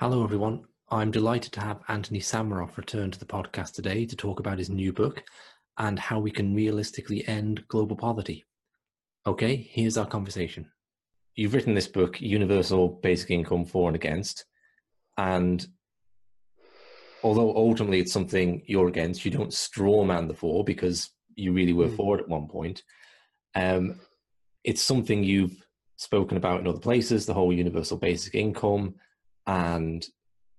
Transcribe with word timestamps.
Hello, 0.00 0.24
everyone. 0.24 0.64
I'm 0.88 1.10
delighted 1.10 1.52
to 1.52 1.60
have 1.60 1.82
Antony 1.88 2.20
Sammeroff 2.20 2.78
return 2.78 3.10
to 3.10 3.18
the 3.18 3.26
podcast 3.26 3.74
today 3.74 4.06
to 4.06 4.16
talk 4.16 4.40
about 4.40 4.56
his 4.56 4.70
new 4.70 4.94
book 4.94 5.22
and 5.76 5.98
how 5.98 6.18
we 6.18 6.30
can 6.30 6.54
realistically 6.54 7.28
end 7.28 7.68
global 7.68 7.96
poverty. 7.96 8.46
Okay, 9.26 9.56
here's 9.56 9.98
our 9.98 10.06
conversation. 10.06 10.72
You've 11.34 11.52
written 11.52 11.74
this 11.74 11.86
book, 11.86 12.18
Universal 12.18 13.00
Basic 13.02 13.30
Income 13.30 13.66
For 13.66 13.90
and 13.90 13.94
Against, 13.94 14.46
and 15.18 15.66
although 17.22 17.54
ultimately 17.54 18.00
it's 18.00 18.10
something 18.10 18.62
you're 18.64 18.88
against, 18.88 19.26
you 19.26 19.30
don't 19.30 19.52
straw 19.52 20.02
man 20.02 20.28
the 20.28 20.32
for 20.32 20.64
because 20.64 21.10
you 21.34 21.52
really 21.52 21.74
were 21.74 21.88
mm. 21.88 21.96
for 21.96 22.16
it 22.16 22.22
at 22.22 22.28
one 22.30 22.48
point. 22.48 22.82
Um, 23.54 24.00
it's 24.64 24.80
something 24.80 25.22
you've 25.22 25.62
spoken 25.98 26.38
about 26.38 26.60
in 26.60 26.66
other 26.66 26.78
places, 26.78 27.26
the 27.26 27.34
whole 27.34 27.52
universal 27.52 27.98
basic 27.98 28.34
income, 28.34 28.94
and 29.50 30.06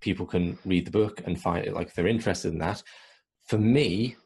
people 0.01 0.25
can 0.25 0.57
read 0.65 0.85
the 0.85 0.91
book 0.91 1.21
and 1.25 1.41
find 1.41 1.65
it 1.65 1.73
like 1.73 1.87
if 1.87 1.93
they're 1.93 2.07
interested 2.07 2.51
in 2.51 2.59
that. 2.59 2.83
For 3.47 3.57
me, 3.57 4.17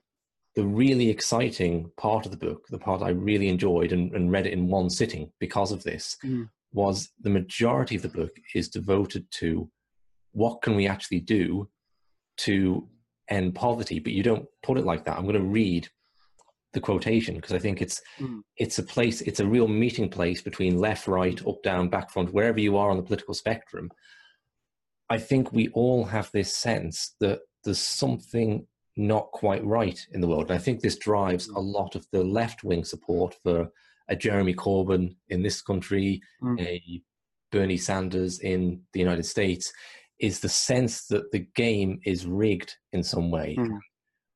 the 0.56 0.66
really 0.66 1.10
exciting 1.10 1.92
part 1.98 2.26
of 2.26 2.32
the 2.32 2.46
book, 2.46 2.66
the 2.70 2.80
part 2.80 3.04
I 3.04 3.10
really 3.10 3.48
enjoyed 3.48 3.92
and, 3.92 4.12
and 4.16 4.32
read 4.32 4.48
it 4.48 4.54
in 4.54 4.68
one 4.68 4.90
sitting 4.90 5.32
because 5.40 5.72
of 5.72 5.84
this, 5.84 6.18
mm. 6.26 6.50
was 6.74 7.10
the 7.22 7.30
majority 7.30 7.96
of 7.96 8.02
the 8.02 8.10
book 8.10 8.32
is 8.56 8.70
devoted 8.70 9.30
to 9.42 9.70
what 10.32 10.64
can 10.64 10.76
we 10.76 10.88
actually 10.88 11.20
do 11.20 11.70
to 12.38 12.88
end 13.30 13.54
poverty. 13.54 14.00
But 14.00 14.14
you 14.14 14.24
don't 14.24 14.48
put 14.64 14.80
it 14.80 14.86
like 14.86 15.06
that. 15.06 15.18
I'm 15.18 15.26
going 15.26 15.36
to 15.36 15.42
read 15.42 15.88
the 16.74 16.80
quotation 16.80 17.36
because 17.36 17.54
I 17.54 17.60
think 17.60 17.82
it's 17.82 18.02
mm. 18.20 18.42
it's 18.58 18.80
a 18.80 18.84
place, 18.84 19.22
it's 19.22 19.42
a 19.42 19.46
real 19.46 19.68
meeting 19.68 20.10
place 20.10 20.42
between 20.42 20.80
left, 20.80 21.08
right, 21.08 21.40
up, 21.46 21.62
down, 21.62 21.90
back, 21.90 22.10
front, 22.10 22.34
wherever 22.34 22.60
you 22.60 22.78
are 22.78 22.90
on 22.90 22.98
the 22.98 23.04
political 23.04 23.36
spectrum. 23.36 23.92
I 25.10 25.18
think 25.18 25.52
we 25.52 25.70
all 25.70 26.06
have 26.06 26.32
this 26.32 26.54
sense 26.54 27.16
that 27.20 27.40
there's 27.64 27.80
something 27.80 28.66
not 28.98 29.32
quite 29.32 29.64
right 29.66 30.00
in 30.14 30.22
the 30.22 30.28
world. 30.28 30.50
And 30.50 30.60
I 30.60 30.62
think 30.62 30.80
this 30.80 30.98
drives 30.98 31.48
a 31.50 31.60
lot 31.60 31.96
of 31.96 32.08
the 32.12 32.24
left 32.24 32.64
wing 32.64 32.84
support 32.84 33.36
for 33.44 33.70
a 34.08 34.16
Jeremy 34.16 34.54
Corbyn 34.54 35.16
in 35.30 35.42
this 35.42 35.62
country, 35.62 36.22
mm. 36.42 36.60
a 36.62 37.02
Bernie 37.52 37.78
Sanders 37.78 38.40
in 38.40 38.82
the 38.94 39.00
United 39.00 39.26
States, 39.26 39.72
is 40.20 40.40
the 40.40 40.50
sense 40.50 41.08
that 41.08 41.32
the 41.32 41.48
game 41.56 42.00
is 42.06 42.26
rigged 42.26 42.76
in 42.94 43.04
some 43.04 43.32
way. 43.32 43.56
Mm. 43.60 43.80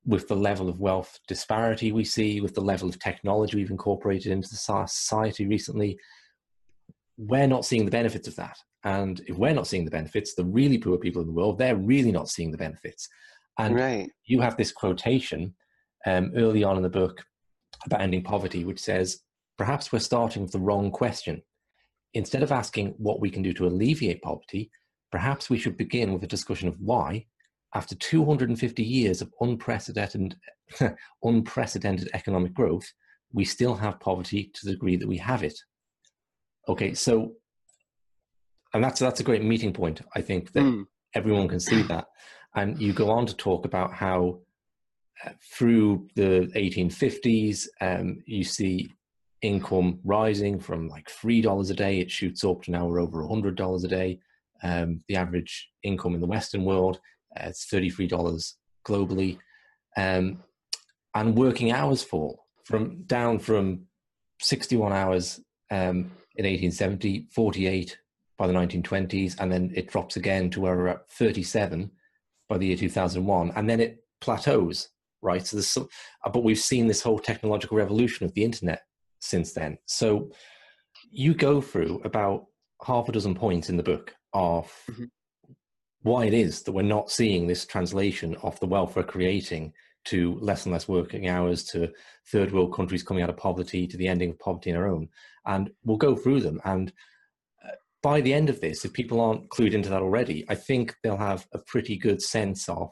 With 0.06 0.28
the 0.28 0.36
level 0.36 0.70
of 0.70 0.80
wealth 0.80 1.20
disparity 1.28 1.92
we 1.92 2.04
see, 2.04 2.42
with 2.42 2.56
the 2.56 2.62
level 2.62 2.90
of 2.90 3.00
technology 3.00 3.58
we've 3.58 3.70
incorporated 3.70 4.32
into 4.32 4.50
the 4.50 4.56
society 4.56 5.46
recently, 5.46 5.98
we're 7.18 7.48
not 7.48 7.66
seeing 7.66 7.86
the 7.86 7.92
benefits 7.92 8.28
of 8.28 8.36
that. 8.38 8.58
And 8.84 9.22
if 9.28 9.38
we're 9.38 9.54
not 9.54 9.68
seeing 9.68 9.86
the 9.86 9.92
benefits, 9.92 10.36
the 10.36 10.46
really 10.46 10.78
poor 10.78 10.98
people 10.98 11.22
in 11.22 11.28
the 11.28 11.34
world, 11.34 11.58
they're 11.58 11.76
really 11.76 12.12
not 12.12 12.30
seeing 12.30 12.52
the 12.52 12.58
benefits. 12.58 13.08
And 13.58 13.76
right. 13.76 14.10
you 14.26 14.40
have 14.40 14.56
this 14.56 14.72
quotation 14.72 15.54
um, 16.06 16.32
early 16.36 16.64
on 16.64 16.78
in 16.78 16.84
the 16.84 16.90
book 16.90 17.22
about 17.86 18.02
ending 18.02 18.24
poverty, 18.24 18.64
which 18.64 18.80
says, 18.80 19.22
perhaps 19.58 19.92
we're 19.92 20.00
starting 20.00 20.42
with 20.42 20.52
the 20.52 20.60
wrong 20.60 20.92
question. 20.92 21.42
Instead 22.14 22.42
of 22.42 22.52
asking 22.52 22.96
what 22.98 23.20
we 23.20 23.30
can 23.30 23.44
do 23.44 23.54
to 23.54 23.68
alleviate 23.68 24.22
poverty, 24.22 24.72
perhaps 25.12 25.50
we 25.50 25.60
should 25.60 25.78
begin 25.78 26.14
with 26.14 26.24
a 26.24 26.28
discussion 26.28 26.68
of 26.68 26.80
why, 26.80 27.26
after 27.76 27.96
250 27.96 28.84
years 28.84 29.22
of 29.22 29.32
unprecedented, 29.42 30.36
unprecedented 31.24 32.10
economic 32.14 32.54
growth, 32.54 32.92
we 33.32 33.46
still 33.46 33.76
have 33.76 34.00
poverty 34.00 34.52
to 34.56 34.66
the 34.66 34.72
degree 34.72 34.96
that 34.96 35.08
we 35.08 35.18
have 35.18 35.44
it. 35.44 35.58
Okay, 36.68 36.94
so, 36.94 37.34
and 38.74 38.84
that's 38.84 39.00
that's 39.00 39.20
a 39.20 39.24
great 39.24 39.44
meeting 39.44 39.74
point. 39.74 40.02
I 40.16 40.22
think 40.22 40.52
that 40.54 40.64
mm. 40.64 40.86
everyone 41.14 41.48
can 41.48 41.60
see 41.60 41.82
that. 41.84 42.08
And 42.56 42.80
you 42.82 42.94
go 42.94 43.12
on 43.12 43.26
to 43.28 43.36
talk 43.36 43.66
about 43.66 43.94
how 43.94 44.40
uh, 45.26 45.32
through 45.54 46.08
the 46.16 46.52
1850s, 46.56 47.68
um, 47.82 48.24
you 48.26 48.44
see 48.44 48.90
income 49.42 50.00
rising 50.04 50.60
from 50.60 50.88
like 50.88 51.10
$3 51.10 51.70
a 51.70 51.74
day. 51.74 52.00
It 52.00 52.12
shoots 52.12 52.44
up 52.44 52.64
to 52.64 52.72
now 52.72 52.88
we're 52.88 53.02
over 53.02 53.24
$100 53.24 53.84
a 53.84 53.88
day. 53.88 54.20
Um, 54.62 55.02
the 55.08 55.16
average 55.16 55.70
income 55.84 56.16
in 56.16 56.22
the 56.22 56.28
Western 56.28 56.66
world, 56.66 57.00
uh, 57.40 57.46
it's 57.48 57.68
$33 57.68 58.54
globally. 58.86 59.38
Um, 59.96 60.44
and 61.16 61.36
working 61.36 61.72
hours 61.72 62.04
fall 62.04 62.46
from 62.66 63.04
down 63.04 63.40
from 63.40 63.86
61 64.42 64.94
hours 64.94 65.40
um, 65.72 66.12
in 66.36 66.46
1870, 66.46 67.28
48 67.34 67.98
by 68.40 68.48
the 68.48 68.54
1920s, 68.54 69.36
and 69.40 69.52
then 69.52 69.72
it 69.76 69.88
drops 69.88 70.16
again 70.16 70.50
to 70.50 70.62
where 70.62 70.76
we're 70.76 70.88
at 70.88 71.10
37 71.12 71.92
by 72.48 72.58
the 72.58 72.68
year 72.68 72.78
2001, 72.78 73.52
and 73.56 73.70
then 73.70 73.82
it 73.82 74.04
plateaus, 74.22 74.90
right? 75.22 75.46
So 75.46 75.58
there's 75.58 75.70
some, 75.70 75.90
uh, 76.26 76.30
but 76.30 76.46
we've 76.46 76.58
seen 76.58 76.88
this 76.88 77.04
whole 77.04 77.20
technological 77.20 77.78
revolution 77.78 78.26
of 78.26 78.34
the 78.34 78.46
internet 78.46 78.84
since 79.20 79.52
then. 79.52 79.78
So 79.86 80.32
you 81.12 81.34
go 81.34 81.60
through 81.60 82.02
about 82.06 82.46
half 82.86 83.10
a 83.10 83.12
dozen 83.12 83.36
points 83.36 83.70
in 83.70 83.76
the 83.76 83.84
book 83.84 84.16
of 84.34 84.72
mm-hmm. 84.90 85.04
why 86.04 86.26
it 86.26 86.34
is 86.34 86.64
that 86.64 86.72
we're 86.72 86.82
not 86.82 87.12
seeing 87.12 87.46
this 87.46 87.66
translation 87.66 88.38
of 88.42 88.58
the 88.62 88.68
wealth 88.68 88.96
we're 88.96 89.04
creating 89.04 89.74
to 90.06 90.40
less 90.40 90.66
and 90.66 90.72
less 90.72 90.88
working 90.88 91.28
hours, 91.28 91.66
to 91.66 91.92
third 92.32 92.54
world 92.54 92.74
countries 92.74 93.04
coming 93.04 93.22
out 93.22 93.30
of 93.30 93.36
poverty, 93.36 93.86
to 93.86 93.98
the 93.98 94.08
ending 94.08 94.30
of 94.30 94.40
poverty 94.40 94.70
in 94.70 94.78
our 94.78 94.88
own. 94.88 95.10
And 95.46 95.70
we'll 95.84 95.98
go 95.98 96.16
through 96.16 96.40
them. 96.40 96.62
And 96.64 96.94
by 98.02 98.22
the 98.22 98.34
end 98.34 98.50
of 98.50 98.62
this, 98.62 98.86
if 98.86 98.94
people 98.94 99.20
aren't 99.20 99.50
clued 99.50 99.74
into 99.74 99.90
that 99.90 100.02
already, 100.02 100.46
I 100.50 100.56
think 100.56 100.96
they'll 101.04 101.18
have 101.18 101.46
a 101.54 101.60
pretty 101.60 101.98
good 101.98 102.22
sense 102.22 102.70
of 102.70 102.92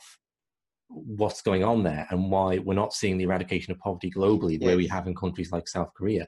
what's 0.90 1.42
going 1.42 1.64
on 1.64 1.84
there 1.84 2.08
and 2.10 2.32
why 2.32 2.60
we're 2.60 2.74
not 2.74 2.94
seeing 2.94 3.18
the 3.18 3.26
eradication 3.26 3.72
of 3.72 3.80
poverty 3.80 4.10
globally 4.10 4.58
the 4.60 4.66
yes. 4.66 4.68
way 4.68 4.76
we 4.76 4.88
have 4.88 5.08
in 5.08 5.16
countries 5.16 5.52
like 5.52 5.68
South 5.68 5.94
Korea. 5.96 6.28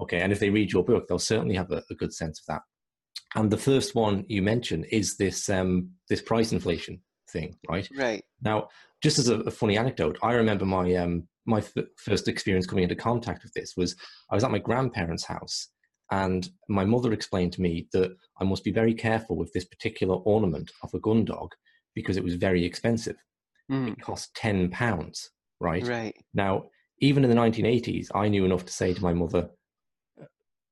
Okay, 0.00 0.20
and 0.20 0.32
if 0.32 0.40
they 0.40 0.50
read 0.50 0.72
your 0.72 0.84
book, 0.84 1.06
they'll 1.08 1.18
certainly 1.18 1.54
have 1.54 1.70
a, 1.70 1.82
a 1.90 1.94
good 1.94 2.12
sense 2.12 2.40
of 2.40 2.46
that. 2.46 2.62
And 3.34 3.50
the 3.50 3.56
first 3.56 3.94
one 3.94 4.24
you 4.28 4.42
mentioned 4.42 4.86
is 4.90 5.16
this 5.16 5.48
um, 5.48 5.90
this 6.08 6.22
price 6.22 6.52
inflation 6.52 7.00
thing, 7.30 7.56
right? 7.68 7.88
Right. 7.96 8.24
Now, 8.42 8.68
just 9.02 9.18
as 9.18 9.28
a, 9.28 9.40
a 9.40 9.50
funny 9.50 9.78
anecdote, 9.78 10.18
I 10.22 10.32
remember 10.32 10.64
my 10.64 10.94
um, 10.96 11.28
my 11.46 11.58
f- 11.58 11.84
first 11.96 12.28
experience 12.28 12.66
coming 12.66 12.84
into 12.84 12.96
contact 12.96 13.44
with 13.44 13.52
this 13.52 13.74
was 13.76 13.94
I 14.30 14.34
was 14.34 14.44
at 14.44 14.50
my 14.50 14.58
grandparents' 14.58 15.24
house 15.24 15.68
and 16.10 16.48
my 16.68 16.84
mother 16.84 17.12
explained 17.12 17.52
to 17.54 17.62
me 17.62 17.88
that 17.92 18.16
I 18.40 18.44
must 18.44 18.64
be 18.64 18.72
very 18.72 18.94
careful 18.94 19.36
with 19.36 19.52
this 19.52 19.64
particular 19.64 20.16
ornament 20.16 20.72
of 20.82 20.92
a 20.92 21.00
gun 21.00 21.24
dog 21.24 21.54
because 21.94 22.16
it 22.16 22.24
was 22.24 22.34
very 22.34 22.64
expensive. 22.64 23.16
Mm. 23.70 23.92
It 23.92 24.00
cost 24.00 24.34
ten 24.34 24.70
pounds, 24.70 25.30
right? 25.60 25.86
Right. 25.86 26.16
Now, 26.34 26.64
even 27.00 27.24
in 27.24 27.30
the 27.30 27.36
1980s, 27.36 28.08
I 28.14 28.28
knew 28.28 28.44
enough 28.44 28.64
to 28.66 28.72
say 28.72 28.92
to 28.92 29.02
my 29.02 29.14
mother, 29.14 29.50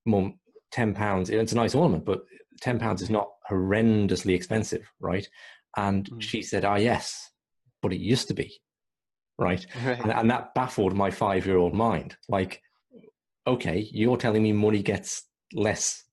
"Mum, 0.05 0.41
ten 0.73 0.93
pounds. 0.93 1.31
It's 1.31 1.53
a 1.53 1.57
nice 1.57 1.75
ornament, 1.75 2.05
but 2.05 2.23
ten 2.61 2.79
pounds 2.81 3.01
is 3.01 3.11
not 3.11 3.29
horrendously 3.49 4.35
expensive, 4.35 4.91
right?" 4.99 5.29
And 5.77 6.11
mm. 6.11 6.21
she 6.21 6.43
said, 6.43 6.65
"Ah, 6.65 6.77
yes, 6.77 7.31
but 7.81 7.93
it 7.93 8.01
used 8.01 8.27
to 8.29 8.35
be." 8.35 8.61
Right. 9.39 9.65
right. 9.85 10.01
And, 10.01 10.11
and 10.11 10.31
that 10.31 10.53
baffled 10.55 10.97
my 10.97 11.13
five 11.13 11.47
year 11.47 11.59
old 11.59 11.75
mind. 11.75 12.17
Like, 12.29 12.61
okay, 13.49 13.89
you're 13.93 14.17
telling 14.17 14.43
me 14.43 14.53
money 14.53 14.83
gets 14.83 15.25
less 15.53 16.05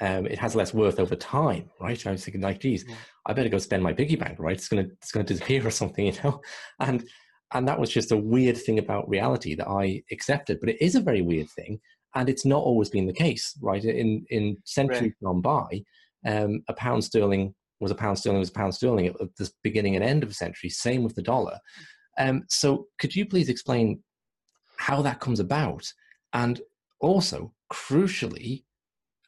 um, 0.00 0.26
it 0.26 0.38
has 0.38 0.56
less 0.56 0.74
worth 0.74 0.98
over 0.98 1.14
time, 1.14 1.70
right? 1.80 2.04
I 2.06 2.10
was 2.10 2.24
thinking 2.24 2.40
like, 2.40 2.60
geez, 2.60 2.84
yeah. 2.86 2.96
I 3.26 3.32
better 3.32 3.48
go 3.48 3.58
spend 3.58 3.82
my 3.82 3.92
piggy 3.92 4.16
bank, 4.16 4.38
right? 4.38 4.56
It's 4.56 4.68
gonna 4.68 4.86
it's 5.00 5.12
gonna 5.12 5.24
disappear 5.24 5.66
or 5.66 5.70
something, 5.70 6.06
you 6.06 6.14
know? 6.22 6.40
And 6.80 7.04
and 7.52 7.68
that 7.68 7.78
was 7.78 7.90
just 7.90 8.10
a 8.10 8.16
weird 8.16 8.56
thing 8.56 8.78
about 8.78 9.08
reality 9.08 9.54
that 9.54 9.68
I 9.68 10.02
accepted. 10.10 10.58
But 10.60 10.70
it 10.70 10.82
is 10.82 10.96
a 10.96 11.00
very 11.00 11.22
weird 11.22 11.48
thing, 11.50 11.80
and 12.14 12.28
it's 12.28 12.44
not 12.44 12.62
always 12.62 12.90
been 12.90 13.06
the 13.06 13.12
case, 13.12 13.56
right? 13.62 13.84
In 13.84 14.26
in 14.30 14.56
centuries 14.64 15.14
right. 15.22 15.24
gone 15.24 15.40
by, 15.40 15.84
um, 16.26 16.62
a 16.68 16.74
pound 16.74 17.04
sterling 17.04 17.54
was 17.80 17.92
a 17.92 17.94
pound 17.94 18.18
sterling 18.18 18.40
was 18.40 18.50
a 18.50 18.52
pound 18.52 18.74
sterling 18.74 19.06
at 19.06 19.14
the 19.36 19.50
beginning 19.62 19.94
and 19.94 20.04
end 20.04 20.22
of 20.22 20.30
a 20.30 20.34
century. 20.34 20.70
Same 20.70 21.04
with 21.04 21.14
the 21.14 21.22
dollar. 21.22 21.58
Um, 22.18 22.44
so 22.48 22.86
could 22.98 23.14
you 23.14 23.26
please 23.26 23.48
explain 23.48 24.02
how 24.76 25.02
that 25.02 25.20
comes 25.20 25.38
about, 25.38 25.86
and 26.32 26.60
also 27.04 27.52
crucially 27.72 28.64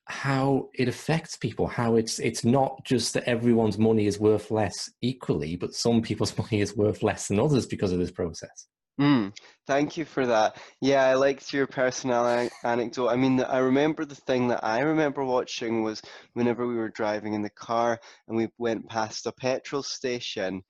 how 0.09 0.69
it 0.75 0.87
affects 0.89 1.37
people 1.37 1.67
how 1.67 1.97
it's 1.97 2.21
it's 2.21 2.45
not 2.45 2.83
just 2.85 3.13
that 3.13 3.25
everyone's 3.25 3.77
money 3.77 4.07
is 4.07 4.21
worth 4.21 4.51
less 4.51 4.89
equally 5.03 5.57
but 5.57 5.75
some 5.75 6.01
people's 6.01 6.37
money 6.43 6.61
is 6.61 6.77
worth 6.77 7.03
less 7.03 7.29
than 7.29 7.41
others 7.41 7.67
because 7.67 7.93
of 7.93 7.99
this 7.99 8.11
process. 8.11 8.69
Mm, 9.01 9.37
thank 9.67 9.99
you 9.99 10.07
for 10.07 10.27
that. 10.27 10.57
Yeah 10.81 11.05
i 11.05 11.15
liked 11.15 11.53
your 11.53 11.67
personal 11.67 12.49
anecdote. 12.65 13.09
I 13.09 13.17
mean 13.17 13.41
i 13.43 13.59
remember 13.59 14.05
the 14.05 14.15
thing 14.15 14.49
that 14.49 14.65
i 14.65 14.81
remember 14.81 15.25
watching 15.25 15.83
was 15.83 16.01
whenever 16.35 16.67
we 16.67 16.77
were 16.77 16.89
driving 16.89 17.35
in 17.35 17.43
the 17.43 17.51
car 17.51 17.99
and 18.29 18.37
we 18.37 18.49
went 18.59 18.89
past 18.89 19.27
a 19.27 19.33
petrol 19.33 19.83
station 19.83 20.63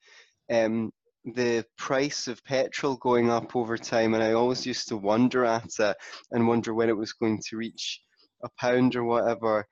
um, 0.51 0.91
the 1.35 1.65
price 1.77 2.27
of 2.27 2.43
petrol 2.45 2.95
going 2.97 3.29
up 3.29 3.55
over 3.55 3.77
time 3.77 4.13
and 4.13 4.23
i 4.23 4.31
always 4.31 4.65
used 4.65 4.87
to 4.87 4.95
wonder 4.95 5.43
at 5.43 5.69
it 5.79 5.97
and 6.31 6.47
wonder 6.47 6.73
when 6.73 6.87
it 6.87 6.95
was 6.97 7.11
going 7.13 7.39
to 7.49 7.57
reach 7.57 8.01
a 8.43 8.49
pound 8.57 8.95
or 8.95 9.03
whatever. 9.03 9.67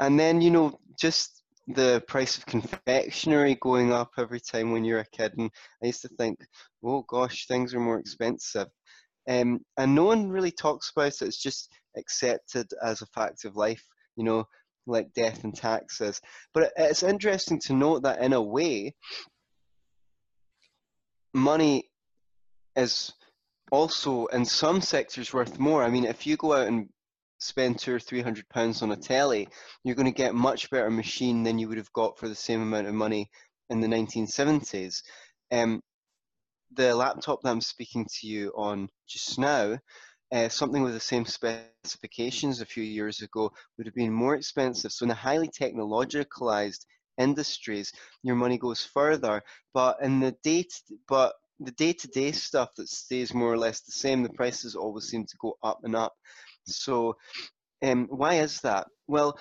And 0.00 0.18
then, 0.18 0.40
you 0.40 0.50
know, 0.50 0.78
just 0.98 1.42
the 1.66 2.02
price 2.06 2.36
of 2.36 2.46
confectionery 2.46 3.56
going 3.60 3.92
up 3.92 4.10
every 4.18 4.40
time 4.40 4.70
when 4.70 4.84
you're 4.84 5.00
a 5.00 5.16
kid, 5.16 5.32
and 5.38 5.50
I 5.82 5.86
used 5.86 6.02
to 6.02 6.08
think, 6.08 6.38
oh 6.84 7.02
gosh, 7.08 7.46
things 7.46 7.74
are 7.74 7.80
more 7.80 7.98
expensive. 7.98 8.68
Um, 9.28 9.60
and 9.78 9.94
no 9.94 10.04
one 10.04 10.28
really 10.28 10.50
talks 10.50 10.92
about 10.94 11.22
it. 11.22 11.22
It's 11.22 11.42
just 11.42 11.70
accepted 11.96 12.66
as 12.84 13.00
a 13.00 13.06
fact 13.06 13.44
of 13.44 13.56
life, 13.56 13.82
you 14.16 14.24
know, 14.24 14.44
like 14.86 15.14
death 15.14 15.44
and 15.44 15.56
taxes. 15.56 16.20
But 16.52 16.72
it's 16.76 17.02
interesting 17.02 17.58
to 17.60 17.72
note 17.72 18.02
that 18.02 18.20
in 18.20 18.34
a 18.34 18.42
way, 18.42 18.94
money 21.34 21.90
is 22.76 23.12
also 23.70 24.26
in 24.26 24.44
some 24.44 24.80
sectors 24.80 25.32
worth 25.32 25.58
more. 25.58 25.82
I 25.82 25.90
mean, 25.90 26.04
if 26.04 26.26
you 26.26 26.36
go 26.36 26.54
out 26.54 26.68
and 26.68 26.88
spend 27.38 27.78
two 27.78 27.94
or 27.94 28.00
three 28.00 28.22
hundred 28.22 28.48
pounds 28.48 28.82
on 28.82 28.92
a 28.92 28.96
telly, 28.96 29.48
you're 29.82 29.96
going 29.96 30.06
to 30.06 30.12
get 30.12 30.34
much 30.34 30.70
better 30.70 30.90
machine 30.90 31.42
than 31.42 31.58
you 31.58 31.68
would 31.68 31.78
have 31.78 31.92
got 31.92 32.18
for 32.18 32.28
the 32.28 32.34
same 32.34 32.62
amount 32.62 32.86
of 32.86 32.94
money 32.94 33.28
in 33.70 33.80
the 33.80 33.88
1970s. 33.88 35.02
Um, 35.50 35.82
the 36.72 36.94
laptop 36.94 37.42
that 37.42 37.50
I'm 37.50 37.60
speaking 37.60 38.06
to 38.20 38.26
you 38.26 38.52
on 38.56 38.88
just 39.06 39.38
now, 39.38 39.78
uh, 40.32 40.48
something 40.48 40.82
with 40.82 40.94
the 40.94 41.00
same 41.00 41.24
specifications 41.24 42.60
a 42.60 42.66
few 42.66 42.82
years 42.82 43.20
ago 43.22 43.52
would 43.76 43.86
have 43.86 43.94
been 43.94 44.12
more 44.12 44.34
expensive. 44.34 44.92
So 44.92 45.04
in 45.04 45.10
a 45.10 45.14
highly 45.14 45.48
technologicalized 45.48 46.84
industries, 47.18 47.92
your 48.22 48.36
money 48.36 48.58
goes 48.58 48.84
further. 48.84 49.42
But 49.72 49.98
in 50.02 50.20
the 50.20 50.32
date, 50.42 50.72
but 51.08 51.34
the 51.60 51.72
day-to-day 51.72 52.32
stuff 52.32 52.74
that 52.76 52.88
stays 52.88 53.32
more 53.32 53.52
or 53.52 53.58
less 53.58 53.80
the 53.80 53.92
same, 53.92 54.22
the 54.22 54.30
prices 54.30 54.74
always 54.74 55.04
seem 55.04 55.24
to 55.24 55.36
go 55.40 55.56
up 55.62 55.80
and 55.84 55.94
up. 55.94 56.14
So, 56.66 57.16
um, 57.82 58.06
why 58.10 58.34
is 58.34 58.60
that? 58.62 58.86
Well, 59.06 59.38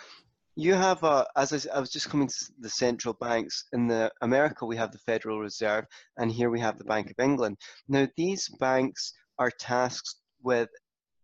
you 0.56 0.74
have 0.76 1.04
a, 1.04 1.26
as 1.36 1.52
I, 1.52 1.76
I, 1.76 1.80
was 1.80 1.90
just 1.90 2.10
coming 2.10 2.28
to 2.28 2.46
the 2.60 2.70
central 2.70 3.16
banks 3.16 3.66
in 3.74 3.88
the 3.88 4.12
America, 4.22 4.66
we 4.66 4.78
have 4.78 4.92
the 4.92 5.00
Federal 5.00 5.40
Reserve, 5.40 5.86
and 6.18 6.32
here 6.32 6.50
we 6.50 6.60
have 6.60 6.78
the 6.78 6.84
Bank 6.84 7.10
of 7.10 7.24
England. 7.24 7.58
Now, 7.88 8.08
these 8.16 8.50
banks 8.60 9.14
are 9.40 9.50
tasked 9.50 10.16
with 10.44 10.70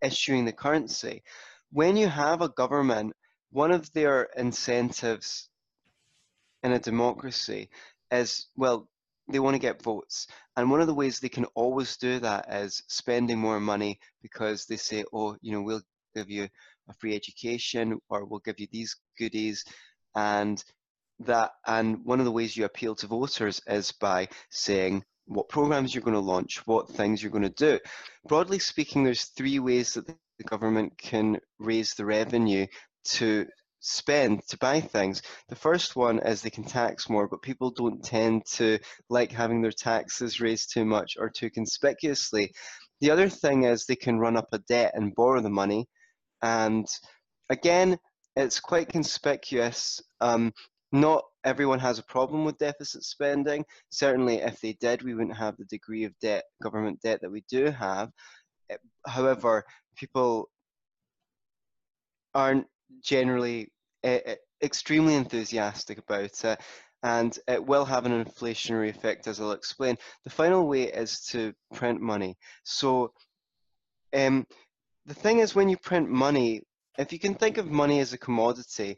issuing 0.02 0.46
the 0.46 0.54
currency. 0.54 1.22
When 1.72 1.96
you 1.96 2.08
have 2.08 2.42
a 2.42 2.50
government, 2.50 3.14
one 3.52 3.72
of 3.72 3.92
their 3.94 4.30
incentives 4.36 5.50
in 6.64 6.72
a 6.72 6.80
democracy 6.80 7.70
is 8.12 8.48
well, 8.56 8.88
they 9.32 9.40
want 9.40 9.56
to 9.56 9.60
get 9.60 9.84
votes. 9.84 10.28
And 10.58 10.72
one 10.72 10.82
of 10.82 10.88
the 10.88 10.94
ways 10.94 11.20
they 11.20 11.30
can 11.30 11.46
always 11.56 11.98
do 11.98 12.20
that 12.20 12.52
is 12.52 12.84
spending 12.88 13.38
more 13.38 13.60
money 13.60 14.00
because 14.22 14.66
they 14.66 14.78
say, 14.78 15.04
oh, 15.14 15.38
you 15.42 15.52
know, 15.52 15.62
we'll 15.62 15.82
give 16.16 16.30
you 16.30 16.50
a 16.90 16.94
free 16.94 17.16
education 17.16 18.00
or 18.10 18.26
we'll 18.26 18.40
give 18.40 18.60
you 18.60 18.68
these 18.72 18.96
goodies. 19.18 19.64
And 20.16 20.64
that 21.20 21.52
and 21.68 22.04
one 22.06 22.20
of 22.20 22.26
the 22.26 22.32
ways 22.32 22.56
you 22.56 22.66
appeal 22.66 22.96
to 22.96 23.08
voters 23.08 23.62
is 23.68 23.92
by 23.92 24.30
saying 24.50 25.04
what 25.26 25.50
programs 25.50 25.94
you're 25.94 26.04
going 26.04 26.16
to 26.16 26.20
launch, 26.20 26.66
what 26.66 26.90
things 26.90 27.22
you're 27.22 27.32
going 27.32 27.44
to 27.44 27.50
do. 27.50 27.80
Broadly 28.28 28.58
speaking, 28.58 29.04
there's 29.04 29.26
three 29.26 29.60
ways 29.60 29.94
that 29.94 30.08
the 30.08 30.44
government 30.44 30.98
can 30.98 31.40
raise 31.60 31.94
the 31.94 32.06
revenue 32.06 32.66
to 33.04 33.46
spend 33.80 34.46
to 34.48 34.58
buy 34.58 34.82
things. 34.82 35.22
The 35.48 35.56
first 35.56 35.96
one 35.96 36.20
is 36.20 36.42
they 36.42 36.50
can 36.50 36.64
tax 36.64 37.10
more, 37.10 37.28
but 37.28 37.42
people 37.42 37.72
don't 37.72 38.04
tend 38.04 38.46
to 38.54 38.80
like 39.10 39.32
having 39.32 39.62
their 39.62 39.72
taxes 39.72 40.42
raised 40.42 40.74
too 40.74 40.86
much 40.86 41.16
or 41.18 41.30
too 41.30 41.50
conspicuously. 41.50 42.52
The 43.02 43.12
other 43.12 43.30
thing 43.30 43.64
is 43.64 43.86
they 43.86 43.96
can 43.96 44.20
run 44.20 44.38
up 44.38 44.50
a 44.52 44.60
debt 44.60 44.92
and 44.96 45.16
borrow 45.16 45.42
the 45.42 45.50
money. 45.50 45.88
And 46.42 46.88
again, 47.50 47.98
it's 48.36 48.60
quite 48.60 48.90
conspicuous. 48.90 50.02
Um, 50.22 50.54
not 50.92 51.24
everyone 51.44 51.80
has 51.80 52.00
a 52.00 52.04
problem 52.04 52.46
with 52.46 52.58
deficit 52.58 53.04
spending. 53.04 53.64
Certainly, 53.90 54.38
if 54.38 54.60
they 54.60 54.74
did, 54.74 55.04
we 55.04 55.14
wouldn't 55.14 55.38
have 55.38 55.56
the 55.58 55.66
degree 55.66 56.04
of 56.04 56.18
debt, 56.20 56.44
government 56.62 57.00
debt 57.02 57.20
that 57.22 57.32
we 57.32 57.44
do 57.50 57.66
have. 57.66 58.10
However, 59.06 59.66
people 59.96 60.50
aren't 62.34 62.68
generally 63.04 63.72
uh, 64.04 64.20
extremely 64.62 65.16
enthusiastic 65.16 65.98
about 65.98 66.44
it 66.44 66.60
and 67.04 67.40
it 67.48 67.66
will 67.66 67.86
have 67.86 68.06
an 68.06 68.26
inflationary 68.26 68.90
effect 68.90 69.28
as 69.28 69.40
I'll 69.40 69.52
explain. 69.52 69.98
The 70.24 70.30
final 70.30 70.68
way 70.68 70.84
is 70.84 71.22
to 71.28 71.54
print 71.74 72.02
money. 72.02 72.38
So 72.64 73.14
um, 74.14 74.46
the 75.06 75.14
thing 75.14 75.40
is 75.40 75.56
when 75.56 75.70
you 75.70 75.78
print 75.78 76.10
money, 76.10 76.62
if 76.98 77.14
you 77.14 77.20
can 77.20 77.36
think 77.36 77.58
of 77.58 77.72
money 77.72 78.00
as 78.00 78.12
a 78.14 78.18
commodity, 78.18 78.98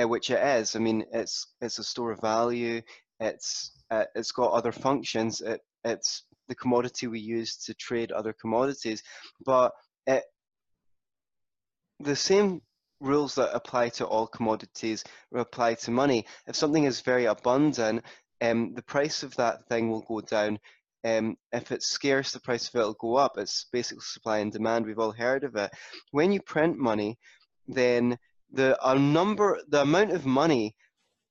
uh, 0.00 0.06
which 0.06 0.30
it 0.30 0.40
is, 0.40 0.76
I 0.76 0.78
mean, 0.78 1.04
it's 1.12 1.48
it's 1.60 1.80
a 1.80 1.84
store 1.84 2.12
of 2.12 2.20
value. 2.20 2.80
It's 3.18 3.72
uh, 3.90 4.04
it's 4.14 4.30
got 4.30 4.52
other 4.52 4.72
functions. 4.72 5.40
It, 5.40 5.60
it's 5.84 6.24
the 6.48 6.54
commodity 6.54 7.08
we 7.08 7.18
use 7.18 7.56
to 7.64 7.74
trade 7.74 8.12
other 8.12 8.32
commodities, 8.32 9.02
but 9.44 9.72
it, 10.06 10.22
the 11.98 12.14
same 12.14 12.62
rules 13.00 13.34
that 13.34 13.54
apply 13.54 13.88
to 13.88 14.06
all 14.06 14.26
commodities 14.26 15.04
apply 15.34 15.74
to 15.74 15.90
money. 15.90 16.26
If 16.46 16.56
something 16.56 16.84
is 16.84 17.00
very 17.00 17.24
abundant, 17.24 18.04
um, 18.40 18.74
the 18.74 18.82
price 18.82 19.22
of 19.22 19.34
that 19.36 19.66
thing 19.68 19.90
will 19.90 20.02
go 20.02 20.20
down. 20.20 20.58
Um, 21.02 21.36
if 21.52 21.72
it's 21.72 21.86
scarce, 21.86 22.32
the 22.32 22.40
price 22.40 22.68
of 22.68 22.74
it 22.74 22.84
will 22.84 22.94
go 22.94 23.16
up. 23.16 23.38
It's 23.38 23.66
basically 23.72 24.02
supply 24.04 24.38
and 24.38 24.52
demand. 24.52 24.86
We've 24.86 24.98
all 24.98 25.12
heard 25.12 25.44
of 25.44 25.56
it. 25.56 25.70
When 26.10 26.30
you 26.30 26.40
print 26.42 26.78
money, 26.78 27.18
then 27.66 28.18
the 28.52 28.76
number, 28.98 29.60
the 29.68 29.82
amount 29.82 30.12
of 30.12 30.26
money 30.26 30.74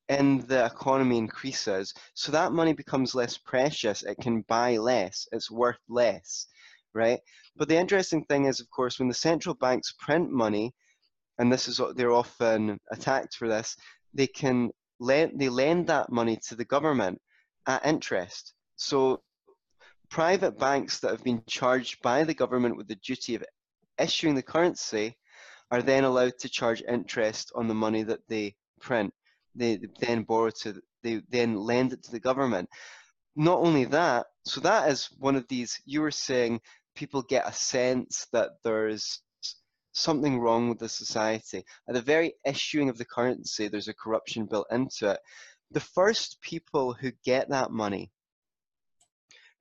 in 0.07 0.39
the 0.48 0.66
economy 0.66 1.19
increases, 1.19 1.94
so 2.16 2.31
that 2.31 2.51
money 2.51 2.74
becomes 2.74 3.13
less 3.13 3.38
precious. 3.38 4.01
It 4.01 4.18
can 4.19 4.42
buy 4.48 4.77
less. 4.77 5.27
It's 5.31 5.51
worth 5.51 5.77
less, 5.88 6.48
right? 6.95 7.19
But 7.56 7.68
the 7.69 7.77
interesting 7.77 8.25
thing 8.25 8.45
is, 8.45 8.60
of 8.60 8.71
course, 8.71 8.98
when 8.98 9.07
the 9.07 9.13
central 9.13 9.54
banks 9.54 9.94
print 10.00 10.31
money, 10.31 10.74
and 11.39 11.51
this 11.51 11.68
is 11.68 11.80
what 11.80 11.95
they're 11.95 12.12
often 12.12 12.77
attacked 12.91 13.36
for 13.36 13.47
this. 13.47 13.75
They 14.13 14.27
can 14.27 14.69
lend 15.00 15.39
they 15.39 15.50
lend 15.50 15.88
that 15.88 16.12
money 16.12 16.38
to 16.50 16.56
the 16.56 16.65
government 16.65 17.19
at 17.65 17.86
interest. 17.86 18.53
So 18.75 19.21
private 20.09 20.59
banks 20.59 21.00
that 21.00 21.12
have 21.12 21.24
been 21.24 21.41
charged 21.47 22.01
by 22.01 22.24
the 22.24 22.33
government 22.33 22.75
with 22.77 22.88
the 22.88 22.95
duty 22.95 23.36
of 23.36 23.44
issuing 23.97 24.36
the 24.36 24.44
currency 24.44 25.15
are 25.71 25.81
then 25.81 26.03
allowed 26.03 26.38
to 26.39 26.50
charge 26.50 26.83
interest 26.88 27.51
on 27.56 27.68
the 27.68 27.74
money 27.74 28.03
that 28.03 28.21
they 28.27 28.56
print. 28.81 29.13
They 29.56 29.80
then 30.00 30.24
borrow 30.24 30.50
to 30.62 30.81
they 31.03 31.21
then 31.30 31.56
lend 31.56 31.94
it 31.94 32.03
to 32.03 32.12
the 32.12 32.19
government. 32.19 32.69
Not 33.35 33.59
only 33.59 33.85
that, 33.85 34.25
so 34.44 34.59
that 34.61 34.90
is 34.90 35.09
one 35.18 35.37
of 35.37 35.47
these 35.47 35.80
you 35.85 36.02
were 36.02 36.11
saying 36.11 36.59
people 36.95 37.21
get 37.21 37.47
a 37.47 37.54
sense 37.54 38.28
that 38.33 38.49
there's 38.64 39.21
something 39.92 40.40
wrong 40.40 40.69
with 40.69 40.80
the 40.80 40.90
society. 40.90 41.66
At 41.88 41.96
the 41.96 42.02
very 42.02 42.34
issuing 42.46 42.90
of 42.90 42.98
the 42.98 43.06
currency, 43.06 43.68
there's 43.68 43.88
a 43.88 43.94
corruption 43.94 44.46
built 44.46 44.68
into 44.72 45.12
it. 45.12 45.19
The 45.72 45.80
first 45.80 46.42
people 46.42 46.94
who 46.94 47.12
get 47.24 47.50
that 47.50 47.72
money, 47.72 48.12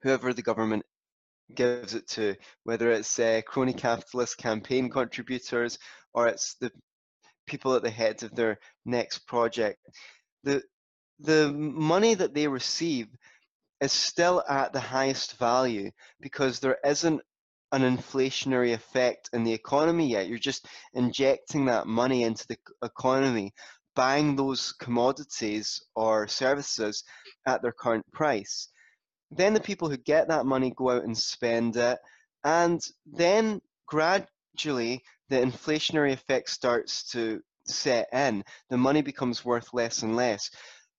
whoever 0.03 0.33
the 0.33 0.43
government 0.43 0.85
gives 1.55 1.95
it 1.95 2.09
to, 2.09 2.37
whether 2.65 2.91
it's 2.91 3.19
uh, 3.19 3.41
crony 3.47 3.73
capitalist 3.73 4.39
campaign 4.39 4.91
contributors 4.91 5.79
or 6.13 6.29
it's 6.29 6.55
the 6.55 6.71
people 7.47 7.75
at 7.75 7.83
the 7.83 7.91
heads 7.91 8.23
of 8.23 8.35
their 8.35 8.59
next 8.85 9.27
project, 9.27 9.79
the 10.45 10.63
the 11.21 11.51
money 11.53 12.15
that 12.15 12.33
they 12.33 12.47
receive 12.47 13.09
is 13.81 13.93
still 13.93 14.43
at 14.49 14.73
the 14.73 14.81
highest 14.81 15.37
value 15.39 15.91
because 16.21 16.61
there 16.61 16.79
isn't 16.85 17.21
an 17.73 17.83
inflationary 17.83 18.73
effect 18.73 19.31
in 19.33 19.45
the 19.45 19.53
economy 19.53 20.09
yet. 20.09 20.29
You're 20.29 20.39
just 20.39 20.67
injecting 20.95 21.67
that 21.67 21.87
money 21.87 22.23
into 22.23 22.47
the 22.47 22.57
economy, 22.83 23.53
buying 23.95 24.37
those 24.37 24.73
commodities 24.73 25.81
or 25.95 26.29
services 26.29 27.05
at 27.47 27.63
their 27.63 27.73
current 27.73 28.05
price. 28.13 28.69
Then 29.31 29.53
the 29.55 29.61
people 29.61 29.89
who 29.91 29.99
get 29.99 30.29
that 30.29 30.47
money 30.47 30.73
go 30.77 30.91
out 30.91 31.05
and 31.05 31.17
spend 31.17 31.77
it, 31.77 31.99
and 32.45 32.81
then 33.05 33.61
gradually 33.87 35.03
the 35.29 35.37
inflationary 35.37 36.13
effect 36.13 36.49
starts 36.49 37.11
to 37.11 37.43
set 37.67 38.09
in. 38.13 38.45
The 38.71 38.79
money 38.79 39.03
becomes 39.03 39.45
worth 39.45 39.75
less 39.75 40.03
and 40.03 40.17
less. 40.17 40.51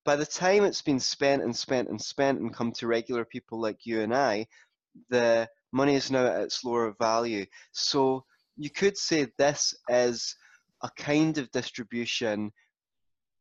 By 0.06 0.16
the 0.16 0.26
time 0.26 0.64
it's 0.64 0.82
been 0.82 1.00
spent 1.00 1.44
and 1.44 1.56
spent 1.56 1.90
and 1.90 2.00
spent 2.00 2.40
and 2.40 2.54
come 2.54 2.72
to 2.74 2.88
regular 2.88 3.26
people 3.26 3.60
like 3.60 3.86
you 3.86 4.02
and 4.02 4.14
I, 4.16 4.48
the 5.10 5.48
money 5.72 5.96
is 5.96 6.12
now 6.12 6.26
at 6.26 6.42
its 6.42 6.64
lower 6.64 6.96
value. 7.00 7.46
So 7.72 8.26
you 8.58 8.70
could 8.70 8.98
say 8.98 9.28
this 9.38 9.74
is 9.90 10.36
a 10.84 10.90
kind 10.98 11.38
of 11.38 11.52
distribution 11.52 12.52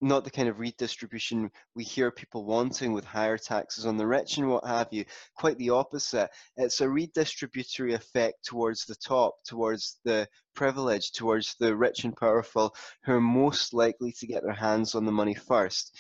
not 0.01 0.25
the 0.25 0.31
kind 0.31 0.49
of 0.49 0.59
redistribution 0.59 1.51
we 1.75 1.83
hear 1.83 2.11
people 2.11 2.45
wanting 2.45 2.93
with 2.93 3.05
higher 3.05 3.37
taxes 3.37 3.87
on 3.87 3.97
the 3.97 4.07
rich 4.07 4.39
and 4.39 4.49
what 4.49 4.65
have 4.65 4.89
you. 4.91 5.05
Quite 5.35 5.59
the 5.59 5.71
opposite. 5.71 6.31
It's 6.57 6.81
a 6.81 6.87
redistributory 6.87 7.95
effect 7.95 8.45
towards 8.45 8.85
the 8.85 8.95
top, 8.95 9.35
towards 9.45 9.99
the 10.05 10.29
privileged, 10.55 11.17
towards 11.17 11.57
the 11.59 11.75
rich 11.75 12.05
and 12.05 12.17
powerful 12.17 12.75
who 13.05 13.15
are 13.15 13.21
most 13.21 13.75
likely 13.75 14.13
to 14.21 14.27
get 14.27 14.43
their 14.45 14.53
hands 14.53 14.95
on 14.95 15.05
the 15.05 15.13
money 15.13 15.35
first. 15.35 15.97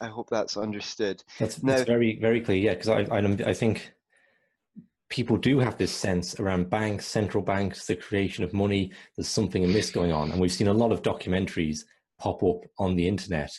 I 0.00 0.06
hope 0.06 0.30
that's 0.30 0.56
understood. 0.56 1.22
That's, 1.38 1.62
now, 1.62 1.74
that's 1.74 1.86
very, 1.86 2.18
very 2.18 2.40
clear. 2.40 2.56
Yeah, 2.56 2.74
because 2.74 2.88
I, 2.88 3.16
I, 3.16 3.50
I 3.50 3.54
think 3.54 3.92
people 5.10 5.36
do 5.36 5.58
have 5.58 5.76
this 5.76 5.92
sense 5.92 6.38
around 6.40 6.70
banks, 6.70 7.06
central 7.06 7.42
banks, 7.42 7.86
the 7.86 7.96
creation 7.96 8.44
of 8.44 8.54
money. 8.54 8.92
There's 9.16 9.28
something 9.28 9.64
amiss 9.64 9.90
going 9.90 10.12
on, 10.12 10.30
and 10.30 10.40
we've 10.40 10.52
seen 10.52 10.68
a 10.68 10.72
lot 10.72 10.92
of 10.92 11.02
documentaries 11.02 11.80
pop 12.18 12.42
up 12.42 12.62
on 12.78 12.96
the 12.96 13.06
internet 13.06 13.50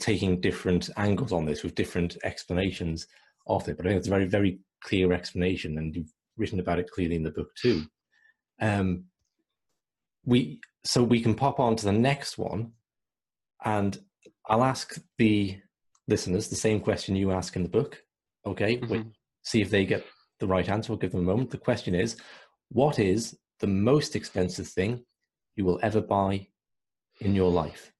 taking 0.00 0.40
different 0.40 0.90
angles 0.96 1.32
on 1.32 1.44
this 1.44 1.62
with 1.62 1.74
different 1.74 2.16
explanations 2.24 3.06
of 3.46 3.66
it. 3.68 3.76
But 3.76 3.86
I 3.86 3.90
think 3.90 3.98
it's 3.98 4.08
a 4.08 4.10
very, 4.10 4.26
very 4.26 4.58
clear 4.82 5.12
explanation, 5.12 5.78
and 5.78 5.94
you've 5.94 6.12
written 6.36 6.60
about 6.60 6.78
it 6.78 6.90
clearly 6.90 7.16
in 7.16 7.22
the 7.22 7.30
book 7.30 7.48
too. 7.60 7.84
Um, 8.60 9.04
we 10.24 10.60
so 10.84 11.02
we 11.02 11.20
can 11.20 11.34
pop 11.34 11.60
on 11.60 11.76
to 11.76 11.84
the 11.84 11.92
next 11.92 12.38
one, 12.38 12.72
and 13.64 13.98
I'll 14.48 14.64
ask 14.64 15.00
the 15.18 15.58
listeners 16.08 16.48
the 16.48 16.56
same 16.56 16.80
question 16.80 17.14
you 17.14 17.30
ask 17.30 17.54
in 17.54 17.62
the 17.62 17.68
book. 17.68 18.02
Okay, 18.44 18.78
mm-hmm. 18.78 19.08
see 19.44 19.62
if 19.62 19.70
they 19.70 19.84
get 19.84 20.04
the 20.42 20.48
right 20.48 20.68
answer. 20.68 20.92
We'll 20.92 20.98
give 20.98 21.12
them 21.12 21.20
a 21.20 21.32
moment. 21.32 21.50
The 21.50 21.56
question 21.56 21.94
is, 21.94 22.16
what 22.70 22.98
is 22.98 23.38
the 23.60 23.68
most 23.68 24.16
expensive 24.16 24.68
thing 24.68 25.04
you 25.56 25.64
will 25.64 25.78
ever 25.82 26.00
buy 26.00 26.48
in 27.20 27.34
your 27.34 27.50
life? 27.50 27.92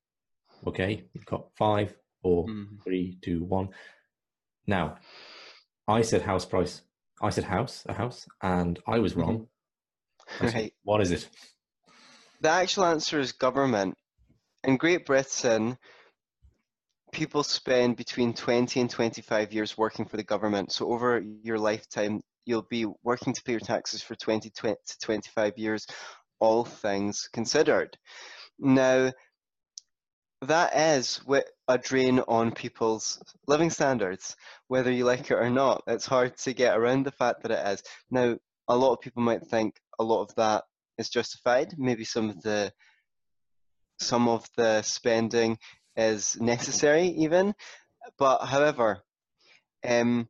Okay, 0.66 1.04
you've 1.12 1.26
got 1.26 1.46
five, 1.56 1.94
four, 2.20 2.46
mm-hmm. 2.46 2.76
three, 2.84 3.18
two, 3.22 3.44
one. 3.44 3.68
Now, 4.66 4.98
I 5.88 6.02
said 6.02 6.22
house 6.22 6.44
price. 6.44 6.82
I 7.22 7.30
said 7.30 7.44
house, 7.44 7.84
a 7.88 7.92
house, 7.92 8.26
and 8.42 8.78
I 8.86 8.98
was 8.98 9.14
wrong. 9.14 9.46
Mm-hmm. 10.38 10.46
Right. 10.46 10.72
What 10.82 11.00
is 11.00 11.10
it? 11.10 11.28
The 12.40 12.48
actual 12.48 12.84
answer 12.84 13.20
is 13.20 13.32
government. 13.32 13.96
In 14.64 14.76
Great 14.76 15.04
Britain, 15.06 15.76
people 17.12 17.42
spend 17.42 17.96
between 17.96 18.32
20 18.32 18.80
and 18.80 18.90
25 18.90 19.52
years 19.52 19.76
working 19.76 20.06
for 20.06 20.16
the 20.16 20.24
government. 20.24 20.72
So 20.72 20.90
over 20.92 21.22
your 21.42 21.58
lifetime, 21.58 22.20
you'll 22.44 22.66
be 22.68 22.86
working 23.02 23.32
to 23.32 23.42
pay 23.42 23.52
your 23.52 23.60
taxes 23.60 24.02
for 24.02 24.14
20 24.14 24.50
to 24.50 24.76
25 25.00 25.58
years, 25.58 25.86
all 26.40 26.64
things 26.64 27.28
considered. 27.32 27.96
Now, 28.58 29.12
that 30.42 30.76
is 30.76 31.20
a 31.68 31.78
drain 31.78 32.20
on 32.26 32.50
people's 32.50 33.22
living 33.46 33.70
standards, 33.70 34.36
whether 34.66 34.90
you 34.90 35.04
like 35.04 35.30
it 35.30 35.34
or 35.34 35.50
not. 35.50 35.82
It's 35.86 36.06
hard 36.06 36.36
to 36.38 36.52
get 36.52 36.76
around 36.76 37.04
the 37.06 37.12
fact 37.12 37.42
that 37.42 37.52
it 37.52 37.66
is. 37.66 37.82
Now, 38.10 38.36
a 38.68 38.76
lot 38.76 38.92
of 38.92 39.00
people 39.00 39.22
might 39.22 39.46
think 39.46 39.76
a 39.98 40.04
lot 40.04 40.22
of 40.22 40.34
that 40.34 40.64
is 40.98 41.10
justified. 41.10 41.74
Maybe 41.78 42.04
some 42.04 42.30
of 42.30 42.42
the 42.42 42.72
some 43.98 44.28
of 44.28 44.44
the 44.56 44.82
spending 44.82 45.58
is 45.96 46.36
necessary, 46.40 47.06
even. 47.08 47.54
But 48.18 48.44
however, 48.44 49.00
um, 49.88 50.28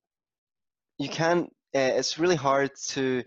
you 0.99 1.09
can't 1.09 1.51
uh, 1.75 1.79
it's 1.99 2.19
really 2.19 2.37
hard 2.37 2.71
to 2.89 3.23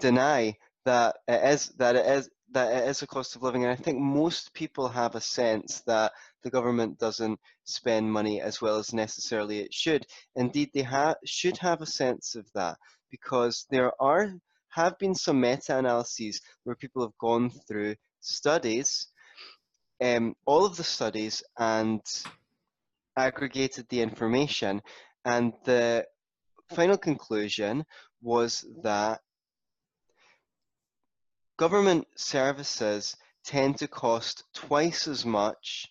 deny 0.00 0.54
that 0.84 1.16
it 1.26 1.44
is 1.44 1.68
that 1.78 1.96
it 1.96 2.06
is 2.06 2.30
that 2.52 2.72
it 2.72 2.88
is 2.88 3.02
a 3.02 3.06
cost 3.06 3.36
of 3.36 3.42
living, 3.42 3.64
and 3.64 3.72
I 3.72 3.76
think 3.76 3.98
most 3.98 4.54
people 4.54 4.88
have 4.88 5.14
a 5.14 5.20
sense 5.20 5.82
that 5.86 6.12
the 6.42 6.50
government 6.50 6.98
doesn't 6.98 7.38
spend 7.64 8.10
money 8.10 8.40
as 8.40 8.62
well 8.62 8.76
as 8.78 8.94
necessarily 8.94 9.60
it 9.60 9.74
should. 9.74 10.06
Indeed, 10.36 10.70
they 10.72 10.82
ha- 10.82 11.16
should 11.26 11.58
have 11.58 11.82
a 11.82 11.86
sense 11.86 12.34
of 12.34 12.46
that 12.54 12.78
because 13.10 13.66
there 13.70 13.92
are 14.00 14.32
have 14.70 14.98
been 14.98 15.14
some 15.14 15.40
meta-analyses 15.40 16.40
where 16.64 16.76
people 16.76 17.02
have 17.02 17.16
gone 17.18 17.50
through 17.66 17.94
studies, 18.20 19.08
um, 20.02 20.34
all 20.46 20.64
of 20.64 20.76
the 20.76 20.84
studies, 20.84 21.42
and 21.58 22.00
aggregated 23.16 23.86
the 23.88 24.00
information, 24.00 24.80
and 25.24 25.52
the 25.64 26.06
final 26.70 26.98
conclusion 26.98 27.84
was 28.22 28.64
that 28.82 29.20
government 31.56 32.06
services 32.16 33.16
tend 33.44 33.78
to 33.78 33.88
cost 33.88 34.44
twice 34.54 35.08
as 35.08 35.24
much 35.24 35.86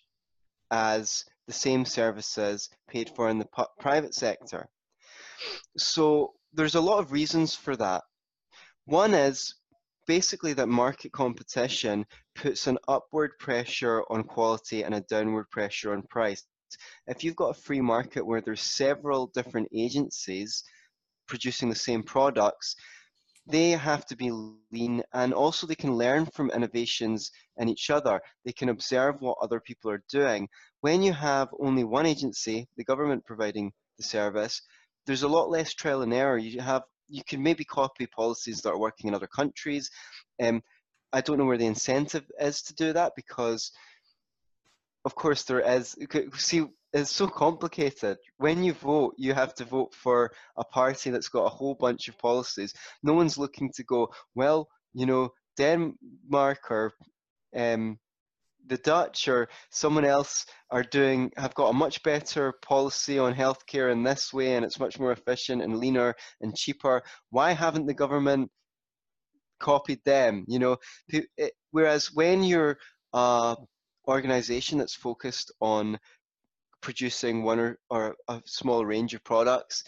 as 0.70 1.24
the 1.46 1.52
same 1.52 1.84
services 1.84 2.68
paid 2.88 3.10
for 3.16 3.28
in 3.28 3.38
the 3.38 3.48
private 3.80 4.14
sector. 4.14 4.68
So 5.76 6.34
there's 6.52 6.74
a 6.74 6.80
lot 6.80 6.98
of 6.98 7.12
reasons 7.12 7.54
for 7.54 7.76
that. 7.76 8.02
One 8.84 9.14
is 9.14 9.54
basically 10.06 10.54
that 10.54 10.68
market 10.68 11.12
competition 11.12 12.06
puts 12.34 12.66
an 12.66 12.78
upward 12.88 13.32
pressure 13.38 14.02
on 14.10 14.24
quality 14.24 14.82
and 14.82 14.94
a 14.94 15.02
downward 15.02 15.50
pressure 15.50 15.92
on 15.92 16.02
price 16.02 16.42
if 17.06 17.24
you've 17.24 17.36
got 17.36 17.56
a 17.56 17.60
free 17.60 17.80
market 17.80 18.26
where 18.26 18.40
there's 18.40 18.62
several 18.62 19.28
different 19.28 19.68
agencies 19.74 20.64
producing 21.26 21.68
the 21.68 21.74
same 21.74 22.02
products, 22.02 22.74
they 23.46 23.70
have 23.70 24.04
to 24.06 24.16
be 24.16 24.30
lean 24.70 25.02
and 25.14 25.32
also 25.32 25.66
they 25.66 25.74
can 25.74 25.96
learn 25.96 26.26
from 26.26 26.50
innovations 26.50 27.30
in 27.56 27.68
each 27.68 27.88
other. 27.90 28.20
They 28.44 28.52
can 28.52 28.68
observe 28.68 29.16
what 29.20 29.38
other 29.40 29.60
people 29.60 29.90
are 29.90 30.02
doing. 30.10 30.48
When 30.82 31.02
you 31.02 31.14
have 31.14 31.48
only 31.58 31.84
one 31.84 32.04
agency, 32.06 32.68
the 32.76 32.84
government 32.84 33.24
providing 33.24 33.72
the 33.96 34.04
service, 34.04 34.60
there's 35.06 35.22
a 35.22 35.28
lot 35.28 35.48
less 35.48 35.72
trial 35.72 36.02
and 36.02 36.12
error. 36.12 36.36
You 36.36 36.60
have 36.60 36.82
you 37.08 37.22
can 37.26 37.42
maybe 37.42 37.64
copy 37.64 38.06
policies 38.06 38.60
that 38.60 38.70
are 38.70 38.78
working 38.78 39.08
in 39.08 39.14
other 39.14 39.26
countries. 39.26 39.90
Um, 40.42 40.62
I 41.14 41.22
don't 41.22 41.38
know 41.38 41.46
where 41.46 41.56
the 41.56 41.64
incentive 41.64 42.26
is 42.38 42.60
to 42.62 42.74
do 42.74 42.92
that 42.92 43.12
because 43.16 43.72
of 45.08 45.14
course 45.14 45.42
there 45.44 45.60
is 45.76 45.96
see 46.36 46.66
it's 46.92 47.10
so 47.10 47.26
complicated. 47.28 48.18
When 48.36 48.62
you 48.62 48.74
vote 48.74 49.14
you 49.16 49.32
have 49.32 49.54
to 49.54 49.64
vote 49.64 49.94
for 49.94 50.30
a 50.62 50.64
party 50.64 51.08
that's 51.10 51.30
got 51.36 51.50
a 51.50 51.56
whole 51.58 51.74
bunch 51.74 52.08
of 52.08 52.18
policies. 52.18 52.74
No 53.02 53.14
one's 53.14 53.38
looking 53.38 53.70
to 53.76 53.82
go 53.84 54.00
well 54.34 54.68
you 54.92 55.06
know 55.06 55.30
denmark 55.56 56.62
or 56.70 56.92
um, 57.56 57.98
the 58.66 58.76
dutch 58.92 59.28
or 59.28 59.48
someone 59.70 60.04
else 60.04 60.44
are 60.70 60.82
doing 60.98 61.20
have 61.38 61.54
got 61.54 61.70
a 61.70 61.80
much 61.84 62.02
better 62.02 62.52
policy 62.72 63.18
on 63.18 63.32
healthcare 63.34 63.90
in 63.90 64.02
this 64.02 64.24
way 64.34 64.56
and 64.56 64.64
it's 64.66 64.84
much 64.84 64.98
more 64.98 65.12
efficient 65.12 65.62
and 65.62 65.78
leaner 65.78 66.14
and 66.42 66.54
cheaper. 66.54 67.02
Why 67.30 67.52
haven't 67.52 67.86
the 67.86 68.00
government 68.04 68.50
copied 69.58 70.02
them? 70.04 70.44
You 70.52 70.58
know 70.58 70.76
whereas 71.70 72.10
when 72.12 72.44
you're 72.44 72.76
organization 74.08 74.78
that's 74.78 74.94
focused 74.94 75.52
on 75.60 75.98
producing 76.80 77.42
one 77.42 77.58
or, 77.58 77.78
or 77.90 78.16
a 78.28 78.40
small 78.46 78.84
range 78.84 79.14
of 79.14 79.22
products, 79.24 79.84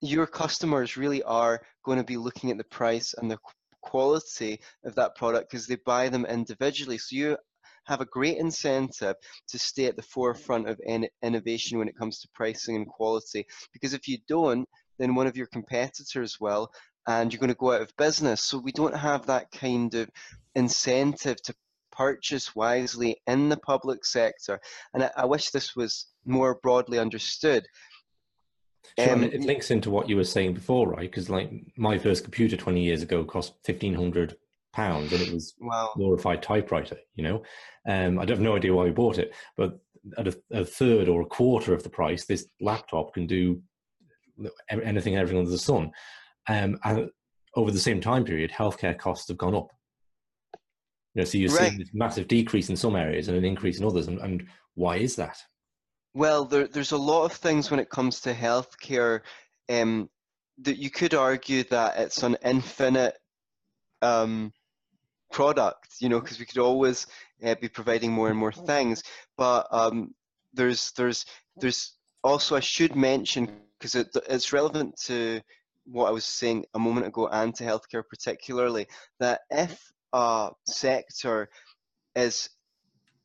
your 0.00 0.26
customers 0.26 0.96
really 0.96 1.22
are 1.22 1.60
going 1.84 1.98
to 1.98 2.04
be 2.04 2.16
looking 2.16 2.50
at 2.50 2.58
the 2.58 2.64
price 2.64 3.14
and 3.18 3.30
the 3.30 3.38
quality 3.82 4.60
of 4.84 4.94
that 4.94 5.14
product 5.16 5.50
because 5.50 5.66
they 5.66 5.76
buy 5.84 6.08
them 6.08 6.24
individually. 6.26 6.98
So 6.98 7.16
you 7.16 7.36
have 7.84 8.00
a 8.00 8.06
great 8.06 8.38
incentive 8.38 9.16
to 9.48 9.58
stay 9.58 9.86
at 9.86 9.96
the 9.96 10.02
forefront 10.02 10.68
of 10.68 10.80
innovation 11.22 11.78
when 11.78 11.88
it 11.88 11.96
comes 11.96 12.20
to 12.20 12.28
pricing 12.34 12.76
and 12.76 12.86
quality. 12.86 13.44
Because 13.72 13.92
if 13.92 14.06
you 14.06 14.18
don't, 14.28 14.68
then 14.98 15.14
one 15.14 15.26
of 15.26 15.36
your 15.36 15.48
competitors 15.48 16.38
will, 16.40 16.70
and 17.08 17.32
you're 17.32 17.40
going 17.40 17.48
to 17.48 17.56
go 17.56 17.72
out 17.72 17.82
of 17.82 17.96
business. 17.96 18.42
So 18.42 18.58
we 18.58 18.72
don't 18.72 18.96
have 18.96 19.26
that 19.26 19.50
kind 19.50 19.92
of 19.94 20.08
incentive 20.54 21.42
to 21.42 21.54
purchase 22.02 22.54
wisely 22.56 23.16
in 23.26 23.48
the 23.48 23.56
public 23.56 24.04
sector. 24.04 24.60
And 24.92 25.04
I, 25.04 25.10
I 25.18 25.24
wish 25.24 25.50
this 25.50 25.76
was 25.76 26.06
more 26.24 26.58
broadly 26.62 26.98
understood. 26.98 27.66
Sure, 28.98 29.12
um, 29.12 29.22
it 29.22 29.42
links 29.42 29.70
into 29.70 29.90
what 29.90 30.08
you 30.08 30.16
were 30.16 30.24
saying 30.24 30.54
before, 30.54 30.88
right? 30.88 31.10
Because 31.10 31.30
like 31.30 31.50
my 31.76 31.98
first 31.98 32.24
computer 32.24 32.56
20 32.56 32.82
years 32.82 33.02
ago 33.02 33.24
cost 33.24 33.54
1500 33.64 34.36
pounds 34.72 35.12
and 35.12 35.22
it 35.22 35.32
was 35.32 35.54
wow. 35.60 35.90
glorified 35.94 36.42
typewriter, 36.42 36.96
you 37.14 37.22
know? 37.22 37.42
Um, 37.88 38.18
I 38.18 38.26
have 38.28 38.40
no 38.40 38.56
idea 38.56 38.74
why 38.74 38.84
we 38.84 38.90
bought 38.90 39.18
it, 39.18 39.32
but 39.56 39.78
at 40.18 40.26
a, 40.26 40.36
a, 40.50 40.64
third 40.64 41.08
or 41.08 41.22
a 41.22 41.26
quarter 41.26 41.72
of 41.72 41.84
the 41.84 41.90
price, 41.90 42.24
this 42.24 42.48
laptop 42.60 43.14
can 43.14 43.26
do 43.26 43.62
anything 44.68 45.14
and 45.14 45.20
everything 45.20 45.38
under 45.38 45.50
the 45.50 45.58
sun. 45.58 45.92
Um, 46.48 46.78
and 46.82 47.10
over 47.54 47.70
the 47.70 47.78
same 47.78 48.00
time 48.00 48.24
period, 48.24 48.50
healthcare 48.50 48.98
costs 48.98 49.28
have 49.28 49.38
gone 49.38 49.54
up. 49.54 49.70
You 51.14 51.20
know, 51.20 51.24
so 51.24 51.38
you're 51.38 51.50
right. 51.50 51.68
seeing 51.68 51.78
this 51.78 51.90
massive 51.92 52.28
decrease 52.28 52.70
in 52.70 52.76
some 52.76 52.96
areas 52.96 53.28
and 53.28 53.36
an 53.36 53.44
increase 53.44 53.78
in 53.78 53.86
others. 53.86 54.08
And, 54.08 54.18
and 54.20 54.46
why 54.74 54.96
is 54.96 55.16
that? 55.16 55.38
Well, 56.14 56.44
there, 56.44 56.66
there's 56.66 56.92
a 56.92 56.96
lot 56.96 57.24
of 57.24 57.32
things 57.32 57.70
when 57.70 57.80
it 57.80 57.90
comes 57.90 58.20
to 58.20 58.34
healthcare 58.34 59.20
um, 59.68 60.08
that 60.58 60.78
you 60.78 60.90
could 60.90 61.14
argue 61.14 61.64
that 61.64 61.98
it's 61.98 62.22
an 62.22 62.36
infinite 62.44 63.16
um, 64.00 64.52
product, 65.30 65.96
you 66.00 66.08
know, 66.08 66.20
because 66.20 66.38
we 66.38 66.46
could 66.46 66.58
always 66.58 67.06
uh, 67.44 67.54
be 67.60 67.68
providing 67.68 68.12
more 68.12 68.28
and 68.28 68.38
more 68.38 68.52
things. 68.52 69.02
But 69.36 69.66
um, 69.70 70.14
there's 70.52 70.92
there's 70.92 71.24
there's 71.56 71.94
also 72.22 72.56
I 72.56 72.60
should 72.60 72.94
mention 72.94 73.50
because 73.78 73.94
it, 73.94 74.08
it's 74.28 74.52
relevant 74.52 74.96
to 75.04 75.40
what 75.84 76.08
I 76.08 76.12
was 76.12 76.24
saying 76.24 76.64
a 76.74 76.78
moment 76.78 77.06
ago 77.06 77.28
and 77.28 77.54
to 77.56 77.64
healthcare 77.64 78.04
particularly 78.08 78.86
that 79.18 79.40
if 79.50 79.90
a 80.12 80.50
sector 80.66 81.48
is 82.14 82.48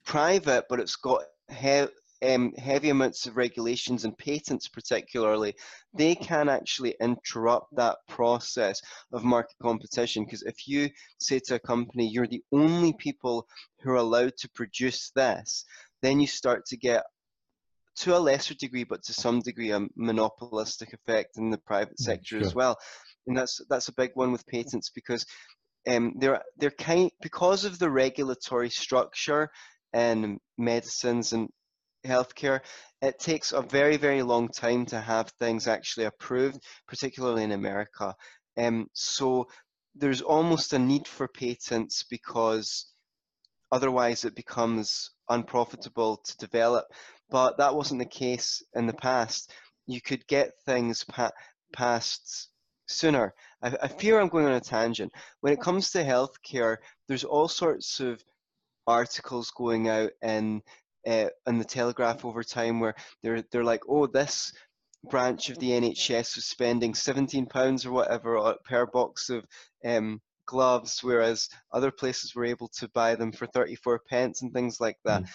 private 0.05 0.65
but 0.69 0.79
it's 0.79 0.95
got 0.95 1.23
he- 1.49 1.87
um, 2.23 2.51
heavy 2.53 2.89
amounts 2.89 3.27
of 3.27 3.37
regulations 3.37 4.03
and 4.03 4.17
patents 4.17 4.67
particularly 4.67 5.53
they 5.93 6.15
can 6.15 6.49
actually 6.49 6.95
interrupt 6.99 7.75
that 7.75 7.97
process 8.07 8.81
of 9.13 9.23
market 9.23 9.55
competition 9.61 10.25
because 10.25 10.41
if 10.41 10.67
you 10.67 10.89
say 11.19 11.37
to 11.37 11.55
a 11.55 11.59
company 11.59 12.07
you're 12.07 12.25
the 12.25 12.43
only 12.51 12.93
people 12.93 13.47
who 13.81 13.91
are 13.91 13.97
allowed 13.97 14.35
to 14.37 14.49
produce 14.49 15.11
this 15.15 15.63
then 16.01 16.19
you 16.19 16.25
start 16.25 16.65
to 16.65 16.75
get 16.75 17.03
to 17.97 18.15
a 18.15 18.19
lesser 18.19 18.53
degree, 18.53 18.83
but 18.83 19.03
to 19.03 19.13
some 19.13 19.39
degree, 19.39 19.71
a 19.71 19.81
monopolistic 19.95 20.93
effect 20.93 21.37
in 21.37 21.49
the 21.49 21.57
private 21.57 21.97
mm, 21.97 22.03
sector 22.03 22.37
sure. 22.37 22.41
as 22.41 22.55
well. 22.55 22.77
And 23.25 23.37
that's 23.37 23.59
that's 23.69 23.89
a 23.89 23.93
big 23.93 24.11
one 24.13 24.31
with 24.31 24.47
patents 24.47 24.89
because 24.89 25.25
um, 25.87 26.13
they're 26.17 26.41
they're 26.57 26.71
kind 26.71 27.11
because 27.21 27.65
of 27.65 27.79
the 27.79 27.89
regulatory 27.89 28.69
structure 28.69 29.49
in 29.93 30.39
medicines 30.57 31.33
and 31.33 31.49
healthcare. 32.05 32.61
It 33.01 33.19
takes 33.19 33.51
a 33.51 33.61
very 33.61 33.97
very 33.97 34.23
long 34.23 34.49
time 34.49 34.85
to 34.87 34.99
have 34.99 35.29
things 35.39 35.67
actually 35.67 36.05
approved, 36.05 36.63
particularly 36.87 37.43
in 37.43 37.51
America. 37.51 38.15
Um, 38.57 38.87
so 38.93 39.47
there's 39.95 40.21
almost 40.21 40.73
a 40.73 40.79
need 40.79 41.07
for 41.07 41.27
patents 41.27 42.03
because 42.09 42.91
otherwise 43.71 44.25
it 44.25 44.35
becomes 44.35 45.11
unprofitable 45.29 46.17
to 46.17 46.37
develop 46.37 46.85
but 47.29 47.57
that 47.57 47.75
wasn't 47.75 47.99
the 47.99 48.05
case 48.05 48.63
in 48.75 48.87
the 48.87 48.93
past. 48.93 49.51
You 49.85 50.01
could 50.01 50.25
get 50.27 50.51
things 50.65 51.03
pa- 51.03 51.31
passed 51.73 52.49
sooner. 52.87 53.33
I, 53.61 53.75
I 53.83 53.87
fear 53.87 54.19
I'm 54.19 54.29
going 54.29 54.45
on 54.45 54.53
a 54.53 54.59
tangent. 54.59 55.11
When 55.41 55.53
it 55.53 55.61
comes 55.61 55.91
to 55.91 56.03
healthcare, 56.03 56.77
there's 57.07 57.23
all 57.23 57.47
sorts 57.47 57.99
of 57.99 58.23
articles 58.85 59.51
going 59.51 59.89
out 59.89 60.11
in 60.21 60.61
uh, 61.05 61.29
in 61.45 61.57
the 61.57 61.65
Telegraph 61.65 62.25
over 62.25 62.43
time 62.43 62.79
where 62.79 62.95
they're 63.21 63.43
they're 63.51 63.63
like, 63.63 63.83
oh, 63.87 64.07
this 64.07 64.51
branch 65.09 65.49
of 65.49 65.59
the 65.59 65.69
NHS 65.69 66.35
was 66.35 66.45
spending 66.45 66.93
17 66.93 67.45
pounds 67.45 67.85
or 67.85 67.91
whatever 67.91 68.55
per 68.65 68.85
box 68.85 69.29
of 69.29 69.45
um, 69.85 70.21
gloves, 70.45 70.99
whereas 71.03 71.49
other 71.71 71.91
places 71.91 72.35
were 72.35 72.45
able 72.45 72.67
to 72.69 72.89
buy 72.89 73.15
them 73.15 73.31
for 73.31 73.45
34 73.47 73.99
pence 74.09 74.41
and 74.41 74.51
things 74.53 74.81
like 74.81 74.97
that. 75.05 75.23
Mm 75.23 75.29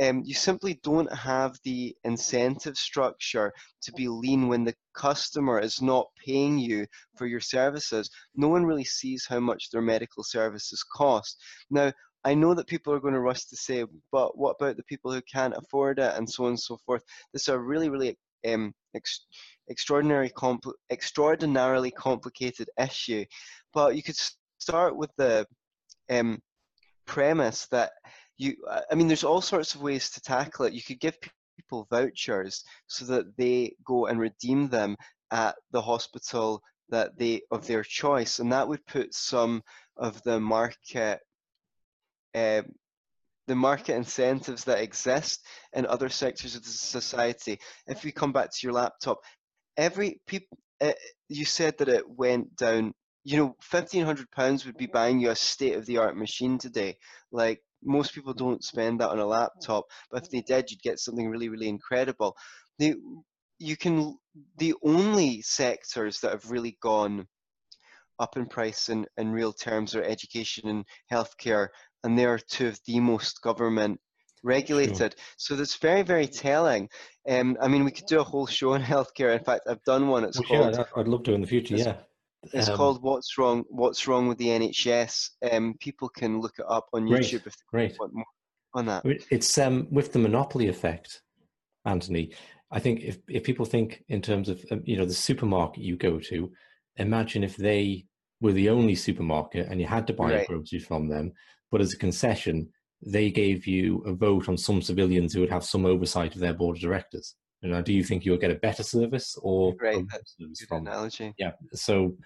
um, 0.00 0.22
you 0.24 0.34
simply 0.34 0.80
don't 0.82 1.12
have 1.12 1.58
the 1.64 1.94
incentive 2.04 2.76
structure 2.76 3.52
to 3.82 3.92
be 3.92 4.08
lean 4.08 4.48
when 4.48 4.64
the 4.64 4.74
customer 4.94 5.58
is 5.58 5.82
not 5.82 6.06
paying 6.24 6.58
you 6.58 6.86
for 7.16 7.26
your 7.26 7.40
services. 7.40 8.10
No 8.34 8.48
one 8.48 8.64
really 8.64 8.84
sees 8.84 9.26
how 9.28 9.40
much 9.40 9.70
their 9.70 9.82
medical 9.82 10.24
services 10.24 10.82
cost. 10.82 11.38
Now, 11.70 11.92
I 12.24 12.34
know 12.34 12.54
that 12.54 12.68
people 12.68 12.92
are 12.92 13.00
going 13.00 13.14
to 13.14 13.20
rush 13.20 13.44
to 13.46 13.56
say, 13.56 13.84
but 14.12 14.38
what 14.38 14.56
about 14.58 14.76
the 14.76 14.84
people 14.84 15.12
who 15.12 15.22
can't 15.22 15.56
afford 15.56 15.98
it 15.98 16.14
and 16.16 16.28
so 16.28 16.44
on 16.44 16.50
and 16.50 16.60
so 16.60 16.78
forth? 16.86 17.02
This 17.32 17.42
is 17.42 17.48
a 17.48 17.58
really, 17.58 17.88
really 17.88 18.16
um, 18.48 18.72
ex- 18.94 19.26
extraordinary 19.68 20.30
compl- 20.30 20.74
extraordinarily 20.90 21.90
complicated 21.90 22.70
issue. 22.78 23.24
But 23.74 23.96
you 23.96 24.02
could 24.02 24.16
start 24.58 24.96
with 24.96 25.10
the 25.16 25.46
um, 26.10 26.40
premise 27.06 27.66
that 27.72 27.92
you 28.42 28.56
i 28.90 28.94
mean 28.94 29.06
there's 29.06 29.24
all 29.24 29.40
sorts 29.40 29.74
of 29.74 29.82
ways 29.82 30.10
to 30.10 30.20
tackle 30.20 30.66
it. 30.66 30.72
You 30.72 30.82
could 30.82 31.00
give 31.00 31.18
people 31.56 31.86
vouchers 31.90 32.64
so 32.86 33.04
that 33.06 33.36
they 33.36 33.74
go 33.84 34.06
and 34.06 34.18
redeem 34.18 34.68
them 34.68 34.96
at 35.30 35.54
the 35.70 35.80
hospital 35.80 36.62
that 36.88 37.16
they 37.16 37.42
of 37.50 37.66
their 37.66 37.84
choice 37.84 38.38
and 38.38 38.52
that 38.52 38.66
would 38.66 38.84
put 38.86 39.14
some 39.14 39.62
of 39.96 40.22
the 40.24 40.40
market 40.40 41.20
uh, 42.34 42.62
the 43.46 43.54
market 43.54 43.94
incentives 43.96 44.64
that 44.64 44.80
exist 44.80 45.44
in 45.74 45.84
other 45.84 46.08
sectors 46.08 46.54
of 46.54 46.64
society. 46.64 47.58
If 47.86 48.04
we 48.04 48.12
come 48.12 48.32
back 48.32 48.50
to 48.50 48.58
your 48.62 48.72
laptop 48.72 49.18
every 49.76 50.20
people 50.26 50.58
uh, 50.80 50.92
you 51.28 51.44
said 51.44 51.78
that 51.78 51.88
it 51.88 52.08
went 52.08 52.56
down. 52.56 52.92
You 53.24 53.36
know 53.36 53.56
1500 53.70 54.30
pounds 54.32 54.66
would 54.66 54.76
be 54.76 54.86
buying 54.86 55.20
you 55.20 55.30
a 55.30 55.36
state 55.36 55.76
of 55.76 55.86
the 55.86 55.98
art 55.98 56.16
machine 56.16 56.58
today. 56.58 56.96
Like 57.30 57.62
most 57.82 58.14
people 58.14 58.34
don't 58.34 58.64
spend 58.64 59.00
that 59.00 59.10
on 59.10 59.18
a 59.18 59.26
laptop, 59.26 59.84
but 60.10 60.22
if 60.22 60.30
they 60.30 60.40
did, 60.40 60.70
you'd 60.70 60.82
get 60.82 60.98
something 60.98 61.28
really, 61.28 61.48
really 61.48 61.68
incredible. 61.68 62.36
The, 62.78 62.94
you 63.58 63.76
can 63.76 64.16
the 64.58 64.74
only 64.82 65.42
sectors 65.42 66.20
that 66.20 66.32
have 66.32 66.50
really 66.50 66.78
gone 66.80 67.26
up 68.18 68.36
in 68.36 68.46
price 68.46 68.88
in, 68.88 69.06
in 69.16 69.32
real 69.32 69.52
terms 69.52 69.94
are 69.94 70.02
education 70.02 70.68
and 70.68 70.84
healthcare, 71.10 71.68
and 72.04 72.18
they 72.18 72.24
are 72.24 72.38
two 72.38 72.68
of 72.68 72.80
the 72.86 73.00
most 73.00 73.42
government 73.42 74.00
regulated. 74.42 74.96
Sure. 74.96 75.24
So 75.36 75.56
that's 75.56 75.76
very, 75.76 76.02
very 76.02 76.26
telling. 76.26 76.88
Um, 77.28 77.56
I 77.60 77.68
mean, 77.68 77.84
we 77.84 77.90
could 77.90 78.06
do 78.06 78.20
a 78.20 78.24
whole 78.24 78.46
show 78.46 78.74
on 78.74 78.82
healthcare. 78.94 79.36
In 79.36 79.44
fact, 79.44 79.62
I've 79.68 79.82
done 79.84 80.08
one. 80.08 80.24
It's 80.24 80.38
well, 80.38 80.48
called. 80.48 80.74
Yeah, 80.74 80.84
I'd 80.96 81.08
love 81.08 81.24
to 81.24 81.34
in 81.34 81.40
the 81.40 81.46
future. 81.46 81.76
Yeah. 81.76 81.96
It's 82.52 82.68
um, 82.68 82.76
called 82.76 83.02
"What's 83.02 83.38
Wrong? 83.38 83.64
What's 83.68 84.06
Wrong 84.08 84.26
with 84.28 84.38
the 84.38 84.48
NHS?" 84.48 85.30
Um, 85.50 85.74
people 85.80 86.08
can 86.08 86.40
look 86.40 86.54
it 86.58 86.66
up 86.68 86.86
on 86.92 87.06
great, 87.06 87.22
YouTube 87.22 87.46
if 87.46 87.54
they 87.56 87.62
great. 87.70 87.96
want 87.98 88.14
more 88.14 88.24
on 88.74 88.86
that. 88.86 89.04
It's 89.30 89.56
um, 89.58 89.86
with 89.90 90.12
the 90.12 90.18
monopoly 90.18 90.68
effect, 90.68 91.22
Antony. 91.84 92.32
I 92.70 92.80
think 92.80 93.00
if 93.00 93.18
if 93.28 93.44
people 93.44 93.66
think 93.66 94.02
in 94.08 94.22
terms 94.22 94.48
of 94.48 94.64
um, 94.70 94.82
you 94.84 94.96
know 94.96 95.04
the 95.04 95.14
supermarket 95.14 95.84
you 95.84 95.96
go 95.96 96.18
to, 96.18 96.50
imagine 96.96 97.44
if 97.44 97.56
they 97.56 98.06
were 98.40 98.52
the 98.52 98.70
only 98.70 98.96
supermarket 98.96 99.68
and 99.68 99.80
you 99.80 99.86
had 99.86 100.06
to 100.08 100.12
buy 100.12 100.32
right. 100.32 100.48
groceries 100.48 100.84
from 100.84 101.08
them, 101.08 101.32
but 101.70 101.80
as 101.80 101.92
a 101.92 101.98
concession, 101.98 102.68
they 103.00 103.30
gave 103.30 103.66
you 103.66 104.02
a 104.04 104.12
vote 104.12 104.48
on 104.48 104.56
some 104.56 104.82
civilians 104.82 105.32
who 105.32 105.40
would 105.40 105.50
have 105.50 105.64
some 105.64 105.86
oversight 105.86 106.34
of 106.34 106.40
their 106.40 106.52
board 106.52 106.76
of 106.76 106.82
directors. 106.82 107.36
You 107.62 107.70
know, 107.70 107.80
do 107.80 107.92
you 107.92 108.02
think 108.02 108.24
you'll 108.24 108.38
get 108.38 108.50
a 108.50 108.56
better 108.56 108.82
service 108.82 109.36
or 109.40 109.74
great 109.76 110.04
service 110.10 110.64
from 110.68 110.86
analogy? 110.86 111.32
Yeah. 111.38 111.52
So 111.72 112.16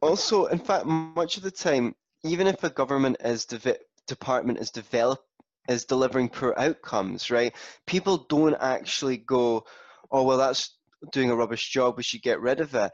also, 0.00 0.46
in 0.46 0.58
fact, 0.58 0.86
much 0.86 1.36
of 1.36 1.42
the 1.42 1.50
time, 1.50 1.94
even 2.24 2.46
if 2.46 2.64
a 2.64 2.70
government 2.70 3.18
is 3.20 3.44
de- 3.44 3.76
department 4.08 4.58
is 4.58 4.70
develop 4.70 5.20
is 5.68 5.84
delivering 5.84 6.28
poor 6.28 6.54
outcomes, 6.56 7.30
right? 7.30 7.54
People 7.86 8.26
don't 8.28 8.56
actually 8.60 9.18
go, 9.18 9.64
"Oh, 10.10 10.24
well, 10.24 10.38
that's 10.38 10.76
doing 11.12 11.30
a 11.30 11.36
rubbish 11.36 11.68
job. 11.68 11.96
We 11.96 12.02
should 12.02 12.22
get 12.22 12.40
rid 12.40 12.60
of 12.60 12.74
it." 12.74 12.90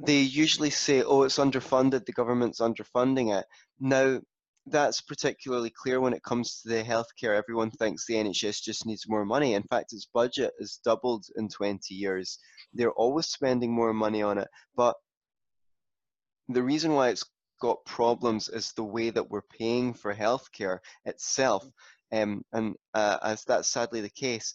They 0.00 0.20
usually 0.20 0.70
say, 0.70 1.02
"Oh, 1.02 1.22
it's 1.22 1.38
underfunded. 1.38 2.04
The 2.04 2.12
government's 2.12 2.60
underfunding 2.60 3.38
it." 3.38 3.46
Now, 3.80 4.20
that's 4.66 5.00
particularly 5.00 5.70
clear 5.70 6.00
when 6.00 6.14
it 6.14 6.22
comes 6.22 6.62
to 6.62 6.68
the 6.68 6.82
healthcare. 6.82 7.36
Everyone 7.36 7.70
thinks 7.70 8.06
the 8.06 8.14
NHS 8.14 8.62
just 8.62 8.86
needs 8.86 9.08
more 9.08 9.24
money. 9.24 9.54
In 9.54 9.62
fact, 9.64 9.92
its 9.92 10.08
budget 10.12 10.52
has 10.58 10.80
doubled 10.84 11.26
in 11.36 11.48
20 11.48 11.94
years. 11.94 12.38
They're 12.72 12.92
always 12.92 13.26
spending 13.26 13.72
more 13.72 13.92
money 13.92 14.22
on 14.22 14.38
it. 14.38 14.48
But 14.74 14.96
the 16.48 16.62
reason 16.62 16.92
why 16.92 17.10
it's 17.10 17.24
got 17.60 17.84
problems 17.84 18.48
is 18.48 18.72
the 18.72 18.84
way 18.84 19.10
that 19.10 19.30
we're 19.30 19.42
paying 19.42 19.92
for 19.92 20.14
healthcare 20.14 20.78
itself. 21.04 21.64
Um, 22.12 22.42
and 22.52 22.74
uh, 22.94 23.18
as 23.22 23.44
that's 23.44 23.68
sadly 23.68 24.00
the 24.00 24.10
case, 24.10 24.54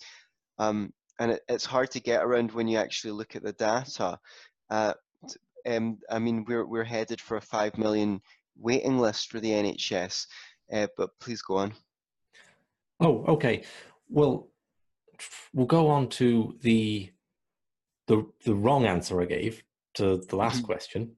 um, 0.57 0.93
and 1.19 1.31
it, 1.31 1.41
it's 1.49 1.65
hard 1.65 1.91
to 1.91 1.99
get 1.99 2.23
around 2.23 2.51
when 2.51 2.67
you 2.67 2.77
actually 2.77 3.11
look 3.11 3.35
at 3.35 3.43
the 3.43 3.53
data. 3.53 4.17
Uh, 4.69 4.93
um, 5.67 5.97
I 6.09 6.19
mean, 6.19 6.45
we're 6.47 6.65
we're 6.65 6.83
headed 6.83 7.19
for 7.19 7.37
a 7.37 7.41
five 7.41 7.77
million 7.77 8.21
waiting 8.59 8.99
list 8.99 9.31
for 9.31 9.39
the 9.39 9.51
NHS. 9.51 10.25
Uh, 10.71 10.87
but 10.97 11.09
please 11.19 11.41
go 11.41 11.57
on. 11.57 11.73
Oh, 12.99 13.23
okay. 13.27 13.63
Well, 14.09 14.49
we'll 15.53 15.65
go 15.65 15.87
on 15.87 16.09
to 16.09 16.55
the 16.61 17.11
the 18.07 18.25
the 18.45 18.55
wrong 18.55 18.85
answer 18.85 19.21
I 19.21 19.25
gave 19.25 19.63
to 19.95 20.17
the 20.29 20.35
last 20.35 20.57
mm-hmm. 20.57 20.65
question 20.65 21.11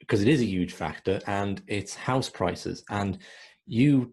because 0.00 0.20
it 0.22 0.28
is 0.28 0.40
a 0.40 0.46
huge 0.46 0.72
factor, 0.72 1.20
and 1.26 1.62
it's 1.66 1.94
house 1.94 2.28
prices. 2.28 2.84
And 2.90 3.18
you 3.66 4.12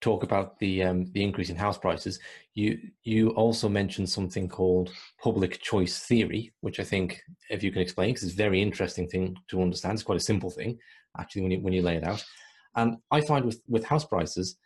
talk 0.00 0.22
about 0.22 0.58
the 0.58 0.82
um, 0.84 1.06
the 1.12 1.22
increase 1.22 1.50
in 1.50 1.56
house 1.56 1.78
prices. 1.78 2.18
You 2.54 2.78
you 3.02 3.30
also 3.30 3.68
mentioned 3.68 4.08
something 4.08 4.48
called 4.48 4.90
public 5.20 5.60
choice 5.60 5.98
theory, 5.98 6.52
which 6.60 6.78
I 6.78 6.84
think, 6.84 7.22
if 7.50 7.62
you 7.62 7.72
can 7.72 7.82
explain, 7.82 8.10
because 8.10 8.24
it's 8.24 8.34
a 8.34 8.36
very 8.36 8.62
interesting 8.62 9.08
thing 9.08 9.36
to 9.48 9.62
understand. 9.62 9.94
It's 9.94 10.02
quite 10.02 10.18
a 10.18 10.30
simple 10.32 10.50
thing, 10.50 10.78
actually 11.18 11.42
when 11.42 11.50
you 11.52 11.60
when 11.60 11.72
you 11.72 11.82
lay 11.82 11.96
it 11.96 12.04
out. 12.04 12.24
And 12.76 12.96
I 13.10 13.20
find 13.20 13.44
with 13.44 13.60
with 13.68 13.84
house 13.84 14.04
prices, 14.04 14.56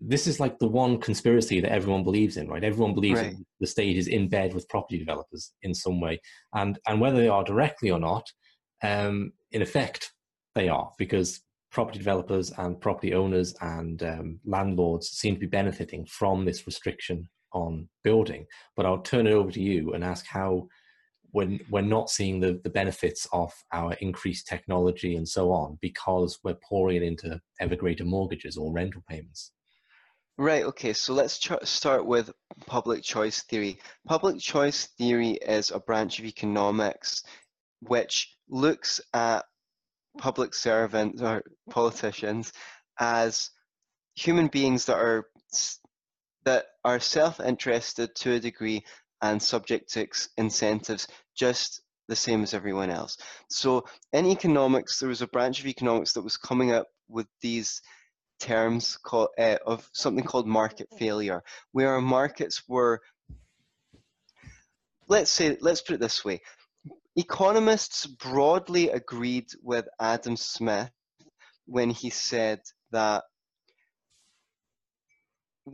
this 0.00 0.26
is 0.26 0.40
like 0.40 0.58
the 0.58 0.68
one 0.68 1.00
conspiracy 1.00 1.60
that 1.60 1.72
everyone 1.72 2.04
believes 2.04 2.36
in, 2.36 2.48
right? 2.48 2.64
Everyone 2.64 2.94
believes 2.94 3.20
right. 3.20 3.36
the 3.60 3.66
state 3.66 3.96
is 3.96 4.08
in 4.08 4.28
bed 4.28 4.54
with 4.54 4.68
property 4.68 4.98
developers 4.98 5.52
in 5.62 5.74
some 5.74 6.00
way, 6.00 6.20
and 6.54 6.78
and 6.86 7.00
whether 7.00 7.16
they 7.16 7.28
are 7.28 7.44
directly 7.44 7.90
or 7.90 7.98
not, 7.98 8.26
um, 8.82 9.32
in 9.52 9.62
effect, 9.62 10.12
they 10.54 10.68
are 10.68 10.92
because 10.98 11.40
property 11.70 11.98
developers 11.98 12.52
and 12.58 12.80
property 12.80 13.12
owners 13.12 13.54
and 13.60 14.02
um, 14.02 14.40
landlords 14.46 15.10
seem 15.10 15.34
to 15.34 15.40
be 15.40 15.46
benefiting 15.46 16.06
from 16.06 16.44
this 16.44 16.66
restriction 16.66 17.28
on 17.52 17.88
building. 18.02 18.46
But 18.76 18.86
I'll 18.86 19.02
turn 19.02 19.26
it 19.26 19.32
over 19.32 19.50
to 19.50 19.60
you 19.60 19.92
and 19.92 20.02
ask 20.02 20.26
how, 20.26 20.68
when 21.36 21.60
we're 21.68 21.82
not 21.82 22.08
seeing 22.08 22.40
the, 22.40 22.58
the 22.64 22.70
benefits 22.70 23.28
of 23.30 23.52
our 23.70 23.92
increased 24.00 24.46
technology 24.46 25.16
and 25.16 25.28
so 25.28 25.52
on, 25.52 25.76
because 25.82 26.38
we're 26.42 26.56
pouring 26.66 26.96
it 26.96 27.02
into 27.02 27.38
ever 27.60 27.76
greater 27.76 28.06
mortgages 28.06 28.56
or 28.56 28.72
rental 28.72 29.02
payments. 29.06 29.52
Right, 30.38 30.64
okay, 30.64 30.94
so 30.94 31.12
let's 31.12 31.38
ch- 31.38 31.52
start 31.64 32.06
with 32.06 32.32
public 32.66 33.02
choice 33.02 33.42
theory. 33.42 33.78
Public 34.06 34.38
choice 34.40 34.86
theory 34.96 35.32
is 35.32 35.70
a 35.70 35.78
branch 35.78 36.18
of 36.18 36.24
economics 36.24 37.22
which 37.82 38.34
looks 38.48 38.98
at 39.12 39.44
public 40.16 40.54
servants 40.54 41.20
or 41.20 41.42
politicians 41.68 42.50
as 42.98 43.50
human 44.14 44.46
beings 44.46 44.86
that 44.86 44.96
are 44.96 45.26
that 46.46 46.64
are 46.82 47.00
self-interested 47.00 48.14
to 48.14 48.32
a 48.32 48.40
degree 48.40 48.82
and 49.22 49.42
subject 49.42 49.92
to 49.92 50.06
incentives 50.36 51.08
just 51.34 51.82
the 52.08 52.16
same 52.16 52.42
as 52.42 52.54
everyone 52.54 52.90
else. 52.90 53.16
So 53.48 53.84
in 54.12 54.26
economics, 54.26 54.98
there 54.98 55.08
was 55.08 55.22
a 55.22 55.26
branch 55.26 55.60
of 55.60 55.66
economics 55.66 56.12
that 56.12 56.22
was 56.22 56.36
coming 56.36 56.72
up 56.72 56.86
with 57.08 57.26
these 57.40 57.82
terms 58.38 58.96
called, 58.96 59.28
uh, 59.38 59.56
of 59.66 59.88
something 59.92 60.24
called 60.24 60.46
market 60.46 60.88
failure, 60.98 61.42
where 61.72 62.00
markets 62.00 62.62
were, 62.68 63.00
let's 65.08 65.30
say, 65.30 65.56
let's 65.60 65.80
put 65.80 65.94
it 65.94 66.00
this 66.00 66.24
way, 66.24 66.40
economists 67.16 68.06
broadly 68.06 68.90
agreed 68.90 69.46
with 69.62 69.88
Adam 70.00 70.36
Smith 70.36 70.90
when 71.66 71.90
he 71.90 72.10
said 72.10 72.60
that 72.92 73.24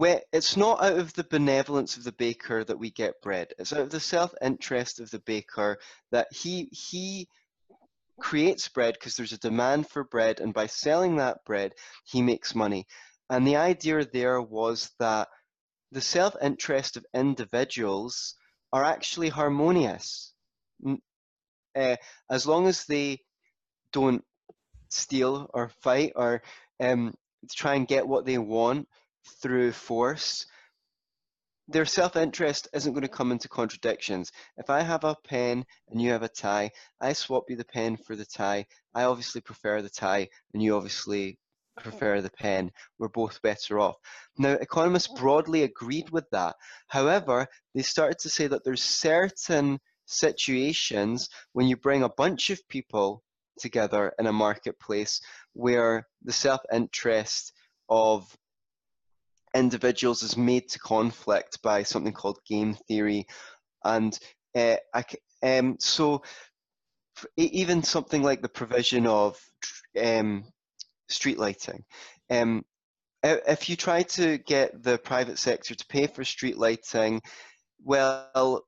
it's 0.00 0.56
not 0.56 0.82
out 0.82 0.98
of 0.98 1.12
the 1.14 1.24
benevolence 1.24 1.96
of 1.96 2.04
the 2.04 2.12
baker 2.12 2.64
that 2.64 2.78
we 2.78 2.90
get 2.90 3.20
bread. 3.20 3.52
It's 3.58 3.72
out 3.72 3.80
of 3.80 3.90
the 3.90 4.00
self-interest 4.00 5.00
of 5.00 5.10
the 5.10 5.18
baker 5.20 5.78
that 6.10 6.28
he 6.32 6.68
he 6.72 7.28
creates 8.20 8.68
bread 8.68 8.94
because 8.94 9.16
there's 9.16 9.32
a 9.32 9.38
demand 9.38 9.88
for 9.88 10.04
bread, 10.04 10.40
and 10.40 10.54
by 10.54 10.66
selling 10.66 11.16
that 11.16 11.44
bread, 11.44 11.74
he 12.04 12.22
makes 12.22 12.54
money. 12.54 12.86
And 13.28 13.46
the 13.46 13.56
idea 13.56 14.04
there 14.04 14.40
was 14.40 14.90
that 14.98 15.28
the 15.90 16.00
self 16.00 16.34
interest 16.40 16.96
of 16.96 17.04
individuals 17.14 18.34
are 18.72 18.84
actually 18.84 19.28
harmonious. 19.28 20.32
Uh, 21.74 21.96
as 22.30 22.46
long 22.46 22.66
as 22.66 22.84
they 22.84 23.18
don't 23.92 24.24
steal 24.90 25.50
or 25.54 25.70
fight 25.82 26.12
or 26.16 26.42
um, 26.80 27.14
try 27.50 27.74
and 27.74 27.88
get 27.88 28.06
what 28.06 28.26
they 28.26 28.38
want 28.38 28.88
through 29.40 29.72
force, 29.72 30.46
their 31.68 31.84
self-interest 31.84 32.68
isn't 32.74 32.92
going 32.92 33.02
to 33.02 33.08
come 33.08 33.32
into 33.32 33.48
contradictions. 33.48 34.32
If 34.56 34.68
I 34.68 34.80
have 34.80 35.04
a 35.04 35.16
pen 35.24 35.64
and 35.88 36.02
you 36.02 36.10
have 36.10 36.22
a 36.22 36.28
tie, 36.28 36.70
I 37.00 37.12
swap 37.12 37.44
you 37.48 37.56
the 37.56 37.64
pen 37.64 37.96
for 37.96 38.16
the 38.16 38.26
tie. 38.26 38.66
I 38.94 39.04
obviously 39.04 39.40
prefer 39.40 39.80
the 39.80 39.88
tie, 39.88 40.28
and 40.52 40.62
you 40.62 40.76
obviously 40.76 41.38
prefer 41.80 42.20
the 42.20 42.30
pen. 42.30 42.70
We're 42.98 43.08
both 43.08 43.40
better 43.42 43.78
off. 43.78 43.96
Now, 44.38 44.52
economists 44.52 45.08
broadly 45.08 45.62
agreed 45.62 46.10
with 46.10 46.28
that. 46.30 46.56
However, 46.88 47.46
they 47.74 47.82
started 47.82 48.18
to 48.20 48.28
say 48.28 48.46
that 48.48 48.64
there's 48.64 48.82
certain 48.82 49.78
situations 50.06 51.28
when 51.52 51.68
you 51.68 51.76
bring 51.76 52.02
a 52.02 52.10
bunch 52.10 52.50
of 52.50 52.60
people 52.68 53.22
together 53.58 54.12
in 54.18 54.26
a 54.26 54.32
marketplace 54.32 55.20
where 55.52 56.06
the 56.22 56.32
self-interest 56.32 57.52
of 57.88 58.36
individuals 59.54 60.22
is 60.22 60.36
made 60.36 60.68
to 60.70 60.78
conflict 60.78 61.62
by 61.62 61.82
something 61.82 62.12
called 62.12 62.38
game 62.46 62.74
theory, 62.88 63.26
and 63.84 64.18
uh, 64.56 64.76
I, 64.94 65.04
um, 65.42 65.76
so 65.78 66.22
even 67.36 67.82
something 67.82 68.22
like 68.22 68.42
the 68.42 68.48
provision 68.48 69.06
of 69.06 69.38
um, 70.02 70.44
street 71.08 71.38
lighting. 71.38 71.84
Um, 72.30 72.64
if 73.22 73.68
you 73.68 73.76
try 73.76 74.02
to 74.02 74.38
get 74.38 74.82
the 74.82 74.98
private 74.98 75.38
sector 75.38 75.74
to 75.74 75.86
pay 75.86 76.06
for 76.06 76.24
street 76.24 76.58
lighting, 76.58 77.22
well, 77.84 78.64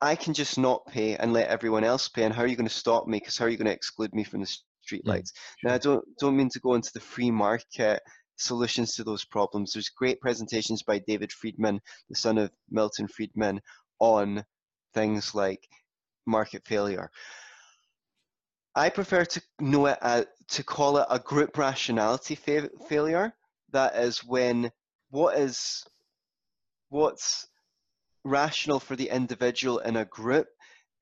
I 0.00 0.14
can 0.14 0.32
just 0.32 0.58
not 0.58 0.86
pay 0.86 1.16
and 1.16 1.32
let 1.32 1.48
everyone 1.48 1.84
else 1.84 2.08
pay. 2.08 2.22
And 2.22 2.34
how 2.34 2.42
are 2.42 2.46
you 2.46 2.56
going 2.56 2.68
to 2.68 2.74
stop 2.74 3.06
me? 3.06 3.18
Because 3.18 3.36
how 3.36 3.44
are 3.46 3.48
you 3.48 3.56
going 3.56 3.66
to 3.66 3.74
exclude 3.74 4.14
me 4.14 4.24
from 4.24 4.40
the 4.40 4.58
street 4.82 5.06
lights? 5.06 5.32
Sure. 5.58 5.70
Now, 5.70 5.74
I 5.74 5.78
don't 5.78 6.04
don't 6.18 6.36
mean 6.36 6.48
to 6.50 6.60
go 6.60 6.74
into 6.74 6.92
the 6.94 7.00
free 7.00 7.30
market 7.30 8.00
solutions 8.38 8.94
to 8.94 9.04
those 9.04 9.24
problems. 9.24 9.72
There's 9.72 9.88
great 9.88 10.20
presentations 10.20 10.82
by 10.82 10.98
David 11.00 11.32
Friedman, 11.32 11.80
the 12.08 12.16
son 12.16 12.38
of 12.38 12.50
Milton 12.70 13.08
Friedman, 13.08 13.60
on 13.98 14.44
things 14.94 15.34
like 15.34 15.68
market 16.26 16.64
failure. 16.66 17.10
I 18.74 18.90
prefer 18.90 19.24
to 19.24 19.42
know 19.60 19.86
it 19.86 19.98
uh, 20.00 20.24
to 20.48 20.62
call 20.62 20.98
it 20.98 21.06
a 21.10 21.18
group 21.18 21.58
rationality 21.58 22.36
fa- 22.36 22.70
failure. 22.88 23.34
That 23.72 23.96
is 23.96 24.24
when 24.24 24.70
what 25.10 25.36
is 25.36 25.84
what's 26.90 27.48
rational 28.24 28.78
for 28.78 28.94
the 28.94 29.08
individual 29.10 29.78
in 29.80 29.96
a 29.96 30.04
group 30.04 30.46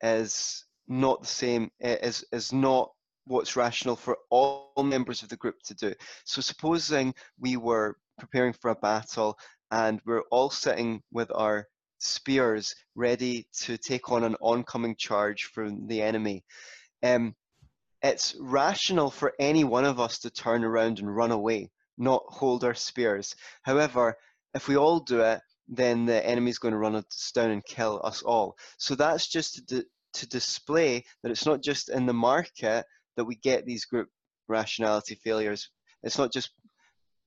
is 0.01 0.65
not 0.89 1.21
the 1.23 1.27
same 1.27 1.71
is 1.81 2.25
is 2.33 2.53
not 2.53 2.91
what's 3.27 3.57
rational 3.57 3.97
for 3.97 4.17
all 4.31 4.73
members 4.79 5.23
of 5.23 5.29
the 5.29 5.37
group 5.37 5.57
to 5.65 5.75
do. 5.75 5.93
So 6.25 6.41
supposing 6.41 7.15
we 7.39 7.57
were 7.57 7.97
preparing 8.19 8.53
for 8.53 8.71
a 8.71 8.77
battle 8.77 9.39
and 9.71 10.01
we're 10.07 10.23
all 10.31 10.51
sitting 10.51 11.03
with 11.13 11.31
our 11.35 11.67
spears 11.99 12.75
ready 12.95 13.47
to 13.53 13.77
take 13.77 14.11
on 14.11 14.25
an 14.25 14.37
oncoming 14.41 14.97
charge 14.97 15.45
from 15.45 15.87
the 15.87 16.03
enemy. 16.03 16.45
Um, 17.03 17.35
it's 18.03 18.37
rational 18.39 19.11
for 19.11 19.33
any 19.39 19.65
one 19.65 19.85
of 19.85 19.99
us 19.99 20.19
to 20.21 20.31
turn 20.31 20.65
around 20.65 20.99
and 20.99 21.15
run 21.15 21.33
away, 21.33 21.71
not 21.99 22.23
hold 22.29 22.63
our 22.63 22.75
spears. 22.75 23.35
However, 23.63 24.17
if 24.55 24.69
we 24.69 24.77
all 24.77 25.01
do 25.01 25.21
it, 25.21 25.41
then 25.69 26.07
the 26.07 26.25
enemy's 26.25 26.59
going 26.59 26.73
to 26.73 26.79
run 26.79 26.95
us 26.95 27.33
down 27.35 27.51
and 27.51 27.65
kill 27.65 28.01
us 28.05 28.23
all. 28.23 28.57
So 28.79 28.95
that's 28.95 29.27
just 29.27 29.69
to, 29.69 29.85
to 30.13 30.29
display 30.29 31.05
that 31.23 31.33
it's 31.33 31.47
not 31.47 31.63
just 31.63 31.89
in 31.89 32.07
the 32.07 32.13
market 32.13 32.85
that 33.17 33.25
we 33.25 33.37
get 33.37 33.67
these 33.67 33.85
group 33.85 34.09
rationality 34.49 35.17
failures. 35.23 35.71
It's 36.03 36.19
not 36.19 36.33
just 36.33 36.51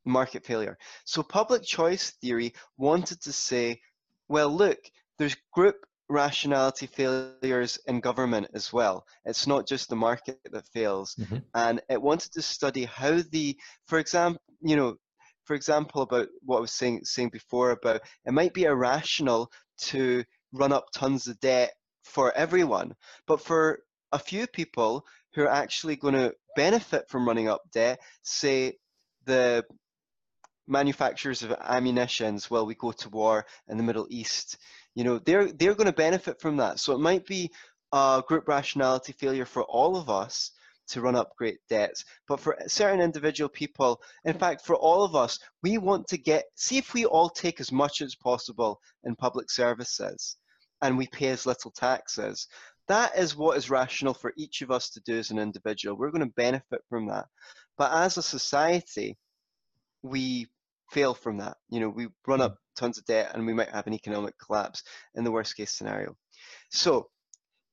market 0.05 0.45
failure. 0.45 0.77
So 1.05 1.23
public 1.23 1.63
choice 1.63 2.11
theory 2.21 2.53
wanted 2.77 3.21
to 3.21 3.33
say, 3.33 3.81
well, 4.27 4.49
look, 4.49 4.79
there's 5.17 5.35
group 5.53 5.75
rationality 6.09 6.87
failures 6.87 7.79
in 7.87 7.99
government 7.99 8.47
as 8.53 8.73
well. 8.73 9.05
It's 9.25 9.45
not 9.45 9.67
just 9.67 9.89
the 9.89 9.95
market 9.95 10.39
that 10.51 10.67
fails. 10.73 11.15
Mm-hmm. 11.19 11.37
And 11.53 11.81
it 11.89 12.01
wanted 12.01 12.31
to 12.33 12.41
study 12.41 12.85
how 12.85 13.21
the, 13.31 13.57
for 13.85 13.99
example, 13.99 14.41
you 14.61 14.75
know, 14.75 14.95
for 15.45 15.55
example, 15.55 16.03
about 16.03 16.27
what 16.43 16.57
I 16.57 16.61
was 16.61 16.73
saying 16.73 17.01
saying 17.03 17.29
before 17.29 17.71
about 17.71 18.01
it 18.25 18.31
might 18.31 18.53
be 18.53 18.63
irrational 18.63 19.51
to 19.81 20.23
run 20.53 20.71
up 20.71 20.87
tons 20.93 21.27
of 21.27 21.39
debt 21.39 21.73
for 22.03 22.31
everyone, 22.33 22.95
but 23.27 23.41
for 23.41 23.81
a 24.11 24.19
few 24.19 24.47
people 24.47 25.05
who 25.39 25.45
are 25.45 25.63
actually 25.63 25.95
going 25.95 26.13
to 26.13 26.33
benefit 26.57 27.07
from 27.07 27.25
running 27.25 27.47
up 27.47 27.61
debt, 27.71 27.97
say 28.23 28.73
the 29.23 29.63
manufacturers 30.67 31.43
of 31.43 31.55
ammunitions 31.61 32.51
while 32.51 32.65
we 32.65 32.75
go 32.75 32.91
to 32.91 33.07
war 33.09 33.45
in 33.69 33.77
the 33.77 33.83
Middle 33.83 34.05
East, 34.09 34.57
you 34.95 35.05
know, 35.05 35.17
they're 35.19 35.49
they're 35.53 35.75
going 35.75 35.87
to 35.87 35.93
benefit 35.93 36.41
from 36.41 36.57
that. 36.57 36.77
So 36.77 36.93
it 36.93 36.99
might 36.99 37.25
be 37.25 37.51
a 37.93 38.21
group 38.27 38.49
rationality 38.49 39.13
failure 39.13 39.45
for 39.45 39.63
all 39.63 39.95
of 39.95 40.09
us 40.09 40.51
to 40.89 40.99
run 40.99 41.15
up 41.15 41.33
great 41.37 41.59
debts. 41.69 42.03
But 42.27 42.41
for 42.41 42.57
certain 42.67 42.99
individual 42.99 43.47
people, 43.47 44.01
in 44.25 44.33
fact, 44.33 44.65
for 44.65 44.75
all 44.75 45.03
of 45.03 45.15
us, 45.15 45.39
we 45.63 45.77
want 45.77 46.05
to 46.07 46.17
get, 46.17 46.43
see 46.55 46.77
if 46.77 46.93
we 46.93 47.05
all 47.05 47.29
take 47.29 47.61
as 47.61 47.71
much 47.71 48.01
as 48.01 48.13
possible 48.13 48.81
in 49.05 49.15
public 49.15 49.49
services 49.49 50.35
and 50.81 50.97
we 50.97 51.07
pay 51.07 51.29
as 51.29 51.45
little 51.45 51.71
taxes. 51.71 52.47
That 52.89 53.17
is 53.17 53.37
what 53.37 53.55
is 53.55 53.69
rational 53.69 54.13
for 54.13 54.33
each 54.35 54.61
of 54.61 54.71
us 54.71 54.89
to 54.89 55.01
do 55.01 55.17
as 55.17 55.29
an 55.29 55.39
individual. 55.39 55.95
We're 55.95 56.11
going 56.11 56.27
to 56.27 56.33
benefit 56.35 56.81
from 56.89 57.07
that. 57.07 57.27
But 57.77 57.93
as 57.93 58.17
a 58.17 58.23
society, 58.23 59.15
we 60.01 60.47
fail 60.91 61.13
from 61.13 61.37
that. 61.37 61.55
You 61.69 61.79
know, 61.79 61.89
we 61.89 62.07
run 62.27 62.41
up 62.41 62.57
tons 62.75 62.97
of 62.97 63.05
debt 63.05 63.31
and 63.33 63.45
we 63.45 63.53
might 63.53 63.69
have 63.69 63.85
an 63.85 63.93
economic 63.93 64.33
collapse 64.43 64.83
in 65.15 65.23
the 65.23 65.31
worst 65.31 65.55
case 65.55 65.71
scenario. 65.71 66.15
So 66.71 67.09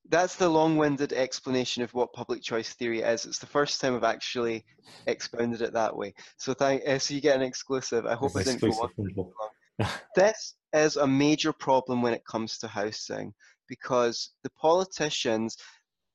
that's 0.09 0.35
the 0.35 0.47
long-winded 0.47 1.13
explanation 1.13 1.81
of 1.81 1.93
what 1.95 2.13
public 2.13 2.43
choice 2.43 2.73
theory 2.73 3.01
is. 3.01 3.25
It's 3.25 3.39
the 3.39 3.47
first 3.47 3.81
time 3.81 3.95
I've 3.95 4.03
actually 4.03 4.63
expounded 5.07 5.61
it 5.61 5.73
that 5.73 5.95
way. 5.95 6.13
So 6.37 6.53
thank 6.53 6.87
uh, 6.87 6.99
so 6.99 7.13
you 7.13 7.21
get 7.21 7.35
an 7.35 7.41
exclusive. 7.41 8.05
I 8.05 8.13
hope 8.13 8.31
it's 8.35 8.47
I 8.47 8.51
didn't 8.51 8.61
go 8.61 9.33
on. 9.79 9.87
this 10.15 10.55
is 10.73 10.95
a 10.95 11.07
major 11.07 11.51
problem 11.51 12.01
when 12.01 12.13
it 12.13 12.25
comes 12.25 12.57
to 12.59 12.67
housing 12.67 13.33
because 13.67 14.31
the 14.43 14.49
politicians, 14.51 15.57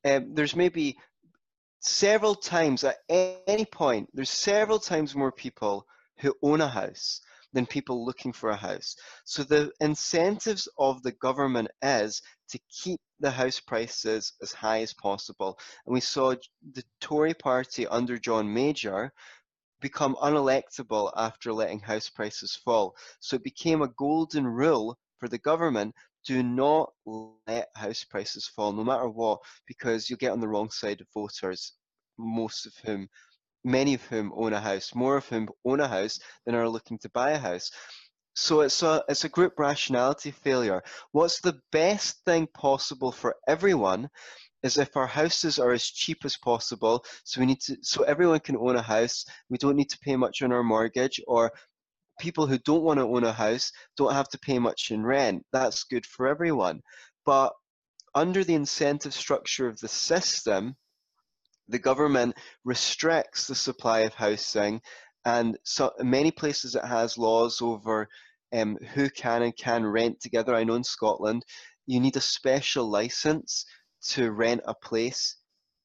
um, 0.04 0.34
there's 0.34 0.56
maybe 0.56 0.96
several 1.80 2.34
times 2.34 2.84
at 2.84 2.96
any 3.08 3.64
point, 3.64 4.08
there's 4.14 4.30
several 4.30 4.78
times 4.78 5.14
more 5.14 5.32
people 5.32 5.86
who 6.18 6.34
own 6.42 6.60
a 6.60 6.68
house 6.68 7.20
than 7.52 7.66
people 7.66 8.04
looking 8.04 8.32
for 8.32 8.50
a 8.50 8.56
house. 8.56 8.96
So 9.24 9.42
the 9.42 9.70
incentives 9.80 10.68
of 10.78 11.02
the 11.02 11.12
government 11.12 11.68
is 11.82 12.22
to 12.50 12.58
keep 12.70 13.00
the 13.20 13.30
house 13.30 13.60
prices 13.60 14.32
as 14.42 14.52
high 14.52 14.80
as 14.80 14.94
possible. 14.94 15.58
And 15.86 15.92
we 15.92 16.00
saw 16.00 16.34
the 16.72 16.84
Tory 17.00 17.34
party 17.34 17.86
under 17.86 18.18
John 18.18 18.52
Major 18.52 19.12
become 19.80 20.16
unelectable 20.22 21.12
after 21.16 21.52
letting 21.52 21.80
house 21.80 22.08
prices 22.08 22.56
fall. 22.64 22.94
So 23.20 23.36
it 23.36 23.44
became 23.44 23.82
a 23.82 23.92
golden 23.98 24.46
rule 24.46 24.96
for 25.18 25.28
the 25.28 25.38
government 25.38 25.94
do 26.26 26.42
not 26.42 26.90
let 27.46 27.68
house 27.74 28.04
prices 28.04 28.46
fall 28.46 28.72
no 28.72 28.84
matter 28.84 29.08
what 29.08 29.40
because 29.66 30.08
you'll 30.08 30.18
get 30.18 30.32
on 30.32 30.40
the 30.40 30.48
wrong 30.48 30.70
side 30.70 31.00
of 31.00 31.06
voters 31.14 31.72
most 32.18 32.66
of 32.66 32.72
whom 32.84 33.08
many 33.64 33.94
of 33.94 34.02
whom 34.06 34.32
own 34.34 34.52
a 34.52 34.60
house, 34.60 34.94
more 34.94 35.16
of 35.16 35.28
whom 35.28 35.48
own 35.64 35.80
a 35.80 35.88
house 35.88 36.18
than 36.44 36.54
are 36.54 36.68
looking 36.68 36.98
to 36.98 37.10
buy 37.10 37.30
a 37.30 37.38
house. 37.38 37.70
So 38.34 38.62
it's 38.62 38.82
a 38.82 39.04
it's 39.08 39.24
a 39.24 39.28
group 39.28 39.58
rationality 39.58 40.30
failure. 40.30 40.82
What's 41.12 41.40
the 41.40 41.60
best 41.70 42.24
thing 42.24 42.46
possible 42.54 43.12
for 43.12 43.36
everyone 43.46 44.08
is 44.62 44.78
if 44.78 44.96
our 44.96 45.06
houses 45.06 45.58
are 45.58 45.72
as 45.72 45.84
cheap 45.84 46.24
as 46.24 46.36
possible. 46.36 47.04
So 47.24 47.40
we 47.40 47.46
need 47.46 47.60
to 47.62 47.76
so 47.82 48.04
everyone 48.04 48.40
can 48.40 48.56
own 48.56 48.76
a 48.76 48.82
house. 48.82 49.24
We 49.50 49.58
don't 49.58 49.76
need 49.76 49.90
to 49.90 49.98
pay 49.98 50.16
much 50.16 50.40
on 50.42 50.52
our 50.52 50.62
mortgage 50.62 51.20
or 51.26 51.52
people 52.18 52.46
who 52.46 52.58
don't 52.58 52.82
want 52.82 52.98
to 52.98 53.04
own 53.04 53.24
a 53.24 53.32
house 53.32 53.72
don't 53.96 54.12
have 54.12 54.28
to 54.30 54.38
pay 54.38 54.58
much 54.58 54.90
in 54.90 55.04
rent. 55.04 55.44
That's 55.52 55.84
good 55.84 56.06
for 56.06 56.26
everyone. 56.26 56.80
But 57.24 57.52
under 58.14 58.44
the 58.44 58.54
incentive 58.54 59.14
structure 59.14 59.66
of 59.66 59.78
the 59.80 59.88
system, 59.88 60.76
the 61.68 61.78
government 61.78 62.36
restricts 62.64 63.46
the 63.46 63.54
supply 63.54 64.00
of 64.00 64.14
housing, 64.14 64.80
and 65.24 65.56
so 65.64 65.92
in 65.98 66.10
many 66.10 66.30
places 66.30 66.74
it 66.74 66.84
has 66.84 67.16
laws 67.16 67.62
over 67.62 68.08
um, 68.52 68.76
who 68.94 69.08
can 69.08 69.42
and 69.42 69.56
can 69.56 69.86
rent 69.86 70.20
together. 70.20 70.54
I 70.54 70.64
know 70.64 70.74
in 70.74 70.84
Scotland, 70.84 71.44
you 71.86 72.00
need 72.00 72.16
a 72.16 72.20
special 72.20 72.90
license 72.90 73.64
to 74.08 74.32
rent 74.32 74.60
a 74.66 74.74
place 74.74 75.36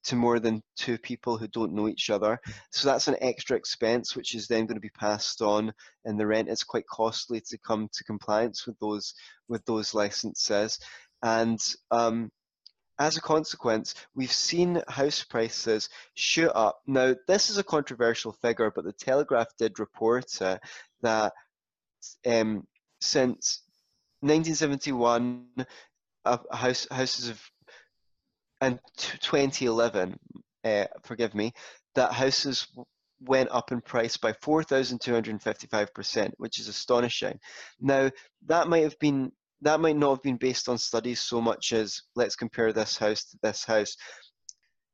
to 0.08 0.16
more 0.16 0.38
than 0.38 0.62
two 0.76 0.98
people 0.98 1.36
who 1.36 1.48
don't 1.48 1.72
know 1.72 1.88
each 1.88 2.10
other. 2.10 2.38
So 2.70 2.88
that's 2.88 3.08
an 3.08 3.16
extra 3.20 3.56
expense, 3.56 4.16
which 4.16 4.34
is 4.34 4.48
then 4.48 4.66
going 4.66 4.76
to 4.76 4.80
be 4.80 4.90
passed 4.90 5.42
on 5.42 5.72
in 6.04 6.16
the 6.16 6.26
rent. 6.26 6.48
It's 6.48 6.64
quite 6.64 6.86
costly 6.86 7.40
to 7.42 7.58
come 7.58 7.88
to 7.92 8.04
compliance 8.04 8.66
with 8.66 8.78
those 8.78 9.14
with 9.48 9.64
those 9.64 9.94
licenses, 9.94 10.78
and 11.22 11.60
um, 11.90 12.30
as 12.98 13.16
a 13.16 13.20
consequence, 13.20 13.94
we've 14.14 14.32
seen 14.32 14.82
house 14.88 15.22
prices 15.22 15.88
shoot 16.14 16.50
up. 16.54 16.80
Now, 16.86 17.14
this 17.28 17.48
is 17.48 17.58
a 17.58 17.64
controversial 17.64 18.32
figure, 18.32 18.72
but 18.74 18.84
the 18.84 18.92
Telegraph 18.92 19.48
did 19.56 19.78
report 19.78 20.40
uh, 20.42 20.58
that 21.02 21.32
um, 22.26 22.66
since 23.00 23.62
1971, 24.20 25.46
uh, 26.24 26.38
house, 26.52 26.88
houses 26.90 27.28
have, 27.28 27.42
and 28.60 28.78
2011, 28.96 30.18
uh, 30.64 30.84
forgive 31.02 31.34
me, 31.34 31.52
that 31.94 32.12
houses 32.12 32.66
went 33.20 33.50
up 33.50 33.72
in 33.72 33.80
price 33.80 34.16
by 34.16 34.32
4,255%, 34.32 36.30
which 36.36 36.58
is 36.60 36.68
astonishing. 36.68 37.38
Now, 37.80 38.10
that 38.46 38.68
might 38.68 38.82
have 38.84 38.98
been 38.98 39.32
that 39.62 39.80
might 39.80 39.96
not 39.96 40.10
have 40.10 40.22
been 40.22 40.36
based 40.36 40.68
on 40.68 40.78
studies 40.78 41.20
so 41.20 41.40
much 41.40 41.72
as 41.72 42.02
let's 42.14 42.36
compare 42.36 42.72
this 42.72 42.96
house 42.96 43.24
to 43.24 43.38
this 43.42 43.64
house. 43.64 43.96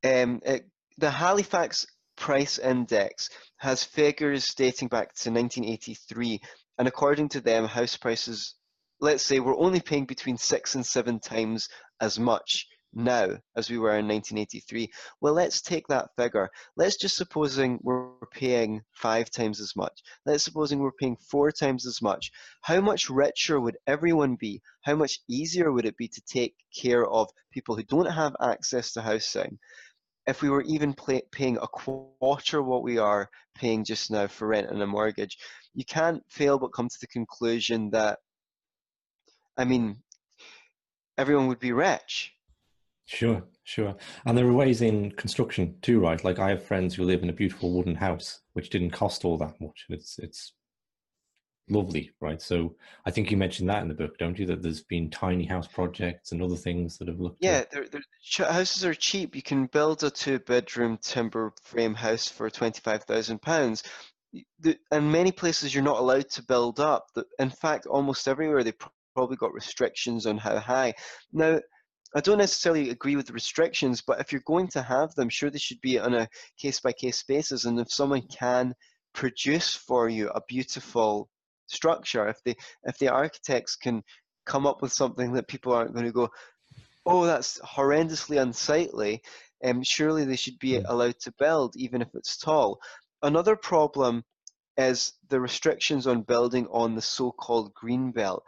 Um, 0.03 0.41
it, 0.43 0.65
the 0.97 1.11
Halifax 1.11 1.85
Price 2.17 2.59
Index 2.59 3.29
has 3.59 3.85
figures 3.85 4.47
dating 4.55 4.89
back 4.89 5.15
to 5.17 5.31
1983, 5.31 6.41
and 6.79 6.89
according 6.89 7.29
to 7.31 7.43
them, 7.43 7.67
house 7.67 7.97
prices, 7.99 8.55
let's 9.01 9.23
say, 9.23 9.39
we're 9.39 9.59
only 9.59 9.81
paying 9.81 10.07
between 10.07 10.39
six 10.39 10.75
and 10.75 10.87
seven 10.87 11.21
times 11.21 11.69
as 12.01 12.19
much 12.19 12.67
now 12.95 13.29
as 13.57 13.71
we 13.71 13.79
were 13.79 13.97
in 13.99 14.09
1983. 14.09 14.91
Well, 15.21 15.35
let's 15.35 15.61
take 15.61 15.87
that 15.89 16.11
figure. 16.17 16.49
Let's 16.77 16.97
just 16.97 17.17
supposing 17.17 17.79
we're 17.83 18.13
paying 18.33 18.83
five 18.93 19.31
times 19.31 19.61
as 19.61 19.75
much. 19.77 20.03
Let's 20.27 20.45
supposing 20.45 20.79
we're 20.79 20.93
paying 20.93 21.17
four 21.17 21.51
times 21.53 21.87
as 21.87 22.01
much. 22.01 22.31
How 22.63 22.81
much 22.81 23.11
richer 23.11 23.61
would 23.61 23.77
everyone 23.87 24.37
be? 24.37 24.63
How 24.83 24.95
much 24.95 25.21
easier 25.29 25.73
would 25.73 25.87
it 25.87 25.97
be 25.97 26.09
to 26.09 26.23
take 26.23 26.55
care 26.75 27.07
of 27.07 27.31
people 27.53 27.77
who 27.77 27.83
don't 27.83 28.11
have 28.11 28.37
access 28.41 28.93
to 28.93 29.03
housing? 29.03 29.59
If 30.27 30.41
we 30.41 30.49
were 30.49 30.63
even 30.63 30.95
pay, 30.95 31.23
paying 31.33 31.59
a 31.59 31.67
quarter 31.69 32.63
what 32.63 32.83
we 32.83 32.99
are 32.99 33.29
paying 33.55 33.85
just 33.85 34.11
now 34.11 34.27
for 34.27 34.49
rent 34.49 34.71
and 34.71 34.83
a 34.83 34.87
mortgage, 34.87 35.37
you 35.75 35.85
can't 35.85 36.23
fail 36.29 36.59
but 36.59 36.73
come 36.73 36.89
to 36.89 37.01
the 37.01 37.07
conclusion 37.09 37.91
that, 37.91 38.19
I 39.57 39.65
mean, 39.65 40.03
everyone 41.19 41.49
would 41.49 41.61
be 41.61 41.73
rich 41.73 42.34
Sure, 43.07 43.45
sure. 43.65 43.95
And 44.25 44.37
there 44.37 44.47
are 44.47 44.53
ways 44.53 44.81
in 44.81 45.11
construction 45.13 45.77
too, 45.83 46.01
right? 46.01 46.23
Like 46.25 46.39
I 46.39 46.49
have 46.51 46.65
friends 46.65 46.95
who 46.95 47.05
live 47.05 47.23
in 47.23 47.29
a 47.29 47.35
beautiful 47.35 47.73
wooden 47.73 47.95
house, 47.95 48.41
which 48.55 48.71
didn't 48.71 48.91
cost 48.91 49.25
all 49.25 49.37
that 49.39 49.61
much. 49.61 49.85
It's 49.91 50.19
it's 50.19 50.55
lovely, 51.69 52.11
right? 52.21 52.41
So 52.41 52.77
I 53.07 53.11
think 53.11 53.31
you 53.31 53.37
mentioned 53.37 53.69
that 53.69 53.83
in 53.83 53.89
the 53.89 53.95
book, 53.95 54.19
don't 54.19 54.39
you? 54.39 54.47
That 54.47 54.63
there's 54.63 54.83
been 54.83 55.11
tiny 55.11 55.45
house 55.45 55.67
projects 55.67 56.33
and 56.33 56.43
other 56.43 56.57
things 56.57 56.99
that 56.99 57.09
have 57.09 57.21
looked. 57.21 57.39
Yeah, 57.41 57.65
they're, 57.71 57.87
they're, 57.89 58.47
houses 58.47 58.85
are 58.85 58.95
cheap. 58.95 59.37
You 59.37 59.43
can 59.43 59.67
build 59.67 60.03
a 60.03 60.11
two-bedroom 60.11 60.99
timber 61.03 61.53
frame 61.63 61.95
house 61.95 62.29
for 62.29 62.49
twenty-five 62.49 63.05
thousand 63.05 63.43
pounds. 63.43 63.83
And 64.91 65.13
many 65.13 65.31
places 65.31 65.75
you're 65.75 65.85
not 65.85 66.01
allowed 66.01 66.29
to 66.31 66.43
build 66.43 66.81
up. 66.81 67.07
In 67.39 67.51
fact, 67.51 67.87
almost 67.87 68.27
everywhere 68.27 68.65
they 68.65 68.73
probably 69.15 69.37
got 69.37 69.53
restrictions 69.53 70.27
on 70.27 70.39
how 70.39 70.59
high. 70.59 70.95
Now, 71.33 71.61
I 72.15 72.21
don't 72.21 72.39
necessarily 72.39 72.91
agree 72.91 73.17
with 73.17 73.27
the 73.27 73.33
restrictions, 73.33 74.01
but 74.01 74.21
if 74.21 74.31
you're 74.31 74.43
going 74.47 74.69
to 74.69 74.83
have 74.83 75.15
them, 75.15 75.29
sure 75.29 75.51
they 75.51 75.59
should 75.59 75.81
be 75.81 75.99
on 75.99 76.15
a 76.15 76.29
case 76.57 76.79
by 76.79 76.93
case 76.93 77.23
basis. 77.25 77.65
And 77.65 77.79
if 77.81 77.91
someone 77.91 78.23
can 78.23 78.75
produce 79.15 79.75
for 79.75 80.09
you 80.09 80.29
a 80.29 80.41
beautiful 80.47 81.29
structure, 81.67 82.29
if 82.29 82.43
the 82.45 82.57
if 82.85 82.99
the 82.99 83.09
architects 83.09 83.75
can 83.75 84.03
come 84.47 84.67
up 84.67 84.81
with 84.81 84.93
something 84.93 85.33
that 85.33 85.49
people 85.49 85.73
aren't 85.73 85.93
going 85.93 86.07
to 86.07 86.13
go, 86.13 86.29
oh, 87.05 87.25
that's 87.25 87.59
horrendously 87.61 88.41
unsightly, 88.41 89.23
um, 89.65 89.83
surely 89.83 90.25
they 90.25 90.37
should 90.37 90.59
be 90.59 90.79
hmm. 90.79 90.87
allowed 90.87 91.19
to 91.21 91.35
build, 91.39 91.75
even 91.77 92.01
if 92.01 92.09
it's 92.15 92.37
tall. 92.37 92.79
Another 93.23 93.57
problem 93.57 94.23
is 94.77 95.13
the 95.29 95.41
restrictions 95.41 96.07
on 96.07 96.23
building 96.23 96.67
on 96.71 96.95
the 96.95 97.03
so-called 97.03 97.73
green 97.75 98.11
belt 98.13 98.45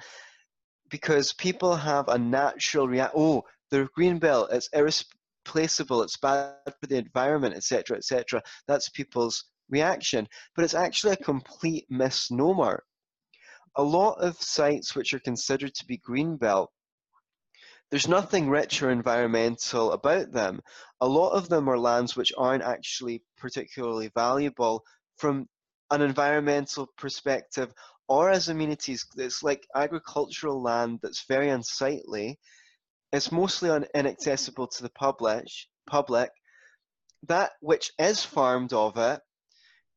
because 0.88 1.32
people 1.32 1.76
have 1.76 2.08
a 2.08 2.18
natural 2.18 2.86
react. 2.86 3.14
Oh, 3.16 3.44
the 3.70 3.88
green 3.94 4.18
belt 4.18 4.48
it's 4.52 4.68
irreplaceable 4.72 6.02
it's 6.02 6.16
bad 6.16 6.54
for 6.80 6.86
the 6.86 6.96
environment 6.96 7.54
etc 7.54 7.96
etc 7.96 8.42
that's 8.66 8.88
people's 8.90 9.44
reaction. 9.68 10.28
But 10.54 10.64
it's 10.64 10.74
actually 10.74 11.14
a 11.14 11.24
complete 11.24 11.86
misnomer. 11.90 12.84
A 13.76 13.82
lot 13.82 14.14
of 14.14 14.40
sites 14.40 14.94
which 14.94 15.12
are 15.12 15.20
considered 15.20 15.74
to 15.74 15.86
be 15.86 15.98
green 15.98 16.36
belt 16.36 16.70
there's 17.88 18.08
nothing 18.08 18.50
rich 18.50 18.82
or 18.82 18.90
environmental 18.90 19.92
about 19.92 20.32
them. 20.32 20.60
A 21.00 21.06
lot 21.06 21.30
of 21.30 21.48
them 21.48 21.68
are 21.68 21.78
lands 21.78 22.16
which 22.16 22.32
aren't 22.36 22.64
actually 22.64 23.22
particularly 23.36 24.10
valuable 24.12 24.82
from 25.18 25.48
an 25.92 26.02
environmental 26.02 26.88
perspective 26.98 27.72
or 28.08 28.28
as 28.28 28.48
amenities. 28.48 29.06
It's 29.16 29.44
like 29.44 29.68
agricultural 29.76 30.60
land 30.60 30.98
that's 31.00 31.26
very 31.28 31.50
unsightly 31.50 32.40
it's 33.12 33.32
mostly 33.32 33.70
un- 33.70 33.86
inaccessible 33.94 34.68
to 34.68 34.82
the 34.82 34.90
public. 34.90 35.46
Public. 35.88 36.30
That 37.28 37.52
which 37.60 37.92
is 37.98 38.24
farmed 38.24 38.72
of 38.72 38.96
it 38.96 39.20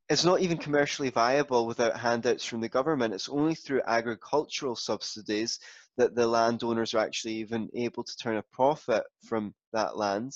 is 0.09 0.25
not 0.25 0.41
even 0.41 0.57
commercially 0.57 1.09
viable 1.09 1.67
without 1.67 1.99
handouts 1.99 2.43
from 2.43 2.61
the 2.61 2.69
government. 2.69 3.13
It's 3.13 3.29
only 3.29 3.55
through 3.55 3.83
agricultural 3.85 4.75
subsidies 4.75 5.59
that 5.97 6.15
the 6.15 6.27
landowners 6.27 6.93
are 6.93 7.05
actually 7.05 7.35
even 7.35 7.69
able 7.75 8.03
to 8.03 8.17
turn 8.17 8.37
a 8.37 8.43
profit 8.51 9.03
from 9.25 9.53
that 9.73 9.97
land. 9.97 10.31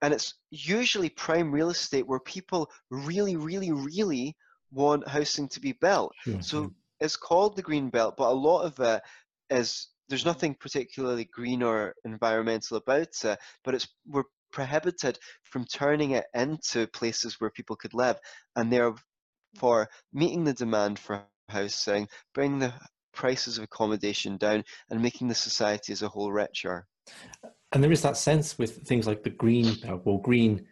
And 0.00 0.14
it's 0.14 0.34
usually 0.50 1.10
prime 1.10 1.52
real 1.52 1.70
estate 1.70 2.06
where 2.06 2.20
people 2.20 2.70
really, 2.90 3.36
really, 3.36 3.72
really 3.72 4.36
want 4.70 5.08
housing 5.08 5.48
to 5.48 5.60
be 5.60 5.72
built. 5.72 6.12
Sure, 6.20 6.40
so 6.42 6.72
it's 7.00 7.16
called 7.16 7.56
the 7.56 7.62
green 7.62 7.90
belt, 7.90 8.16
but 8.16 8.30
a 8.30 8.32
lot 8.32 8.62
of 8.62 8.80
it 8.80 9.02
is 9.50 9.88
there's 10.08 10.24
nothing 10.24 10.54
particularly 10.58 11.24
green 11.24 11.62
or 11.62 11.94
environmental 12.04 12.76
about 12.76 13.08
it, 13.24 13.38
but 13.64 13.74
it's 13.74 13.88
we're 14.06 14.24
prohibited 14.52 15.18
from 15.42 15.64
turning 15.64 16.12
it 16.12 16.26
into 16.34 16.86
places 16.88 17.36
where 17.38 17.50
people 17.50 17.76
could 17.76 17.94
live, 17.94 18.18
and 18.54 18.72
therefore 18.72 19.88
meeting 20.12 20.44
the 20.44 20.54
demand 20.54 20.98
for 20.98 21.24
housing, 21.48 22.08
bringing 22.34 22.58
the 22.58 22.74
prices 23.12 23.58
of 23.58 23.64
accommodation 23.64 24.36
down, 24.36 24.64
and 24.90 25.02
making 25.02 25.28
the 25.28 25.34
society 25.34 25.92
as 25.92 26.02
a 26.02 26.08
whole 26.08 26.32
richer. 26.32 26.86
And 27.72 27.82
there 27.82 27.92
is 27.92 28.02
that 28.02 28.16
sense 28.16 28.58
with 28.58 28.86
things 28.86 29.06
like 29.06 29.22
the 29.22 29.30
green, 29.30 29.76
uh, 29.88 29.96
well, 30.04 30.18
green 30.18 30.66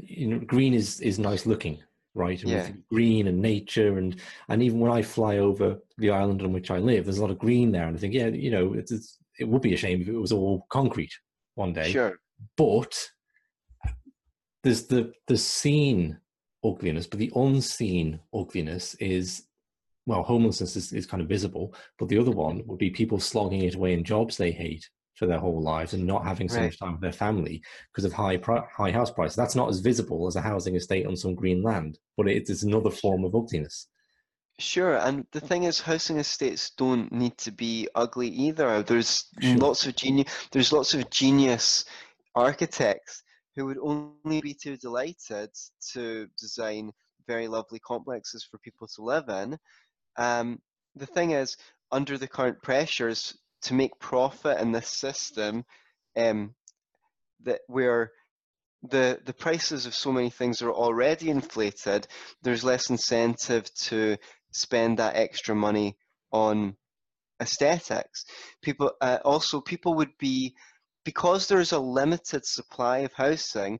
you 0.00 0.26
know, 0.26 0.38
green 0.38 0.74
is 0.74 1.00
is 1.00 1.18
nice 1.18 1.46
looking, 1.46 1.82
right? 2.18 2.42
And 2.42 2.50
Yeah. 2.50 2.70
green 2.90 3.28
and 3.28 3.40
nature, 3.40 3.96
and 3.96 4.20
and 4.48 4.62
even 4.62 4.80
when 4.80 4.92
I 4.92 5.02
fly 5.02 5.38
over 5.38 5.78
the 5.96 6.10
island 6.10 6.42
on 6.42 6.52
which 6.52 6.70
I 6.70 6.78
live, 6.78 7.04
there's 7.04 7.18
a 7.18 7.22
lot 7.22 7.30
of 7.30 7.38
green 7.38 7.72
there, 7.72 7.86
and 7.86 7.96
I 7.96 8.00
think, 8.00 8.12
yeah, 8.12 8.26
you 8.26 8.50
know, 8.50 8.74
it's, 8.74 8.92
it's 8.92 9.18
it 9.38 9.48
would 9.48 9.62
be 9.62 9.74
a 9.74 9.76
shame 9.78 10.02
if 10.02 10.08
it 10.08 10.12
was 10.12 10.32
all 10.32 10.66
concrete 10.68 11.12
one 11.54 11.72
day. 11.72 11.90
Sure. 11.90 12.18
But 12.56 12.94
there's 14.62 14.86
the 14.86 15.12
the 15.28 15.38
seen 15.38 16.18
ugliness, 16.64 17.06
but 17.06 17.20
the 17.20 17.32
unseen 17.34 18.20
ugliness 18.34 18.94
is 18.94 19.44
well, 20.06 20.22
homelessness 20.22 20.74
is, 20.74 20.92
is 20.94 21.06
kind 21.06 21.22
of 21.22 21.28
visible, 21.28 21.74
but 21.98 22.08
the 22.08 22.18
other 22.18 22.30
one 22.30 22.62
would 22.66 22.78
be 22.78 22.88
people 22.88 23.20
slogging 23.20 23.62
it 23.62 23.74
away 23.74 23.92
in 23.92 24.04
jobs 24.04 24.36
they 24.36 24.50
hate 24.50 24.88
for 25.18 25.26
their 25.26 25.38
whole 25.38 25.60
lives 25.60 25.94
and 25.94 26.06
not 26.06 26.24
having 26.24 26.48
so 26.48 26.56
Right. 26.56 26.66
much 26.66 26.78
time 26.78 26.92
with 26.92 27.00
their 27.00 27.12
family 27.12 27.62
because 27.90 28.04
of 28.04 28.12
high 28.12 28.36
pri- 28.36 28.66
high 28.74 28.92
house 28.92 29.10
prices. 29.10 29.36
That's 29.36 29.56
not 29.56 29.68
as 29.68 29.80
visible 29.80 30.26
as 30.26 30.36
a 30.36 30.40
housing 30.40 30.76
estate 30.76 31.06
on 31.06 31.16
some 31.16 31.34
green 31.34 31.62
land, 31.62 31.98
but 32.16 32.28
it 32.28 32.48
is 32.48 32.62
another 32.62 32.90
form 32.90 33.24
of 33.24 33.34
ugliness. 33.34 33.88
Sure, 34.60 34.96
and 34.96 35.24
the 35.32 35.40
thing 35.40 35.64
is, 35.64 35.80
housing 35.80 36.18
estates 36.18 36.70
don't 36.70 37.12
need 37.12 37.36
to 37.38 37.52
be 37.52 37.88
ugly 37.94 38.28
either. 38.28 38.82
There's 38.82 39.26
Sure. 39.40 39.56
lots 39.56 39.86
of 39.86 39.94
genius. 39.94 40.48
There's 40.50 40.72
lots 40.72 40.94
of 40.94 41.08
genius 41.10 41.84
architects 42.34 43.22
who 43.54 43.66
would 43.66 43.78
only 43.78 44.40
be 44.40 44.54
too 44.54 44.76
delighted 44.76 45.50
to 45.92 46.28
design 46.38 46.92
very 47.26 47.46
lovely 47.46 47.78
complexes 47.80 48.44
for 48.44 48.58
people 48.58 48.88
to 48.88 49.02
live 49.02 49.28
in. 49.28 49.58
Um, 50.16 50.60
the 50.94 51.06
thing 51.06 51.32
is, 51.32 51.56
under 51.92 52.18
the 52.18 52.28
current 52.28 52.60
pressures 52.62 53.38
to 53.62 53.74
make 53.74 53.98
profit 53.98 54.60
in 54.60 54.72
this 54.72 54.88
system, 54.88 55.64
um, 56.16 56.54
that 57.42 57.60
where 57.66 58.12
the 58.82 59.20
the 59.24 59.32
prices 59.32 59.86
of 59.86 59.94
so 59.94 60.12
many 60.12 60.30
things 60.30 60.62
are 60.62 60.72
already 60.72 61.30
inflated, 61.30 62.06
there's 62.42 62.64
less 62.64 62.90
incentive 62.90 63.72
to 63.74 64.16
spend 64.52 64.98
that 64.98 65.16
extra 65.16 65.54
money 65.54 65.96
on 66.32 66.76
aesthetics. 67.40 68.24
People 68.62 68.92
uh, 69.00 69.18
also 69.24 69.60
people 69.60 69.94
would 69.94 70.16
be 70.18 70.54
because 71.04 71.46
there's 71.46 71.72
a 71.72 71.78
limited 71.78 72.44
supply 72.44 72.98
of 72.98 73.12
housing. 73.12 73.78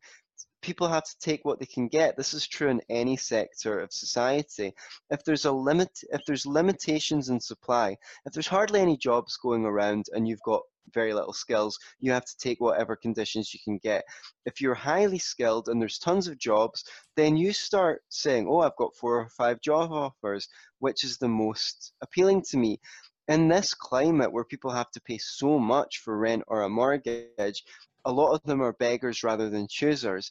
People 0.61 0.89
have 0.89 1.05
to 1.05 1.19
take 1.21 1.45
what 1.45 1.61
they 1.61 1.67
can 1.67 1.89
get. 1.89 2.17
This 2.17 2.35
is 2.35 2.47
true 2.47 2.69
in 2.69 2.81
any 2.89 3.17
sector 3.17 3.81
of 3.81 3.93
society. 3.93 4.75
If 5.11 5.25
there's 5.25 5.45
a 5.45 5.53
limit, 5.53 5.91
if 6.11 6.25
there's 6.27 6.47
limitations 6.47 7.29
in 7.29 7.41
supply, 7.41 7.97
if 8.27 8.33
there's 8.33 8.49
hardly 8.49 8.81
any 8.81 8.97
jobs 8.97 9.37
going 9.37 9.65
around 9.65 10.07
and 10.13 10.27
you've 10.27 10.43
got 10.43 10.63
very 10.93 11.13
little 11.13 11.33
skills, 11.33 11.79
you 12.01 12.13
have 12.13 12.25
to 12.25 12.37
take 12.39 12.61
whatever 12.61 12.97
conditions 12.97 13.53
you 13.53 13.61
can 13.65 13.79
get. 13.79 14.05
If 14.47 14.61
you're 14.61 14.75
highly 14.75 15.19
skilled 15.19 15.69
and 15.69 15.81
there's 15.81 15.99
tons 15.99 16.29
of 16.29 16.39
jobs, 16.39 16.85
then 17.17 17.37
you 17.37 17.53
start 17.53 18.03
saying, 18.09 18.47
Oh, 18.49 18.61
I've 18.61 18.77
got 18.77 18.97
four 18.97 19.21
or 19.21 19.29
five 19.29 19.61
job 19.61 19.93
offers, 19.93 20.49
which 20.79 21.05
is 21.05 21.19
the 21.19 21.29
most 21.29 21.93
appealing 22.01 22.43
to 22.51 22.57
me. 22.57 22.81
In 23.29 23.49
this 23.49 23.75
climate 23.75 24.33
where 24.33 24.45
people 24.45 24.71
have 24.71 24.91
to 24.93 25.03
pay 25.03 25.19
so 25.19 25.59
much 25.59 25.99
for 25.99 26.17
rent 26.17 26.45
or 26.47 26.63
a 26.63 26.69
mortgage, 26.69 27.63
a 28.05 28.13
lot 28.13 28.33
of 28.35 28.43
them 28.45 28.63
are 28.63 28.73
beggars 28.73 29.23
rather 29.23 29.51
than 29.51 29.69
choosers. 29.69 30.31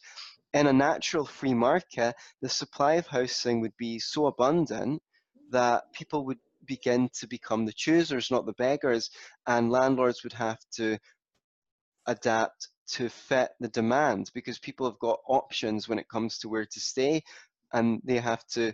In 0.53 0.67
a 0.67 0.73
natural 0.73 1.25
free 1.25 1.53
market, 1.53 2.15
the 2.41 2.49
supply 2.49 2.93
of 2.93 3.08
housing 3.08 3.62
would 3.62 3.75
be 3.77 3.99
so 3.99 4.27
abundant 4.27 5.01
that 5.51 5.91
people 5.93 6.25
would 6.25 6.39
begin 6.65 7.10
to 7.19 7.27
become 7.27 7.65
the 7.65 7.73
choosers, 7.73 8.32
not 8.32 8.45
the 8.45 8.53
beggars, 8.53 9.10
and 9.45 9.71
landlords 9.71 10.23
would 10.23 10.34
have 10.34 10.60
to 10.73 10.97
adapt 12.06 12.69
to 12.88 13.10
fit 13.10 13.51
the 13.60 13.67
demand 13.67 14.32
because 14.34 14.60
people 14.60 14.89
have 14.89 14.99
got 14.99 15.19
options 15.27 15.88
when 15.88 15.99
it 15.99 16.08
comes 16.10 16.39
to 16.39 16.49
where 16.49 16.65
to 16.65 16.80
stay 16.80 17.21
and 17.73 18.01
they 18.06 18.17
have 18.17 18.45
to 18.47 18.73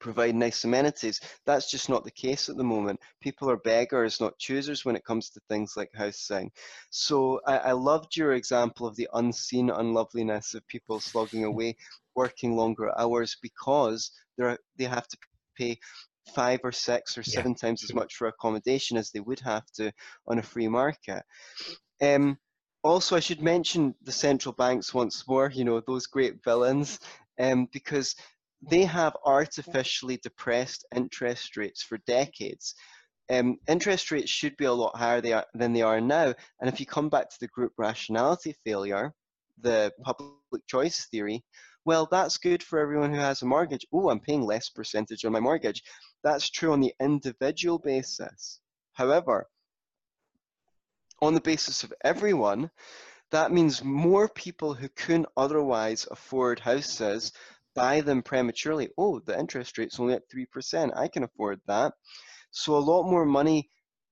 provide 0.00 0.34
nice 0.34 0.64
amenities. 0.64 1.20
That's 1.46 1.70
just 1.70 1.88
not 1.88 2.04
the 2.04 2.10
case 2.10 2.48
at 2.48 2.56
the 2.56 2.64
moment. 2.64 3.00
People 3.20 3.50
are 3.50 3.56
beggars, 3.56 4.20
not 4.20 4.38
choosers 4.38 4.84
when 4.84 4.96
it 4.96 5.04
comes 5.04 5.30
to 5.30 5.40
things 5.48 5.74
like 5.76 5.90
housing. 5.94 6.50
So 6.90 7.40
I, 7.46 7.58
I 7.58 7.72
loved 7.72 8.16
your 8.16 8.32
example 8.34 8.86
of 8.86 8.96
the 8.96 9.08
unseen 9.14 9.70
unloveliness 9.70 10.54
of 10.54 10.66
people 10.68 11.00
slogging 11.00 11.44
away, 11.44 11.76
working 12.14 12.56
longer 12.56 12.92
hours 12.98 13.36
because 13.42 14.10
they're, 14.36 14.58
they 14.76 14.84
have 14.84 15.08
to 15.08 15.18
pay 15.56 15.78
five 16.34 16.60
or 16.64 16.72
six 16.72 17.16
or 17.18 17.22
Yeah, 17.24 17.24
seven 17.24 17.54
times 17.54 17.82
as 17.84 17.94
much 17.94 18.14
for 18.16 18.26
accommodation 18.28 18.96
as 18.96 19.10
they 19.10 19.20
would 19.20 19.40
have 19.40 19.64
to 19.74 19.92
on 20.26 20.38
a 20.38 20.42
free 20.42 20.68
market. 20.68 21.22
Um, 22.02 22.38
also, 22.82 23.16
I 23.16 23.20
should 23.20 23.42
mention 23.42 23.94
the 24.02 24.12
central 24.12 24.52
banks 24.54 24.94
once 24.94 25.26
more, 25.26 25.50
you 25.50 25.64
know, 25.64 25.80
those 25.80 26.06
great 26.06 26.42
villains, 26.44 27.00
um, 27.38 27.68
because 27.72 28.14
they 28.62 28.84
have 28.84 29.16
artificially 29.24 30.18
depressed 30.18 30.84
interest 30.94 31.56
rates 31.56 31.82
for 31.82 31.98
decades. 32.06 32.74
Um, 33.30 33.58
interest 33.68 34.10
rates 34.10 34.30
should 34.30 34.56
be 34.56 34.66
a 34.66 34.72
lot 34.72 34.96
higher 34.96 35.20
they 35.20 35.32
are, 35.32 35.46
than 35.54 35.72
they 35.72 35.82
are 35.82 36.00
now. 36.00 36.34
And 36.60 36.68
if 36.68 36.80
you 36.80 36.86
come 36.86 37.08
back 37.08 37.28
to 37.30 37.36
the 37.40 37.48
group 37.48 37.72
rationality 37.76 38.54
failure, 38.64 39.12
the 39.60 39.92
public 40.02 40.66
choice 40.68 41.06
theory, 41.10 41.44
well, 41.84 42.08
that's 42.10 42.38
good 42.38 42.62
for 42.62 42.78
everyone 42.78 43.12
who 43.12 43.20
has 43.20 43.42
a 43.42 43.46
mortgage. 43.46 43.86
Oh, 43.92 44.10
I'm 44.10 44.20
paying 44.20 44.42
less 44.42 44.68
percentage 44.70 45.24
on 45.24 45.32
my 45.32 45.40
mortgage. 45.40 45.82
That's 46.24 46.50
true 46.50 46.72
on 46.72 46.80
the 46.80 46.94
individual 47.00 47.78
basis. 47.78 48.60
However, 48.92 49.46
on 51.22 51.34
the 51.34 51.40
basis 51.40 51.84
of 51.84 51.92
everyone, 52.04 52.70
that 53.30 53.52
means 53.52 53.82
more 53.82 54.28
people 54.28 54.74
who 54.74 54.88
couldn't 54.90 55.26
otherwise 55.36 56.06
afford 56.10 56.60
houses 56.60 57.32
buy 57.76 58.00
them 58.00 58.22
prematurely. 58.22 58.88
Oh, 58.98 59.20
the 59.20 59.38
interest 59.38 59.78
rate's 59.78 60.00
only 60.00 60.14
at 60.14 60.28
3%. 60.28 60.96
I 60.96 61.06
can 61.06 61.22
afford 61.22 61.60
that. 61.66 61.92
So 62.50 62.76
a 62.76 62.78
lot 62.78 63.04
more 63.04 63.26
money 63.26 63.68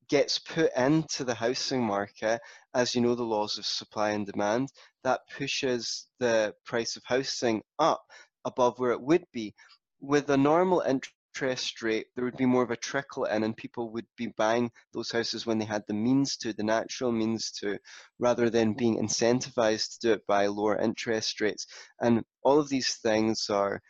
gets 0.08 0.38
put 0.38 0.70
into 0.76 1.24
the 1.24 1.34
housing 1.34 1.82
market, 1.82 2.40
as 2.74 2.94
you 2.94 3.00
know, 3.00 3.14
the 3.14 3.22
laws 3.24 3.58
of 3.58 3.64
supply 3.66 4.10
and 4.10 4.26
demand. 4.26 4.68
That 5.02 5.20
pushes 5.36 6.06
the 6.20 6.54
price 6.66 6.96
of 6.96 7.02
housing 7.06 7.62
up 7.78 8.04
above 8.44 8.78
where 8.78 8.92
it 8.92 9.00
would 9.00 9.24
be. 9.32 9.54
With 10.00 10.28
a 10.28 10.36
normal 10.36 10.80
interest 10.80 11.14
rate, 11.42 12.06
there 12.14 12.24
would 12.24 12.36
be 12.36 12.46
more 12.46 12.62
of 12.62 12.70
a 12.70 12.76
trickle 12.76 13.24
in, 13.24 13.42
and 13.44 13.56
people 13.56 13.90
would 13.92 14.06
be 14.16 14.28
buying 14.36 14.70
those 14.92 15.10
houses 15.10 15.46
when 15.46 15.58
they 15.58 15.64
had 15.64 15.82
the 15.86 15.94
means 15.94 16.36
to, 16.38 16.52
the 16.52 16.62
natural 16.62 17.12
means 17.12 17.50
to, 17.52 17.78
rather 18.18 18.50
than 18.50 18.74
being 18.74 18.98
incentivized 18.98 19.98
to 19.98 19.98
do 20.00 20.12
it 20.12 20.26
by 20.26 20.46
lower 20.46 20.78
interest 20.78 21.40
rates. 21.40 21.66
And 22.00 22.24
all 22.42 22.58
of 22.58 22.68
these 22.68 22.96
things 22.96 23.48
are 23.50 23.80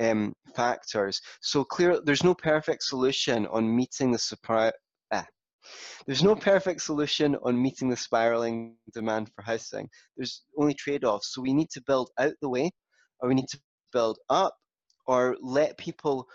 um, 0.00 0.34
factors. 0.54 1.20
So 1.40 1.64
clear, 1.64 2.00
there's 2.02 2.24
no 2.24 2.34
perfect 2.34 2.82
solution 2.82 3.46
on 3.46 3.74
meeting 3.74 4.12
the 4.12 4.18
supply. 4.18 4.72
Ah, 5.10 5.26
there's 6.06 6.22
no 6.22 6.34
perfect 6.34 6.82
solution 6.82 7.36
on 7.42 7.60
meeting 7.60 7.90
the 7.90 7.96
spiraling 7.96 8.76
demand 8.94 9.30
for 9.34 9.42
housing. 9.42 9.88
There's 10.16 10.42
only 10.56 10.74
trade-offs. 10.74 11.34
So 11.34 11.42
we 11.42 11.52
need 11.52 11.70
to 11.70 11.82
build 11.82 12.10
out 12.18 12.34
the 12.40 12.48
way, 12.48 12.70
or 13.20 13.28
we 13.28 13.34
need 13.34 13.48
to 13.48 13.60
build 13.92 14.18
up, 14.30 14.54
or 15.06 15.36
let 15.40 15.78
people 15.78 16.26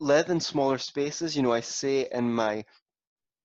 live 0.00 0.30
in 0.30 0.40
smaller 0.40 0.78
spaces. 0.78 1.36
You 1.36 1.42
know, 1.42 1.52
I 1.52 1.60
say 1.60 2.08
in 2.12 2.32
my 2.32 2.64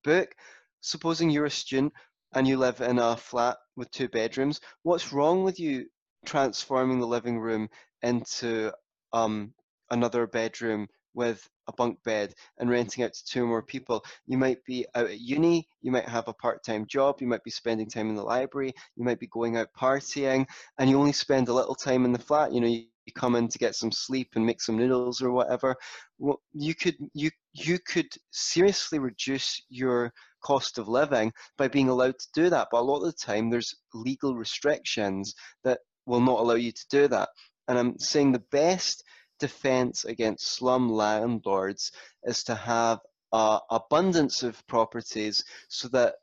book, 0.04 0.34
supposing 0.80 1.30
you're 1.30 1.46
a 1.46 1.50
student 1.50 1.92
and 2.34 2.46
you 2.46 2.58
live 2.58 2.80
in 2.80 2.98
a 2.98 3.16
flat 3.16 3.56
with 3.76 3.90
two 3.90 4.08
bedrooms, 4.08 4.60
what's 4.82 5.12
wrong 5.12 5.44
with 5.44 5.60
you 5.60 5.86
transforming 6.24 7.00
the 7.00 7.06
living 7.06 7.38
room 7.38 7.68
into 8.02 8.72
um, 9.12 9.52
another 9.90 10.26
bedroom 10.26 10.88
with 11.14 11.46
a 11.68 11.72
bunk 11.74 12.02
bed 12.04 12.34
and 12.58 12.70
renting 12.70 13.04
out 13.04 13.12
to 13.12 13.24
two 13.24 13.46
more 13.46 13.62
people? 13.62 14.04
You 14.26 14.38
might 14.38 14.64
be 14.64 14.86
out 14.94 15.06
at 15.06 15.20
uni, 15.20 15.68
you 15.82 15.92
might 15.92 16.08
have 16.08 16.28
a 16.28 16.34
part 16.34 16.64
time 16.64 16.86
job, 16.86 17.20
you 17.20 17.26
might 17.26 17.44
be 17.44 17.50
spending 17.50 17.88
time 17.88 18.08
in 18.08 18.16
the 18.16 18.22
library, 18.22 18.72
you 18.96 19.04
might 19.04 19.20
be 19.20 19.26
going 19.28 19.56
out 19.56 19.68
partying, 19.78 20.46
and 20.78 20.90
you 20.90 20.98
only 20.98 21.12
spend 21.12 21.48
a 21.48 21.54
little 21.54 21.74
time 21.74 22.04
in 22.04 22.12
the 22.12 22.18
flat. 22.18 22.52
You 22.52 22.60
know, 22.60 22.66
you, 22.66 22.84
you 23.06 23.12
come 23.12 23.34
in 23.34 23.48
to 23.48 23.58
get 23.58 23.74
some 23.74 23.92
sleep 23.92 24.30
and 24.34 24.46
make 24.46 24.60
some 24.60 24.76
noodles 24.76 25.22
or 25.22 25.30
whatever. 25.30 25.74
Well, 26.18 26.40
you 26.52 26.74
could 26.74 26.96
you 27.14 27.30
you 27.52 27.78
could 27.78 28.08
seriously 28.30 28.98
reduce 28.98 29.62
your 29.68 30.12
cost 30.42 30.78
of 30.78 30.88
living 30.88 31.32
by 31.56 31.68
being 31.68 31.88
allowed 31.88 32.18
to 32.18 32.28
do 32.34 32.50
that. 32.50 32.68
But 32.70 32.80
a 32.80 32.82
lot 32.82 32.98
of 32.98 33.06
the 33.06 33.12
time, 33.12 33.50
there's 33.50 33.74
legal 33.94 34.36
restrictions 34.36 35.34
that 35.64 35.80
will 36.06 36.20
not 36.20 36.40
allow 36.40 36.54
you 36.54 36.72
to 36.72 36.86
do 36.90 37.08
that. 37.08 37.28
And 37.68 37.78
I'm 37.78 37.98
saying 37.98 38.32
the 38.32 38.42
best 38.50 39.04
defense 39.38 40.04
against 40.04 40.52
slum 40.52 40.90
landlords 40.90 41.92
is 42.24 42.44
to 42.44 42.54
have 42.54 43.00
uh, 43.32 43.58
abundance 43.70 44.42
of 44.42 44.64
properties 44.66 45.44
so 45.68 45.88
that 45.88 46.14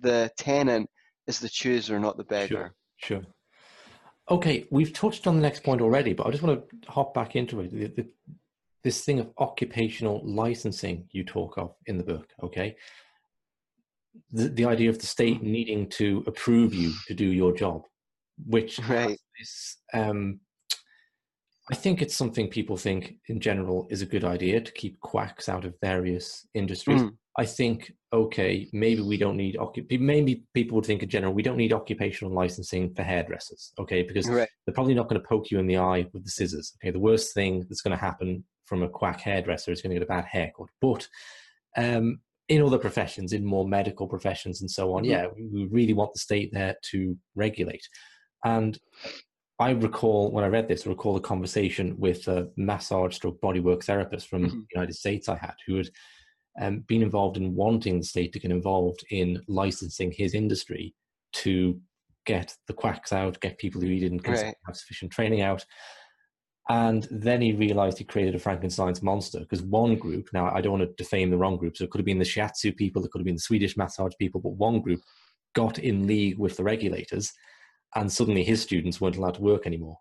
the 0.00 0.30
tenant 0.36 0.88
is 1.26 1.40
the 1.40 1.48
chooser, 1.48 1.98
not 1.98 2.16
the 2.16 2.24
beggar. 2.24 2.74
Sure. 2.96 3.20
Sure. 3.22 3.22
Okay, 4.30 4.66
we've 4.70 4.92
touched 4.92 5.26
on 5.26 5.36
the 5.36 5.42
next 5.42 5.62
point 5.64 5.80
already, 5.80 6.12
but 6.12 6.26
I 6.26 6.30
just 6.30 6.42
want 6.42 6.70
to 6.70 6.90
hop 6.90 7.14
back 7.14 7.34
into 7.34 7.60
it. 7.60 7.72
The, 7.72 7.86
the, 7.88 8.08
this 8.84 9.04
thing 9.04 9.18
of 9.18 9.30
occupational 9.38 10.22
licensing 10.24 11.08
you 11.10 11.24
talk 11.24 11.58
of 11.58 11.74
in 11.86 11.98
the 11.98 12.04
book, 12.04 12.28
okay? 12.42 12.76
The, 14.32 14.48
the 14.48 14.64
idea 14.66 14.88
of 14.88 14.98
the 14.98 15.06
state 15.06 15.42
needing 15.42 15.88
to 15.90 16.24
approve 16.26 16.74
you 16.74 16.92
to 17.08 17.14
do 17.14 17.26
your 17.26 17.52
job, 17.52 17.82
which 18.46 18.78
Right. 18.88 19.18
Um, 19.92 20.40
I 21.70 21.74
think 21.76 22.02
it's 22.02 22.16
something 22.16 22.48
people 22.48 22.76
think 22.76 23.14
in 23.28 23.38
general 23.38 23.86
is 23.90 24.02
a 24.02 24.06
good 24.06 24.24
idea 24.24 24.60
to 24.60 24.72
keep 24.72 24.98
quacks 25.00 25.48
out 25.48 25.64
of 25.64 25.74
various 25.80 26.46
industries. 26.52 27.02
Mm. 27.02 27.16
I 27.40 27.46
think 27.46 27.90
okay, 28.12 28.68
maybe 28.74 29.00
we 29.00 29.16
don't 29.16 29.38
need 29.38 29.56
maybe 29.98 30.44
people 30.52 30.76
would 30.76 30.84
think 30.84 31.02
in 31.02 31.08
general 31.08 31.32
we 31.32 31.42
don't 31.42 31.56
need 31.56 31.72
occupational 31.72 32.34
licensing 32.34 32.92
for 32.94 33.02
hairdressers, 33.02 33.72
okay, 33.78 34.02
because 34.02 34.28
right. 34.28 34.46
they're 34.66 34.74
probably 34.74 34.92
not 34.92 35.08
going 35.08 35.18
to 35.18 35.26
poke 35.26 35.50
you 35.50 35.58
in 35.58 35.66
the 35.66 35.78
eye 35.78 36.06
with 36.12 36.22
the 36.22 36.30
scissors. 36.30 36.74
Okay, 36.76 36.90
the 36.90 36.98
worst 36.98 37.32
thing 37.32 37.60
that's 37.60 37.80
going 37.80 37.96
to 37.96 38.04
happen 38.04 38.44
from 38.66 38.82
a 38.82 38.88
quack 38.90 39.22
hairdresser 39.22 39.72
is 39.72 39.80
going 39.80 39.88
to 39.88 39.98
get 39.98 40.02
a 40.02 40.14
bad 40.14 40.26
haircut. 40.26 40.68
But 40.82 41.08
um, 41.78 42.20
in 42.50 42.60
other 42.60 42.76
professions, 42.76 43.32
in 43.32 43.42
more 43.42 43.66
medical 43.66 44.06
professions 44.06 44.60
and 44.60 44.70
so 44.70 44.92
on, 44.92 45.04
mm-hmm. 45.04 45.12
yeah, 45.12 45.28
we 45.50 45.66
really 45.70 45.94
want 45.94 46.12
the 46.12 46.20
state 46.20 46.50
there 46.52 46.76
to 46.90 47.16
regulate. 47.36 47.88
And 48.44 48.78
I 49.58 49.70
recall 49.70 50.30
when 50.30 50.44
I 50.44 50.48
read 50.48 50.68
this, 50.68 50.86
I 50.86 50.90
recall 50.90 51.16
a 51.16 51.20
conversation 51.20 51.94
with 51.96 52.28
a 52.28 52.50
massage 52.58 53.14
stroke 53.14 53.40
bodywork 53.40 53.82
therapist 53.84 54.28
from 54.28 54.42
mm-hmm. 54.42 54.58
the 54.58 54.74
United 54.74 54.94
States 54.94 55.26
I 55.26 55.38
had 55.38 55.54
who 55.66 55.76
had 55.76 55.88
um, 56.60 56.80
been 56.80 57.02
involved 57.02 57.36
in 57.36 57.54
wanting 57.54 57.98
the 57.98 58.04
state 58.04 58.32
to 58.32 58.38
get 58.38 58.50
involved 58.50 59.04
in 59.10 59.42
licensing 59.48 60.12
his 60.12 60.34
industry 60.34 60.94
to 61.32 61.80
get 62.26 62.56
the 62.66 62.72
quacks 62.72 63.12
out, 63.12 63.40
get 63.40 63.58
people 63.58 63.80
who 63.80 63.88
he 63.88 64.00
didn't 64.00 64.26
right. 64.26 64.54
have 64.66 64.76
sufficient 64.76 65.10
training 65.10 65.42
out. 65.42 65.64
And 66.68 67.08
then 67.10 67.40
he 67.40 67.52
realized 67.52 67.98
he 67.98 68.04
created 68.04 68.34
a 68.34 68.38
Frankenstein's 68.38 69.02
monster 69.02 69.40
because 69.40 69.62
one 69.62 69.96
group, 69.96 70.28
now 70.32 70.50
I 70.54 70.60
don't 70.60 70.78
want 70.78 70.84
to 70.84 71.02
defame 71.02 71.30
the 71.30 71.38
wrong 71.38 71.56
group, 71.56 71.76
so 71.76 71.84
it 71.84 71.90
could 71.90 72.00
have 72.00 72.06
been 72.06 72.18
the 72.18 72.24
shiatsu 72.24 72.76
people, 72.76 73.04
it 73.04 73.10
could 73.10 73.20
have 73.20 73.26
been 73.26 73.36
the 73.36 73.40
Swedish 73.40 73.76
massage 73.76 74.12
people, 74.18 74.40
but 74.40 74.50
one 74.50 74.80
group 74.80 75.00
got 75.54 75.78
in 75.78 76.06
league 76.06 76.38
with 76.38 76.56
the 76.56 76.62
regulators 76.62 77.32
and 77.96 78.12
suddenly 78.12 78.44
his 78.44 78.62
students 78.62 79.00
weren't 79.00 79.16
allowed 79.16 79.34
to 79.34 79.42
work 79.42 79.66
anymore 79.66 79.96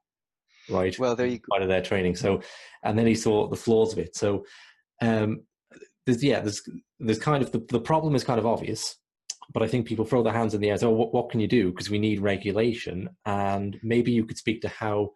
right 0.70 0.98
well 1.00 1.16
there 1.16 1.26
you 1.26 1.38
go 1.38 1.48
part 1.50 1.64
of 1.64 1.68
their 1.68 1.82
training 1.82 2.16
so 2.16 2.42
and 2.84 2.98
then 2.98 3.08
he 3.08 3.16
saw 3.16 3.48
the 3.48 3.56
flaws 3.56 3.94
of 3.94 4.00
it 4.00 4.16
so 4.16 4.46
um 5.02 5.42
there's 6.06 6.24
yeah 6.24 6.40
there's 6.40 6.62
there's 7.00 7.20
kind 7.20 7.44
of 7.44 7.52
the, 7.52 7.66
the 7.70 7.80
problem 7.80 8.16
is 8.16 8.24
kind 8.24 8.40
of 8.40 8.46
obvious 8.46 8.96
but 9.54 9.64
i 9.64 9.68
think 9.68 9.88
people 9.88 10.06
throw 10.06 10.24
their 10.24 10.34
hands 10.34 10.54
in 10.54 10.62
the 10.62 10.70
air 10.70 10.78
so 10.78 10.90
what, 10.92 11.14
what 11.14 11.30
can 11.30 11.40
you 11.40 11.48
do? 11.48 11.72
Because 11.72 11.90
we 11.90 12.00
need 12.00 12.22
regulation. 12.22 13.10
And 13.26 13.80
maybe 13.84 14.12
you 14.12 14.26
could 14.26 14.38
speak 14.38 14.62
to 14.62 14.70
how 14.70 15.12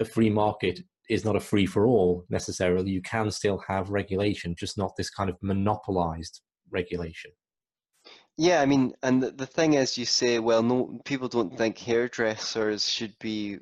a 0.00 0.04
free 0.04 0.30
market 0.30 0.80
is 1.08 1.24
not 1.24 1.36
a 1.36 1.40
free 1.40 1.66
for 1.66 1.86
all 1.86 2.24
necessarily. 2.30 2.90
You 2.90 3.02
can 3.02 3.30
still 3.30 3.62
have 3.68 3.90
regulation 3.90 4.54
just 4.58 4.78
not 4.78 4.96
this 4.96 5.10
kind 5.10 5.28
of 5.28 5.36
monopolized 5.42 6.40
regulation. 6.70 7.32
Yeah, 8.36 8.60
I 8.60 8.66
mean, 8.66 8.94
and 9.02 9.22
the, 9.22 9.30
the 9.30 9.46
thing 9.46 9.74
is, 9.74 9.96
you 9.96 10.06
say, 10.06 10.40
well, 10.40 10.62
no, 10.62 10.98
people 11.04 11.28
don't 11.28 11.56
think 11.56 11.78
hairdressers 11.78 12.88
should 12.88 13.14
be 13.20 13.58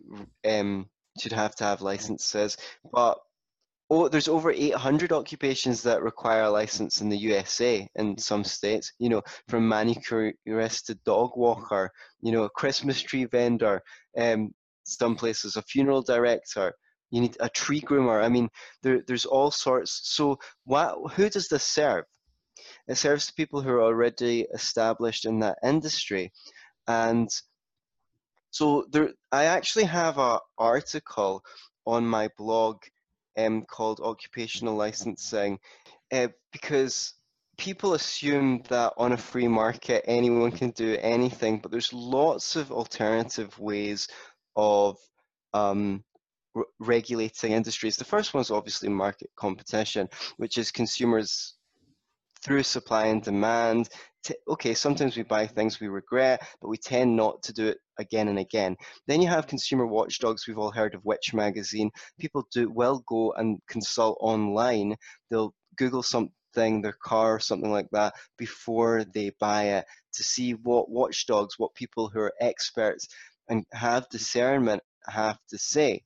um, 0.49 0.89
should 1.21 1.33
have 1.33 1.55
to 1.57 1.65
have 1.65 1.83
licenses, 1.83 2.57
but 2.91 3.19
oh, 3.93 4.09
there's 4.09 4.29
over 4.29 4.51
800 4.51 5.13
occupations 5.13 5.83
that 5.83 6.03
require 6.03 6.45
a 6.45 6.51
license 6.51 7.03
in 7.03 7.11
the 7.11 7.19
USA 7.19 7.87
in 7.97 8.17
some 8.17 8.43
states. 8.43 8.91
You 8.99 9.11
know, 9.11 9.23
from 9.49 9.69
manicurist 9.69 10.87
to 10.87 10.95
dog 11.05 11.33
walker, 11.37 11.91
you 12.23 12.33
know, 12.33 12.45
a 12.45 12.51
Christmas 12.51 13.03
tree 13.03 13.27
vendor, 13.27 13.83
um, 14.17 14.55
some 14.85 15.15
places 15.15 15.57
a 15.57 15.63
funeral 15.63 16.01
director. 16.01 16.73
You 17.11 17.21
need 17.21 17.37
a 17.41 17.51
tree 17.51 17.83
groomer. 17.83 18.25
I 18.25 18.31
mean, 18.31 18.49
there, 18.83 19.03
there's 19.07 19.27
all 19.27 19.51
sorts. 19.51 20.01
So, 20.05 20.39
what, 20.65 21.13
who 21.13 21.29
does 21.29 21.49
this 21.49 21.65
serve? 21.65 22.07
It 22.89 22.95
serves 22.95 23.31
people 23.31 23.61
who 23.61 23.69
are 23.73 23.83
already 23.83 24.47
established 24.55 25.27
in 25.27 25.41
that 25.41 25.59
industry. 25.63 26.33
And 26.89 27.29
so 28.51 28.87
there, 28.91 29.11
I 29.31 29.45
actually 29.45 29.85
have 29.85 30.17
an 30.17 30.39
article 30.57 31.43
on 31.87 32.07
my 32.07 32.31
blog 32.39 32.79
um, 33.37 33.65
called 33.65 34.01
Occupational 34.01 34.77
Licensing 34.77 35.59
uh, 36.13 36.29
because 36.53 37.15
people 37.59 37.95
assume 37.95 38.63
that 38.69 38.93
on 38.97 39.13
a 39.13 39.17
free 39.17 39.49
market 39.49 40.05
anyone 40.07 40.51
can 40.51 40.71
do 40.71 40.97
anything, 41.01 41.59
but 41.59 41.71
there's 41.71 41.93
lots 41.93 42.57
of 42.57 42.73
alternative 42.73 43.59
ways 43.59 44.09
of 44.57 44.99
um, 45.55 46.03
regulating 46.79 47.53
industries. 47.53 47.97
The 47.97 48.05
first 48.05 48.35
one 48.35 48.41
is 48.41 48.51
obviously 48.51 48.89
market 48.89 49.31
competition, 49.37 50.09
which 50.37 50.59
is 50.59 50.71
consumers 50.71 51.55
through 52.43 52.63
supply 52.63 53.07
and 53.07 53.23
demand. 53.23 53.89
Okay, 54.49 54.75
sometimes 54.75 55.17
we 55.17 55.23
buy 55.23 55.47
things 55.47 55.81
we 55.81 55.89
regret, 55.89 56.47
but 56.61 56.69
we 56.69 56.77
tend 56.77 57.17
not 57.17 57.43
to 57.43 57.53
do 57.53 57.69
it 57.69 57.79
again 57.99 58.29
and 58.29 58.39
again. 58.39 58.77
Then 59.07 59.21
you 59.21 59.29
have 59.29 59.47
consumer 59.47 59.87
watchdogs. 59.87 60.47
We've 60.47 60.59
all 60.59 60.71
heard 60.71 60.95
of 60.95 61.05
Which 61.05 61.35
Magazine. 61.35 61.91
People 62.19 62.47
do 62.53 62.71
will 62.71 63.03
go 63.07 63.33
and 63.33 63.59
consult 63.69 64.19
online. 64.21 64.97
They'll 65.31 65.55
Google 65.77 66.03
something, 66.03 66.83
their 66.83 66.97
car 67.03 67.37
or 67.37 67.41
something 67.41 67.71
like 67.71 67.89
that, 67.93 68.15
before 68.39 69.05
they 69.15 69.33
buy 69.41 69.65
it 69.65 69.87
to 70.15 70.23
see 70.23 70.53
what 70.53 70.91
watchdogs, 70.91 71.59
what 71.59 71.75
people 71.75 72.09
who 72.09 72.21
are 72.21 72.35
experts 72.41 73.09
and 73.49 73.65
have 73.73 74.09
discernment 74.11 74.83
have 75.09 75.39
to 75.49 75.59
say. 75.59 76.03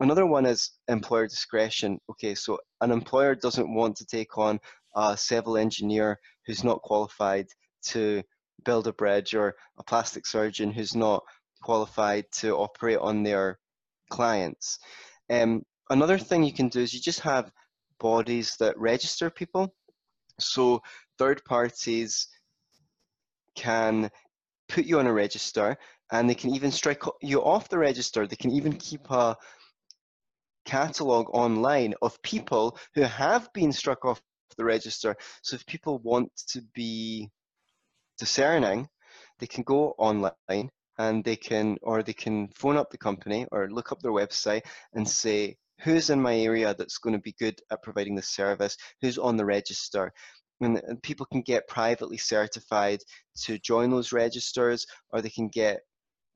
Another 0.00 0.26
one 0.26 0.46
is 0.46 0.72
employer 0.88 1.28
discretion. 1.28 1.98
Okay, 2.10 2.34
so 2.34 2.58
an 2.80 2.90
employer 2.90 3.36
doesn't 3.36 3.72
want 3.72 3.94
to 3.96 4.06
take 4.06 4.36
on 4.36 4.58
a 4.94 5.16
civil 5.16 5.56
engineer 5.56 6.18
who's 6.46 6.64
not 6.64 6.82
qualified 6.82 7.46
to 7.88 8.22
build 8.64 8.86
a 8.86 8.92
bridge 8.92 9.34
or 9.34 9.54
a 9.78 9.84
plastic 9.84 10.26
surgeon 10.26 10.70
who's 10.70 10.94
not 10.94 11.22
qualified 11.62 12.24
to 12.32 12.56
operate 12.56 12.98
on 12.98 13.22
their 13.22 13.58
clients. 14.10 14.78
Um, 15.30 15.62
another 15.90 16.18
thing 16.18 16.42
you 16.42 16.52
can 16.52 16.68
do 16.68 16.80
is 16.80 16.92
you 16.92 17.00
just 17.00 17.20
have 17.20 17.50
bodies 17.98 18.56
that 18.58 18.78
register 18.78 19.30
people. 19.30 19.74
So 20.38 20.82
third 21.18 21.44
parties 21.44 22.28
can 23.54 24.10
put 24.68 24.84
you 24.84 24.98
on 24.98 25.06
a 25.06 25.12
register 25.12 25.76
and 26.10 26.28
they 26.28 26.34
can 26.34 26.54
even 26.54 26.70
strike 26.70 27.02
you 27.20 27.42
off 27.42 27.68
the 27.68 27.78
register. 27.78 28.26
They 28.26 28.36
can 28.36 28.50
even 28.52 28.72
keep 28.74 29.10
a 29.10 29.36
catalog 30.64 31.28
online 31.32 31.94
of 32.02 32.20
people 32.22 32.78
who 32.94 33.02
have 33.02 33.52
been 33.52 33.72
struck 33.72 34.04
off 34.04 34.20
the 34.56 34.64
register. 34.64 35.16
So 35.42 35.56
if 35.56 35.66
people 35.66 35.98
want 35.98 36.30
to 36.48 36.62
be 36.74 37.30
discerning, 38.18 38.88
they 39.38 39.46
can 39.46 39.64
go 39.64 39.94
online 39.98 40.70
and 40.98 41.24
they 41.24 41.36
can, 41.36 41.78
or 41.82 42.02
they 42.02 42.12
can 42.12 42.48
phone 42.54 42.76
up 42.76 42.90
the 42.90 42.98
company 42.98 43.46
or 43.50 43.70
look 43.70 43.92
up 43.92 44.00
their 44.00 44.12
website 44.12 44.62
and 44.92 45.08
say, 45.08 45.56
who's 45.80 46.10
in 46.10 46.22
my 46.22 46.36
area 46.36 46.74
that's 46.78 46.98
going 46.98 47.14
to 47.14 47.22
be 47.22 47.34
good 47.38 47.60
at 47.70 47.82
providing 47.82 48.14
this 48.14 48.28
service, 48.28 48.76
who's 49.00 49.18
on 49.18 49.36
the 49.36 49.44
register. 49.44 50.12
And, 50.60 50.80
and 50.86 51.02
people 51.02 51.26
can 51.26 51.42
get 51.42 51.66
privately 51.66 52.18
certified 52.18 53.00
to 53.44 53.58
join 53.58 53.90
those 53.90 54.12
registers, 54.12 54.86
or 55.10 55.20
they 55.20 55.30
can 55.30 55.48
get 55.48 55.80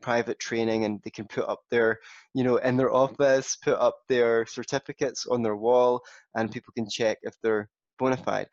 private 0.02 0.38
training 0.38 0.84
and 0.84 1.00
they 1.04 1.10
can 1.10 1.26
put 1.26 1.48
up 1.48 1.60
their 1.70 1.98
you 2.34 2.44
know 2.44 2.56
in 2.56 2.76
their 2.76 2.92
office 2.92 3.56
put 3.56 3.78
up 3.78 3.96
their 4.08 4.44
certificates 4.46 5.26
on 5.26 5.42
their 5.42 5.56
wall 5.56 6.02
and 6.34 6.52
people 6.52 6.72
can 6.76 6.88
check 6.88 7.18
if 7.22 7.34
they're 7.42 7.68
bona 7.98 8.16
fide. 8.16 8.48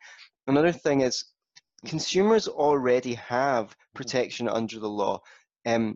Another 0.46 0.72
thing 0.72 1.00
is 1.00 1.24
consumers 1.86 2.48
already 2.48 3.14
have 3.14 3.76
protection 3.94 4.48
under 4.48 4.78
the 4.78 4.88
law 4.88 5.20
um, 5.66 5.94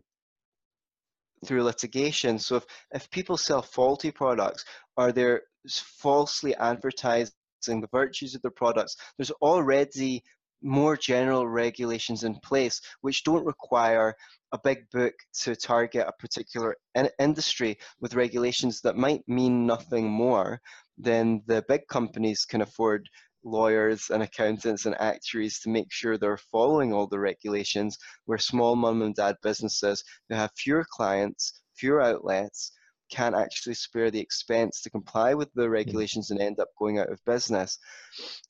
through 1.45 1.63
litigation. 1.63 2.39
So 2.39 2.57
if, 2.57 2.65
if 2.93 3.09
people 3.09 3.37
sell 3.37 3.61
faulty 3.61 4.11
products 4.11 4.65
or 4.97 5.11
they're 5.11 5.43
falsely 5.69 6.55
advertising 6.55 7.31
the 7.65 7.89
virtues 7.91 8.35
of 8.35 8.41
their 8.41 8.51
products, 8.51 8.95
there's 9.17 9.31
already 9.31 10.23
more 10.61 10.97
general 10.97 11.47
regulations 11.47 12.23
in 12.23 12.35
place 12.41 12.81
which 13.01 13.23
don't 13.23 13.45
require 13.45 14.13
a 14.51 14.59
big 14.59 14.89
book 14.91 15.13
to 15.33 15.55
target 15.55 16.05
a 16.07 16.11
particular 16.19 16.75
in- 16.95 17.09
industry 17.19 17.77
with 18.01 18.15
regulations 18.15 18.81
that 18.81 18.97
might 18.97 19.21
mean 19.27 19.65
nothing 19.65 20.09
more 20.09 20.59
than 20.97 21.41
the 21.45 21.63
big 21.69 21.81
companies 21.87 22.45
can 22.45 22.61
afford 22.61 23.07
lawyers 23.43 24.09
and 24.09 24.23
accountants 24.23 24.85
and 24.85 24.99
actuaries 24.99 25.59
to 25.59 25.69
make 25.69 25.91
sure 25.91 26.17
they're 26.17 26.37
following 26.37 26.93
all 26.93 27.07
the 27.07 27.19
regulations 27.19 27.97
where 28.25 28.37
small 28.37 28.75
mum 28.75 29.01
and 29.01 29.15
dad 29.15 29.35
businesses 29.41 30.03
who 30.27 30.35
have 30.35 30.51
fewer 30.57 30.85
clients, 30.89 31.61
fewer 31.75 32.01
outlets, 32.01 32.71
can't 33.09 33.35
actually 33.35 33.73
spare 33.73 34.11
the 34.11 34.19
expense 34.19 34.81
to 34.81 34.89
comply 34.89 35.33
with 35.33 35.51
the 35.53 35.65
hmm. 35.65 35.71
regulations 35.71 36.31
and 36.31 36.39
end 36.39 36.59
up 36.59 36.69
going 36.77 36.99
out 36.99 37.11
of 37.11 37.23
business. 37.25 37.77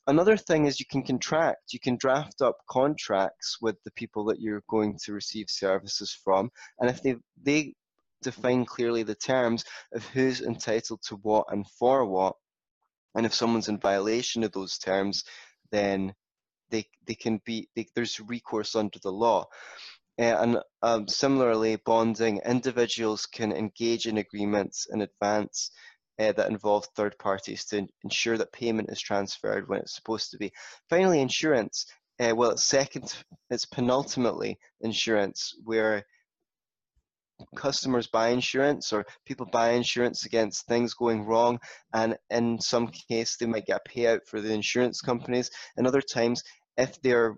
Another 0.06 0.36
thing 0.36 0.66
is 0.66 0.78
you 0.78 0.86
can 0.90 1.02
contract, 1.02 1.72
you 1.72 1.80
can 1.80 1.96
draft 1.96 2.42
up 2.42 2.58
contracts 2.68 3.58
with 3.60 3.76
the 3.84 3.90
people 3.92 4.24
that 4.26 4.40
you're 4.40 4.62
going 4.68 4.98
to 5.04 5.12
receive 5.12 5.46
services 5.48 6.16
from, 6.24 6.50
and 6.78 6.90
if 6.90 7.02
they 7.02 7.16
they 7.42 7.74
define 8.22 8.66
clearly 8.66 9.02
the 9.02 9.14
terms 9.14 9.64
of 9.94 10.04
who's 10.08 10.42
entitled 10.42 11.00
to 11.02 11.16
what 11.16 11.46
and 11.50 11.66
for 11.78 12.04
what, 12.04 12.34
and 13.14 13.26
if 13.26 13.34
someone's 13.34 13.68
in 13.68 13.78
violation 13.78 14.44
of 14.44 14.52
those 14.52 14.78
terms, 14.78 15.24
then 15.70 16.14
they 16.70 16.86
they 17.06 17.14
can 17.14 17.40
be 17.44 17.68
they, 17.74 17.86
there's 17.94 18.20
recourse 18.20 18.76
under 18.76 18.98
the 19.02 19.12
law. 19.12 19.46
And 20.18 20.58
um, 20.82 21.08
similarly, 21.08 21.76
bonding, 21.76 22.40
individuals 22.44 23.24
can 23.24 23.52
engage 23.52 24.06
in 24.06 24.18
agreements 24.18 24.86
in 24.92 25.00
advance 25.00 25.70
uh, 26.18 26.32
that 26.32 26.50
involve 26.50 26.84
third 26.94 27.18
parties 27.18 27.64
to 27.66 27.86
ensure 28.04 28.36
that 28.36 28.52
payment 28.52 28.90
is 28.90 29.00
transferred 29.00 29.66
when 29.68 29.80
it's 29.80 29.94
supposed 29.94 30.30
to 30.30 30.38
be. 30.38 30.52
Finally, 30.90 31.20
insurance. 31.20 31.86
Uh, 32.20 32.34
well, 32.36 32.50
it's 32.50 32.64
second, 32.64 33.14
it's 33.48 33.64
penultimately 33.64 34.58
insurance, 34.82 35.54
where 35.64 36.04
customers 37.56 38.06
buy 38.06 38.28
insurance 38.28 38.92
or 38.92 39.04
people 39.26 39.46
buy 39.46 39.70
insurance 39.70 40.24
against 40.26 40.66
things 40.66 40.94
going 40.94 41.24
wrong 41.24 41.58
and 41.94 42.16
in 42.30 42.60
some 42.60 42.88
case 42.88 43.36
they 43.36 43.46
might 43.46 43.66
get 43.66 43.80
a 43.84 43.88
payout 43.88 44.20
for 44.26 44.40
the 44.40 44.52
insurance 44.52 45.00
companies. 45.00 45.50
And 45.76 45.86
other 45.86 46.02
times 46.02 46.42
if 46.76 47.00
they're 47.02 47.36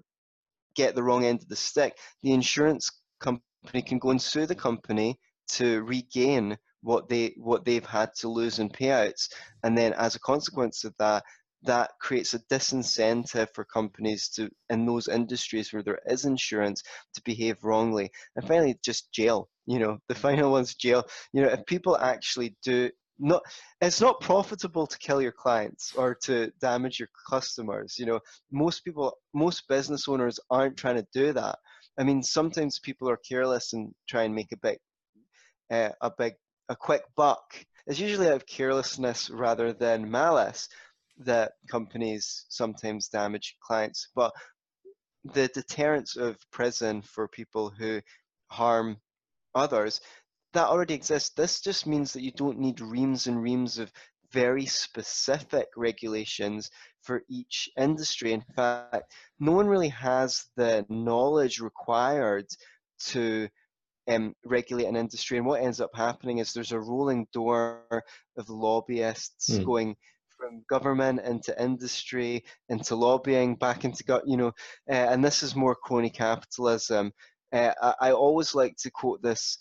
get 0.74 0.94
the 0.94 1.02
wrong 1.02 1.24
end 1.24 1.42
of 1.42 1.48
the 1.48 1.56
stick 1.56 1.96
the 2.22 2.32
insurance 2.32 2.90
company 3.20 3.82
can 3.84 3.98
go 3.98 4.10
and 4.10 4.20
sue 4.20 4.46
the 4.46 4.54
company 4.54 5.18
to 5.48 5.82
regain 5.82 6.56
what 6.82 7.08
they 7.08 7.34
what 7.36 7.64
they've 7.64 7.86
had 7.86 8.10
to 8.16 8.28
lose 8.28 8.58
in 8.58 8.68
payouts. 8.68 9.28
And 9.62 9.76
then 9.76 9.92
as 9.94 10.14
a 10.14 10.20
consequence 10.20 10.84
of 10.84 10.94
that 10.98 11.22
that 11.64 11.92
creates 12.00 12.34
a 12.34 12.40
disincentive 12.40 13.48
for 13.54 13.64
companies 13.64 14.28
to 14.28 14.50
in 14.68 14.84
those 14.84 15.08
industries 15.08 15.72
where 15.72 15.82
there 15.82 16.00
is 16.06 16.24
insurance 16.24 16.82
to 17.14 17.22
behave 17.22 17.62
wrongly. 17.62 18.10
And 18.36 18.46
finally 18.46 18.78
just 18.84 19.12
jail 19.12 19.48
you 19.66 19.78
know 19.78 19.98
the 20.08 20.14
final 20.14 20.50
one's 20.50 20.74
jail. 20.74 21.04
You 21.32 21.42
know 21.42 21.48
if 21.48 21.64
people 21.66 21.96
actually 21.96 22.56
do 22.62 22.90
not 23.18 23.42
it's 23.80 24.00
not 24.00 24.20
profitable 24.20 24.86
to 24.86 24.98
kill 24.98 25.22
your 25.22 25.32
clients 25.32 25.94
or 25.94 26.14
to 26.24 26.50
damage 26.60 26.98
your 26.98 27.08
customers 27.28 27.96
you 27.98 28.06
know. 28.06 28.20
Most 28.50 28.84
people 28.84 29.16
most 29.34 29.68
business 29.68 30.08
owners 30.08 30.40
aren't 30.50 30.76
trying 30.76 30.96
to 30.96 31.06
do 31.12 31.32
that. 31.32 31.58
I 31.98 32.04
mean 32.04 32.22
sometimes 32.22 32.78
people 32.78 33.08
are 33.08 33.18
careless 33.28 33.72
and 33.72 33.94
try 34.08 34.24
and 34.24 34.34
make 34.34 34.52
a 34.52 34.56
big 34.56 34.78
uh, 35.70 35.90
a 36.00 36.10
big 36.16 36.34
a 36.68 36.76
quick 36.76 37.02
buck. 37.16 37.42
It's 37.86 37.98
usually 37.98 38.28
out 38.28 38.34
of 38.34 38.46
carelessness 38.46 39.30
rather 39.30 39.72
than 39.72 40.10
malice 40.10 40.68
that 41.18 41.52
companies 41.68 42.46
sometimes 42.48 43.08
damage 43.08 43.56
clients. 43.62 44.08
But 44.14 44.32
the 45.24 45.48
deterrence 45.48 46.16
of 46.16 46.36
prison 46.50 47.02
for 47.02 47.28
people 47.28 47.70
who 47.70 48.00
harm 48.50 48.96
others 49.54 50.00
that 50.52 50.68
already 50.68 50.94
exists. 50.94 51.30
This 51.30 51.60
just 51.60 51.86
means 51.86 52.12
that 52.12 52.22
you 52.22 52.32
don't 52.32 52.58
need 52.58 52.80
reams 52.80 53.26
and 53.26 53.42
reams 53.42 53.78
of 53.78 53.90
very 54.30 54.66
specific 54.66 55.68
regulations 55.76 56.70
for 57.02 57.22
each 57.28 57.68
industry. 57.78 58.32
In 58.32 58.44
fact, 58.56 59.12
no 59.38 59.52
one 59.52 59.66
really 59.66 59.88
has 59.90 60.44
the 60.56 60.86
knowledge 60.88 61.60
required 61.60 62.46
to 63.06 63.48
um, 64.08 64.34
regulate 64.44 64.86
an 64.86 64.96
industry. 64.96 65.38
And 65.38 65.46
what 65.46 65.62
ends 65.62 65.80
up 65.80 65.90
happening 65.94 66.38
is 66.38 66.52
there's 66.52 66.72
a 66.72 66.80
rolling 66.80 67.26
door 67.32 68.04
of 68.36 68.48
lobbyists 68.48 69.50
mm. 69.50 69.64
going 69.64 69.96
from 70.42 70.64
government 70.68 71.20
into 71.20 71.62
industry 71.62 72.42
into 72.68 72.96
lobbying 72.96 73.54
back 73.54 73.84
into 73.84 74.02
you 74.26 74.36
know 74.36 74.48
uh, 74.90 75.06
and 75.12 75.24
this 75.24 75.44
is 75.44 75.54
more 75.54 75.76
crony 75.76 76.10
capitalism 76.10 77.12
uh, 77.52 77.72
I, 77.82 78.08
I, 78.08 78.12
always 78.12 78.54
like 78.54 78.76
to 78.78 78.90
quote 78.90 79.22
this 79.22 79.58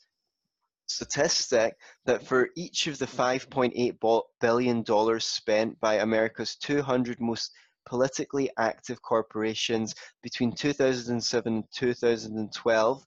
statistic 0.87 1.75
that 2.05 2.25
for 2.25 2.49
each 2.55 2.87
of 2.87 2.97
the 2.97 3.05
$5.8 3.05 4.21
billion 4.39 5.19
spent 5.19 5.79
by 5.79 5.95
America's 5.95 6.55
200 6.57 7.19
most 7.19 7.51
politically 7.85 8.49
active 8.57 9.01
corporations 9.01 9.95
between 10.21 10.51
2007 10.51 11.53
and 11.53 11.63
2012 11.73 13.05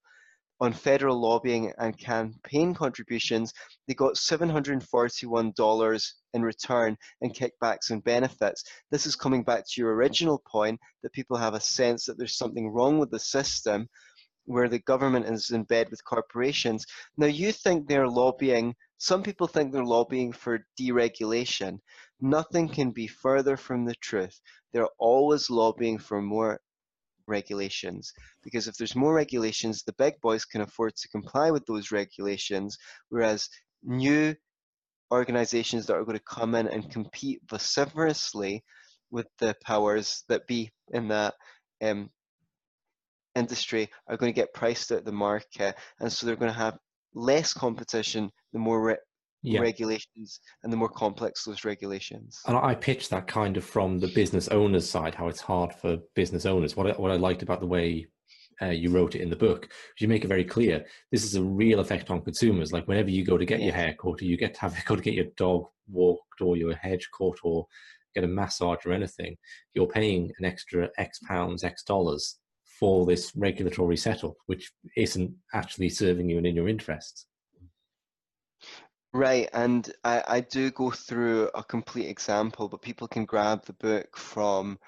on 0.61 0.73
federal 0.73 1.21
lobbying 1.21 1.73
and 1.79 1.99
campaign 1.99 2.75
contributions, 2.75 3.53
they 3.87 3.95
got 3.95 4.15
$741 4.15 6.13
in 6.33 6.43
return 6.43 6.97
in 7.21 7.31
kickbacks 7.31 7.91
and 7.91 8.05
benefits. 8.05 8.65
This 8.91 9.05
is 9.07 9.17
coming 9.17 9.43
back 9.43 9.65
to 9.67 9.81
your 9.81 9.95
original 9.95 10.43
point 10.47 10.81
that 11.03 11.13
people 11.13 11.37
have 11.37 11.55
a 11.55 11.61
sense 11.61 12.07
that 12.07 12.19
there's 12.19 12.39
something 12.39 12.69
wrong 12.69 12.99
with 12.99 13.11
the 13.11 13.19
system 13.19 13.89
where 14.47 14.69
the 14.69 14.81
government 14.81 15.27
is 15.27 15.51
in 15.51 15.65
bed 15.65 15.91
with 15.91 16.05
corporations. 16.05 16.85
Now, 17.17 17.27
you 17.27 17.53
think 17.53 17.89
they're 17.89 18.09
lobbying, 18.09 18.75
some 18.99 19.23
people 19.23 19.47
think 19.47 19.73
they're 19.73 19.85
lobbying 19.85 20.33
for 20.33 20.67
deregulation. 20.81 21.79
Nothing 22.21 22.69
can 22.69 22.91
be 22.91 23.07
further 23.07 23.57
from 23.57 23.85
the 23.85 23.95
truth. 23.97 24.41
They're 24.73 24.89
always 24.99 25.51
lobbying 25.51 25.99
for 25.99 26.21
more 26.21 26.61
regulations 27.27 28.13
because 28.43 28.69
if 28.69 28.77
there's 28.77 28.95
more 28.97 29.15
regulations, 29.15 29.83
the 29.83 29.95
big 29.95 30.21
boys 30.21 30.45
can 30.45 30.61
afford 30.61 30.95
to 30.97 31.09
comply 31.09 31.51
with 31.51 31.65
those 31.67 31.91
regulations, 31.91 32.77
whereas 33.09 33.49
new 33.83 34.35
organizations 35.13 35.87
that 35.87 35.95
are 35.95 36.05
going 36.05 36.19
to 36.19 36.25
come 36.25 36.55
in 36.55 36.69
and 36.69 36.91
compete 36.91 37.41
vociferously 37.49 38.65
with 39.11 39.27
the 39.39 39.55
powers 39.65 40.25
that 40.29 40.47
be 40.47 40.71
in 40.89 41.09
that 41.09 41.35
um, 41.83 42.11
industry 43.35 43.91
are 44.09 44.17
going 44.17 44.33
to 44.33 44.41
get 44.41 44.55
priced 44.55 44.93
out 44.93 44.99
of 44.99 45.05
the 45.05 45.13
market, 45.13 45.75
and 46.01 46.13
so 46.13 46.27
they're 46.27 46.37
going 46.37 46.53
to 46.53 46.59
have 46.59 46.79
less 47.15 47.53
competition 47.53 48.31
the 48.53 48.59
more 48.59 48.83
re- 48.83 48.97
yeah. 49.43 49.61
regulations 49.61 50.41
and 50.63 50.73
the 50.73 50.77
more 50.77 50.89
complex 50.89 51.45
those 51.45 51.65
regulations. 51.65 52.41
And 52.47 52.57
I 52.57 52.75
pitched 52.75 53.11
that 53.11 53.27
kind 53.27 53.57
of 53.57 53.65
from 53.65 53.99
the 53.99 54.09
business 54.09 54.49
owners 54.49 54.89
side, 54.89 55.15
how 55.15 55.29
it's 55.29 55.41
hard 55.41 55.73
for 55.75 55.99
business 56.15 56.47
owners. 56.47 56.77
What 56.77 56.89
I, 56.89 56.93
what 56.93 57.11
I 57.11 57.17
liked 57.17 57.43
about 57.43 57.61
the 57.61 57.67
way 57.67 58.07
uh, 58.63 58.67
you 58.67 58.91
wrote 58.91 59.15
it 59.15 59.21
in 59.21 59.31
the 59.31 59.37
book, 59.37 59.69
you 59.99 60.09
make 60.09 60.25
it 60.25 60.29
very 60.29 60.45
clear 60.45 60.85
this 61.13 61.25
is 61.25 61.35
a 61.35 61.43
real 61.43 61.81
effect 61.81 62.11
on 62.11 62.23
consumers. 62.23 62.73
Like 62.73 62.89
whenever 62.89 63.11
you 63.11 63.25
go 63.25 63.37
to 63.37 63.45
get 63.45 63.61
your 63.61 63.75
hair 63.75 63.95
cut, 64.01 64.23
or 64.23 64.25
you 64.25 64.37
get 64.37 64.55
to 64.55 64.61
have 64.61 64.85
go 64.87 64.97
to 64.97 65.03
get 65.03 65.15
your 65.15 65.27
dog 65.37 65.67
walked, 65.89 66.41
or 66.41 66.57
your 66.57 66.75
hedge 66.75 67.09
cut, 67.17 67.39
or 67.43 67.67
get 68.15 68.25
a 68.25 68.29
massage 68.29 68.87
or 68.87 68.93
anything, 68.93 69.37
you're 69.75 69.87
paying 69.87 70.33
an 70.39 70.45
extra 70.45 70.89
X 70.97 71.19
pounds, 71.21 71.65
X 71.65 71.83
dollars 71.83 72.39
for 72.79 73.07
this 73.07 73.33
regulatory 73.37 73.97
setup, 73.97 74.35
which 74.47 74.73
isn't 74.97 75.33
actually 75.53 75.89
serving 75.89 76.29
you 76.29 76.39
and 76.39 76.47
in 76.47 76.57
your 76.57 76.69
interests. 76.69 77.27
Right, 79.13 79.49
and 79.53 79.93
I, 80.03 80.25
I 80.27 80.41
do 80.41 80.73
go 80.73 80.91
through 80.91 81.49
a 81.55 81.63
complete 81.63 82.09
example, 82.09 82.69
but 82.69 82.83
people 82.83 83.07
can 83.07 83.25
grab 83.25 83.65
the 83.65 83.73
book 83.75 84.17
from 84.17 84.79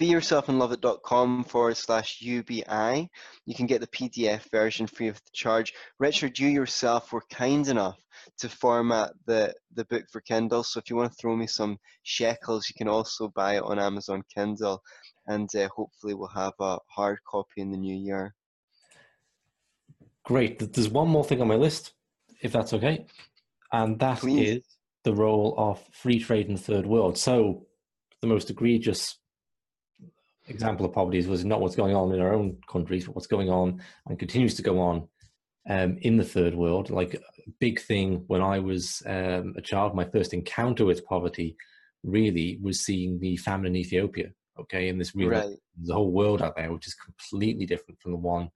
beyourselfandloveit.com 0.00 1.44
forward 1.44 1.76
slash 1.76 2.20
UBI. 2.20 3.08
You 3.46 3.54
can 3.54 3.66
get 3.66 3.80
the 3.80 3.86
PDF 3.86 4.50
version 4.50 4.86
free 4.86 5.08
of 5.08 5.20
charge. 5.32 5.72
Richard, 5.98 6.38
you 6.38 6.48
yourself 6.48 7.12
were 7.12 7.22
kind 7.30 7.66
enough 7.68 7.98
to 8.38 8.48
format 8.48 9.12
the, 9.26 9.54
the 9.74 9.84
book 9.86 10.04
for 10.10 10.20
Kindle. 10.20 10.62
So 10.62 10.78
if 10.78 10.90
you 10.90 10.96
want 10.96 11.12
to 11.12 11.16
throw 11.16 11.36
me 11.36 11.46
some 11.46 11.78
shekels, 12.02 12.68
you 12.68 12.74
can 12.76 12.88
also 12.88 13.28
buy 13.28 13.56
it 13.56 13.62
on 13.62 13.78
Amazon 13.78 14.22
Kindle 14.34 14.82
and 15.30 15.48
uh, 15.54 15.68
hopefully 15.68 16.14
we'll 16.14 16.28
have 16.28 16.54
a 16.60 16.78
hard 16.88 17.18
copy 17.24 17.60
in 17.60 17.70
the 17.70 17.76
new 17.76 17.96
year. 17.96 18.34
Great. 20.24 20.58
There's 20.58 20.88
one 20.88 21.08
more 21.08 21.24
thing 21.24 21.40
on 21.40 21.48
my 21.48 21.54
list, 21.54 21.92
if 22.42 22.52
that's 22.52 22.72
okay, 22.74 23.06
and 23.72 23.98
that 24.00 24.18
Please. 24.18 24.58
is 24.58 24.62
the 25.04 25.14
role 25.14 25.54
of 25.56 25.82
free 25.92 26.18
trade 26.18 26.46
in 26.48 26.54
the 26.54 26.60
third 26.60 26.86
world. 26.86 27.16
So, 27.16 27.66
the 28.20 28.26
most 28.26 28.50
egregious 28.50 29.16
example 30.50 30.86
of 30.86 30.92
poverty 30.92 31.24
was 31.26 31.44
not 31.44 31.60
what's 31.60 31.76
going 31.76 31.94
on 31.94 32.12
in 32.12 32.20
our 32.20 32.34
own 32.34 32.58
countries, 32.70 33.06
but 33.06 33.14
what's 33.14 33.26
going 33.26 33.50
on 33.50 33.80
and 34.06 34.18
continues 34.18 34.54
to 34.54 34.62
go 34.62 34.80
on 34.80 35.08
um, 35.68 35.98
in 36.02 36.16
the 36.16 36.24
third 36.24 36.54
world. 36.54 36.90
Like 36.90 37.14
a 37.14 37.20
big 37.58 37.80
thing 37.80 38.24
when 38.26 38.42
I 38.42 38.58
was 38.58 39.02
um, 39.06 39.54
a 39.56 39.62
child, 39.62 39.94
my 39.94 40.04
first 40.04 40.34
encounter 40.34 40.84
with 40.84 41.06
poverty 41.06 41.56
really 42.02 42.58
was 42.62 42.84
seeing 42.84 43.20
the 43.20 43.36
famine 43.36 43.66
in 43.66 43.76
Ethiopia 43.76 44.30
okay 44.60 44.88
in 44.88 44.98
this 44.98 45.14
real 45.14 45.30
right. 45.30 45.56
the 45.82 45.94
whole 45.94 46.10
world 46.10 46.42
out 46.42 46.56
there 46.56 46.72
which 46.72 46.86
is 46.86 46.94
completely 46.94 47.66
different 47.66 48.00
from 48.00 48.12
the 48.12 48.18
one 48.18 48.48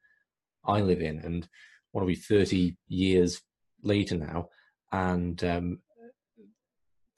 i 0.66 0.80
live 0.80 1.00
in 1.00 1.18
and 1.20 1.48
what 1.92 2.02
are 2.02 2.06
we 2.06 2.14
30 2.14 2.76
years 2.88 3.40
later 3.82 4.16
now 4.16 4.48
and 4.92 5.42
um, 5.44 5.78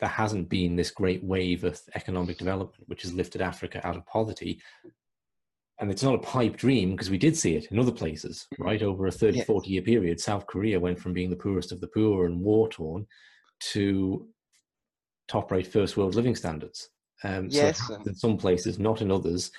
there 0.01 0.09
hasn't 0.09 0.49
been 0.49 0.77
this 0.77 0.91
great 0.91 1.23
wave 1.25 1.65
of 1.65 1.81
economic 1.95 2.39
development 2.39 2.89
which 2.89 3.03
has 3.03 3.15
lifted 3.15 3.41
africa 3.41 3.85
out 3.87 3.97
of 3.97 4.07
poverty 4.07 4.61
and 5.79 5.91
it's 5.91 6.03
not 6.03 6.15
a 6.15 6.19
pipe 6.19 6.57
dream 6.57 6.93
because 6.93 7.11
we 7.11 7.19
did 7.19 7.37
see 7.37 7.55
it 7.55 7.67
in 7.71 7.79
other 7.79 7.93
places 7.93 8.47
mm-hmm. 8.55 8.65
right 8.65 8.83
over 8.83 9.07
a 9.07 9.13
30 9.13 9.39
yes. 9.39 9.47
40 9.47 9.71
year 9.71 9.83
period 9.83 10.21
south 10.21 10.47
korea 10.47 10.79
went 10.79 10.99
from 10.99 11.13
being 11.13 11.31
the 11.31 11.37
poorest 11.37 11.73
of 11.73 11.81
the 11.81 11.89
poor 11.89 12.27
and 12.27 12.41
war 12.41 12.69
torn 12.69 13.07
to 13.61 14.27
top 15.29 15.51
rate 15.51 15.67
first 15.67 15.97
world 15.97 16.15
living 16.15 16.37
standards 16.37 16.91
um, 17.25 17.49
yes. 17.51 17.87
So 17.87 18.01
in 18.07 18.15
some 18.15 18.37
places, 18.37 18.79
not 18.79 19.01
in 19.01 19.11
others. 19.11 19.51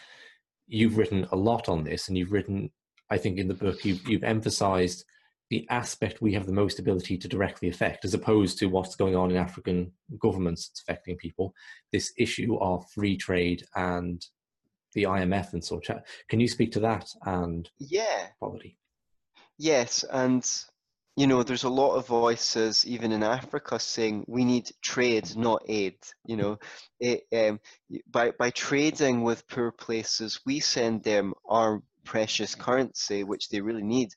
You've 0.68 0.98
written 0.98 1.28
a 1.32 1.36
lot 1.36 1.70
on 1.70 1.84
this, 1.84 2.08
and 2.08 2.18
you've 2.18 2.32
written, 2.32 2.72
I 3.10 3.18
think, 3.18 3.38
in 3.38 3.48
the 3.48 3.54
book, 3.54 3.84
you've, 3.86 4.08
you've 4.08 4.24
emphasized 4.24 5.06
the 5.50 5.66
aspect 5.70 6.22
we 6.22 6.34
have 6.34 6.45
the 6.45 6.52
most 6.52 6.80
ability 6.80 7.18
to 7.18 7.28
directly 7.28 7.70
affect, 7.70 8.04
as 8.04 8.14
opposed 8.14 8.60
to 8.60 8.68
what's 8.68 8.95
going 8.95 9.16
on 9.16 9.32
in 9.32 9.38
African 9.38 9.91
governments 10.20 10.68
that's 10.68 10.82
affecting 10.82 11.16
people. 11.16 11.54
This 11.91 12.12
issue 12.18 12.58
of 12.58 12.89
free 12.91 13.16
trade 13.18 13.64
and 13.76 14.26
the 14.93 15.04
IMF 15.04 15.54
and 15.54 15.64
such. 15.64 15.89
Can 16.28 16.39
you 16.39 16.48
speak 16.48 16.72
to 16.74 16.80
that 16.82 17.08
and 17.26 17.70
yeah 17.78 18.28
poverty? 18.39 18.78
Yes, 19.58 20.04
and 20.12 20.45
you 21.16 21.26
know, 21.26 21.41
there's 21.41 21.64
a 21.64 21.70
lot 21.70 21.95
of 21.95 22.06
voices, 22.06 22.86
even 22.86 23.12
in 23.12 23.24
Africa, 23.24 23.80
saying 23.80 24.26
we 24.28 24.45
need 24.45 24.70
trade, 24.84 25.36
not 25.36 25.64
aid. 25.68 25.98
You 26.26 26.38
know, 26.38 26.60
it, 27.00 27.24
um, 27.36 27.60
by 28.12 28.32
by 28.32 28.52
trading 28.52 29.24
with 29.24 29.48
poor 29.48 29.72
places, 29.72 30.39
we 30.45 30.60
send 30.60 31.04
them 31.04 31.34
our 31.50 31.82
precious 32.04 32.54
currency, 32.54 33.24
which 33.24 33.50
they 33.50 33.62
really 33.62 33.84
need, 33.84 34.10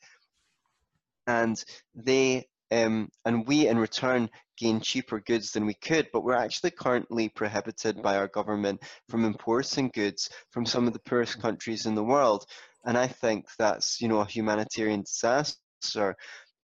and 1.30 1.64
they 1.94 2.46
um, 2.72 3.08
and 3.24 3.46
we 3.46 3.66
in 3.68 3.78
return 3.78 4.30
gain 4.56 4.80
cheaper 4.80 5.20
goods 5.20 5.52
than 5.52 5.66
we 5.66 5.74
could. 5.74 6.08
But 6.12 6.22
we're 6.24 6.44
actually 6.46 6.70
currently 6.70 7.28
prohibited 7.28 8.02
by 8.02 8.16
our 8.16 8.28
government 8.28 8.82
from 9.08 9.24
importing 9.24 9.90
goods 9.92 10.30
from 10.50 10.66
some 10.66 10.86
of 10.86 10.92
the 10.92 11.00
poorest 11.00 11.40
countries 11.40 11.86
in 11.86 11.94
the 11.94 12.04
world, 12.04 12.44
and 12.84 12.96
I 12.96 13.06
think 13.08 13.46
that's 13.58 14.00
you 14.00 14.08
know 14.08 14.20
a 14.20 14.26
humanitarian 14.26 15.02
disaster 15.02 16.16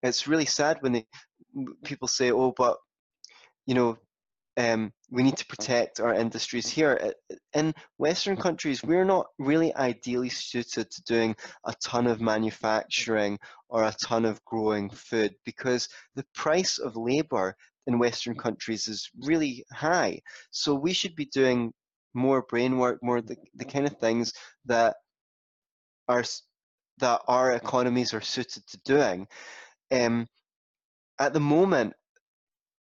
it's 0.02 0.28
really 0.28 0.46
sad 0.46 0.78
when 0.80 0.92
they, 0.92 1.06
people 1.84 2.08
say, 2.08 2.30
"Oh, 2.30 2.52
but 2.56 2.76
you 3.66 3.74
know, 3.74 3.98
um, 4.58 4.92
we 5.10 5.22
need 5.22 5.38
to 5.38 5.46
protect 5.46 6.00
our 6.00 6.14
industries 6.14 6.68
here." 6.68 7.14
In 7.54 7.74
Western 7.96 8.36
countries, 8.36 8.82
we're 8.82 9.04
not 9.04 9.26
really 9.38 9.74
ideally 9.76 10.28
suited 10.28 10.90
to 10.90 11.02
doing 11.04 11.34
a 11.64 11.74
ton 11.82 12.06
of 12.06 12.20
manufacturing 12.20 13.38
or 13.68 13.84
a 13.84 13.94
ton 14.02 14.24
of 14.26 14.44
growing 14.44 14.90
food 14.90 15.34
because 15.44 15.88
the 16.14 16.26
price 16.34 16.78
of 16.78 16.96
labor 16.96 17.56
in 17.86 17.98
Western 17.98 18.34
countries 18.34 18.86
is 18.86 19.08
really 19.20 19.64
high. 19.72 20.20
So 20.50 20.74
we 20.74 20.92
should 20.92 21.16
be 21.16 21.24
doing 21.24 21.72
more 22.14 22.42
brain 22.42 22.78
work, 22.78 22.98
more 23.02 23.22
the, 23.22 23.36
the 23.54 23.64
kind 23.64 23.86
of 23.86 23.96
things 23.98 24.32
that 24.66 24.96
are 26.08 26.24
that 26.98 27.20
our 27.28 27.52
economies 27.52 28.12
are 28.12 28.20
suited 28.20 28.66
to 28.66 28.78
doing. 28.84 29.26
Um, 29.90 30.26
at 31.18 31.32
the 31.32 31.40
moment, 31.40 31.94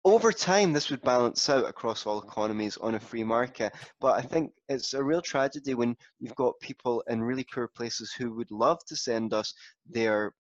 over 0.05 0.33
time, 0.33 0.73
this 0.73 0.91
would 0.91 1.03
balance 1.03 1.49
out 1.49 1.69
across 1.69 2.07
all 2.07 2.23
economies 2.23 2.77
on 2.77 2.95
a 2.95 3.01
free 3.01 3.25
market. 3.25 3.73
But 4.01 4.19
I 4.19 4.23
think 4.23 4.53
it's 4.69 4.93
a 4.93 5.03
real 5.03 5.23
tragedy 5.23 5.75
when 5.75 5.97
you've 6.21 6.35
got 6.35 6.61
people 6.61 7.03
in 7.09 7.23
really 7.23 7.47
poor 7.53 7.69
places 7.69 8.13
who 8.13 8.35
would 8.35 8.51
love 8.51 8.85
to 8.87 8.97
send 8.97 9.33
us 9.33 9.55
their 9.89 10.33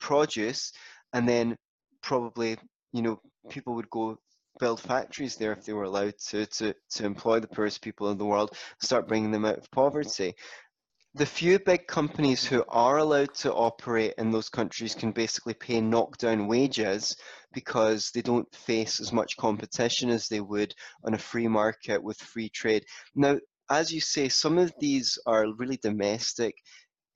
produce, 0.00 0.72
and 1.12 1.28
then 1.28 1.56
probably, 2.02 2.56
you 2.92 3.02
know, 3.02 3.20
people 3.48 3.74
would 3.74 3.90
go 3.90 4.18
build 4.58 4.80
factories 4.80 5.36
there 5.36 5.52
if 5.52 5.64
they 5.64 5.72
were 5.72 5.84
allowed 5.84 6.18
to, 6.18 6.44
to, 6.46 6.74
to 6.90 7.04
employ 7.04 7.38
the 7.38 7.48
poorest 7.48 7.82
people 7.82 8.10
in 8.10 8.18
the 8.18 8.24
world, 8.24 8.56
start 8.80 9.06
bringing 9.06 9.30
them 9.30 9.44
out 9.44 9.58
of 9.58 9.70
poverty 9.70 10.34
the 11.14 11.26
few 11.26 11.58
big 11.58 11.86
companies 11.88 12.44
who 12.44 12.64
are 12.68 12.98
allowed 12.98 13.34
to 13.34 13.52
operate 13.52 14.14
in 14.16 14.30
those 14.30 14.48
countries 14.48 14.94
can 14.94 15.10
basically 15.10 15.54
pay 15.54 15.80
knockdown 15.80 16.46
wages 16.46 17.16
because 17.52 18.10
they 18.12 18.22
don't 18.22 18.52
face 18.54 19.00
as 19.00 19.12
much 19.12 19.36
competition 19.36 20.08
as 20.08 20.28
they 20.28 20.40
would 20.40 20.72
on 21.04 21.14
a 21.14 21.18
free 21.18 21.48
market 21.48 22.00
with 22.00 22.16
free 22.18 22.48
trade. 22.48 22.84
Now, 23.16 23.38
as 23.70 23.92
you 23.92 24.00
say, 24.00 24.28
some 24.28 24.56
of 24.56 24.72
these 24.78 25.18
are 25.26 25.52
really 25.54 25.78
domestic 25.82 26.54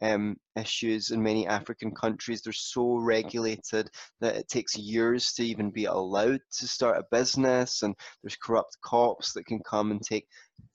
um, 0.03 0.37
issues 0.57 1.11
in 1.11 1.23
many 1.23 1.47
African 1.47 1.93
countries. 1.93 2.43
They're 2.43 2.53
so 2.53 2.97
regulated 2.97 3.89
that 4.21 4.35
it 4.35 4.49
takes 4.49 4.77
years 4.77 5.33
to 5.35 5.45
even 5.45 5.71
be 5.71 5.85
allowed 5.85 6.41
to 6.59 6.69
start 6.69 6.99
a 6.99 7.05
business, 7.11 7.83
and 7.83 7.95
there's 8.23 8.37
corrupt 8.37 8.77
cops 8.83 9.33
that 9.33 9.47
can 9.47 9.61
come 9.61 9.93
and 9.93 10.03
take 10.03 10.27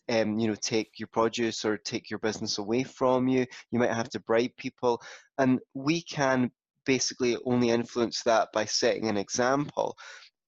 um, 0.09 0.39
you 0.39 0.47
know, 0.47 0.55
take 0.55 0.91
your 0.97 1.07
produce 1.07 1.63
or 1.63 1.77
take 1.77 2.09
your 2.09 2.19
business 2.19 2.57
away 2.57 2.83
from 2.83 3.27
you. 3.27 3.45
You 3.71 3.79
might 3.79 3.93
have 3.93 4.09
to 4.09 4.19
bribe 4.19 4.51
people. 4.57 5.01
And 5.37 5.59
we 5.73 6.01
can 6.01 6.51
basically 6.85 7.37
only 7.45 7.69
influence 7.69 8.23
that 8.23 8.49
by 8.53 8.65
setting 8.65 9.07
an 9.07 9.17
example. 9.17 9.95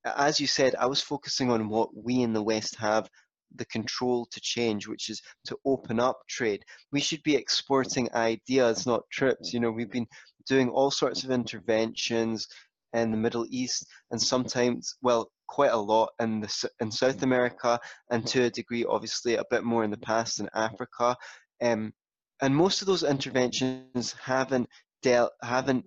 As 0.03 0.39
you 0.39 0.47
said, 0.47 0.75
I 0.75 0.87
was 0.87 1.01
focusing 1.01 1.51
on 1.51 1.69
what 1.69 1.89
we 1.95 2.21
in 2.21 2.33
the 2.33 2.41
West 2.41 2.75
have 2.77 3.07
the 3.55 3.65
control 3.65 4.25
to 4.31 4.41
change, 4.41 4.87
which 4.87 5.09
is 5.09 5.21
to 5.45 5.57
open 5.65 5.99
up 5.99 6.21
trade. 6.27 6.63
We 6.91 7.01
should 7.01 7.21
be 7.23 7.35
exporting 7.35 8.09
ideas, 8.13 8.87
not 8.87 9.03
trips. 9.11 9.53
You 9.53 9.59
know, 9.59 9.71
we've 9.71 9.91
been 9.91 10.07
doing 10.47 10.69
all 10.69 10.89
sorts 10.89 11.23
of 11.23 11.31
interventions 11.31 12.47
in 12.93 13.11
the 13.11 13.17
Middle 13.17 13.45
East 13.49 13.85
and 14.09 14.21
sometimes, 14.21 14.95
well, 15.01 15.31
quite 15.51 15.71
a 15.71 15.77
lot 15.77 16.09
in 16.21 16.39
the 16.39 16.69
in 16.79 16.89
South 16.89 17.21
America, 17.23 17.77
and 18.09 18.25
to 18.27 18.43
a 18.43 18.49
degree, 18.49 18.85
obviously, 18.85 19.35
a 19.35 19.43
bit 19.51 19.63
more 19.65 19.83
in 19.83 19.91
the 19.91 19.97
past 19.97 20.39
in 20.39 20.49
Africa. 20.55 21.15
Um, 21.61 21.93
and 22.41 22.55
most 22.55 22.81
of 22.81 22.87
those 22.87 23.03
interventions 23.03 24.13
haven't 24.13 24.69
dealt 25.03 25.33
haven't 25.43 25.85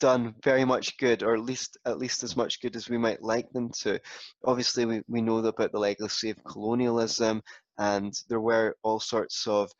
done 0.00 0.34
very 0.42 0.64
much 0.64 0.96
good, 0.96 1.22
or 1.22 1.34
at 1.34 1.44
least 1.44 1.76
at 1.84 1.98
least 1.98 2.22
as 2.22 2.34
much 2.34 2.60
good 2.62 2.74
as 2.74 2.88
we 2.88 2.96
might 2.98 3.22
like 3.22 3.48
them 3.52 3.68
to. 3.82 4.00
Obviously, 4.46 4.86
we, 4.86 5.02
we 5.06 5.20
know 5.20 5.36
about 5.38 5.70
the 5.72 5.78
legacy 5.78 6.30
of 6.30 6.42
colonialism, 6.44 7.42
and 7.78 8.12
there 8.30 8.40
were 8.40 8.74
all 8.82 9.00
sorts 9.00 9.46
of 9.46 9.70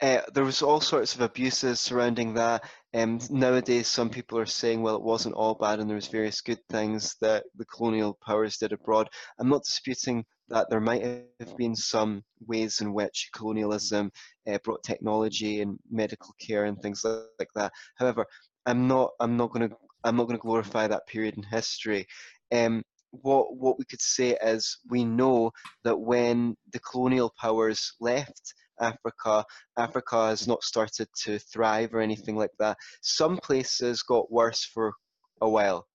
uh, 0.00 0.20
there 0.32 0.44
was 0.44 0.62
all 0.62 0.80
sorts 0.80 1.14
of 1.14 1.22
abuses 1.22 1.80
surrounding 1.80 2.34
that. 2.34 2.62
Um, 2.94 3.20
nowadays, 3.30 3.86
some 3.86 4.08
people 4.08 4.38
are 4.38 4.46
saying, 4.46 4.80
well, 4.80 4.96
it 4.96 5.02
wasn't 5.02 5.34
all 5.34 5.54
bad, 5.54 5.78
and 5.78 5.88
there 5.88 5.94
was 5.94 6.08
various 6.08 6.40
good 6.40 6.60
things 6.70 7.16
that 7.20 7.44
the 7.56 7.66
colonial 7.66 8.18
powers 8.24 8.56
did 8.56 8.72
abroad. 8.72 9.08
I'm 9.38 9.50
not 9.50 9.64
disputing 9.64 10.24
that 10.48 10.70
there 10.70 10.80
might 10.80 11.02
have 11.02 11.56
been 11.58 11.76
some 11.76 12.24
ways 12.46 12.80
in 12.80 12.94
which 12.94 13.28
colonialism 13.34 14.10
uh, 14.50 14.58
brought 14.64 14.82
technology 14.82 15.60
and 15.60 15.78
medical 15.90 16.34
care 16.40 16.64
and 16.64 16.80
things 16.80 17.04
like 17.04 17.50
that. 17.54 17.72
However, 17.96 18.24
I'm 18.64 18.88
not. 18.88 19.10
I'm 19.20 19.36
not 19.36 19.52
going 19.52 19.68
to. 19.68 19.76
I'm 20.04 20.16
not 20.16 20.24
going 20.24 20.38
to 20.38 20.42
glorify 20.42 20.86
that 20.86 21.06
period 21.06 21.36
in 21.36 21.42
history. 21.42 22.06
Um, 22.52 22.82
what 23.10 23.56
what 23.56 23.78
we 23.78 23.84
could 23.84 24.00
say 24.00 24.36
is 24.42 24.78
we 24.88 25.04
know 25.04 25.50
that 25.84 25.98
when 25.98 26.56
the 26.72 26.80
colonial 26.80 27.32
powers 27.38 27.94
left 28.00 28.54
Africa. 28.80 29.44
Africa 29.76 30.28
has 30.28 30.46
not 30.46 30.62
started 30.62 31.08
to 31.24 31.38
thrive 31.38 31.94
or 31.94 32.00
anything 32.00 32.36
like 32.36 32.52
that. 32.58 32.76
Some 33.02 33.36
places 33.38 34.02
got 34.02 34.32
worse 34.32 34.64
for 34.64 34.92
a 35.40 35.48
while 35.48 35.86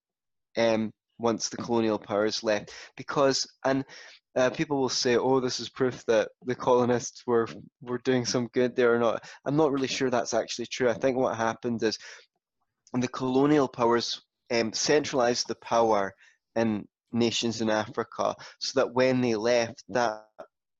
um, 0.57 0.91
once 1.19 1.49
the 1.49 1.57
colonial 1.57 1.99
powers 1.99 2.43
left 2.43 2.71
because 2.97 3.47
and 3.65 3.85
uh, 4.35 4.49
people 4.49 4.79
will 4.79 4.89
say, 4.89 5.15
"Oh, 5.15 5.39
this 5.39 5.59
is 5.59 5.69
proof 5.69 6.03
that 6.07 6.29
the 6.43 6.55
colonists 6.55 7.23
were 7.27 7.47
were 7.81 7.99
doing 7.99 8.25
some 8.25 8.47
good 8.53 8.75
there 8.75 8.93
or 8.93 8.99
not." 8.99 9.23
I'm 9.45 9.55
not 9.55 9.71
really 9.71 9.87
sure 9.87 10.09
that's 10.09 10.33
actually 10.33 10.65
true. 10.67 10.89
I 10.89 10.93
think 10.93 11.17
what 11.17 11.37
happened 11.37 11.83
is 11.83 11.97
the 12.93 13.07
colonial 13.07 13.67
powers 13.67 14.21
um, 14.51 14.73
centralized 14.73 15.47
the 15.47 15.55
power 15.55 16.13
in 16.55 16.87
nations 17.11 17.61
in 17.61 17.69
Africa, 17.69 18.35
so 18.59 18.79
that 18.79 18.93
when 18.93 19.21
they 19.21 19.35
left, 19.35 19.83
that 19.89 20.25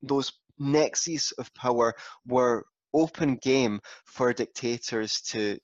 those 0.02 0.32
nexus 0.60 1.32
of 1.34 1.54
power 1.54 1.94
were 2.28 2.66
open 2.94 3.36
game 3.36 3.80
for 4.06 4.34
dictators 4.34 5.22
to 5.22 5.58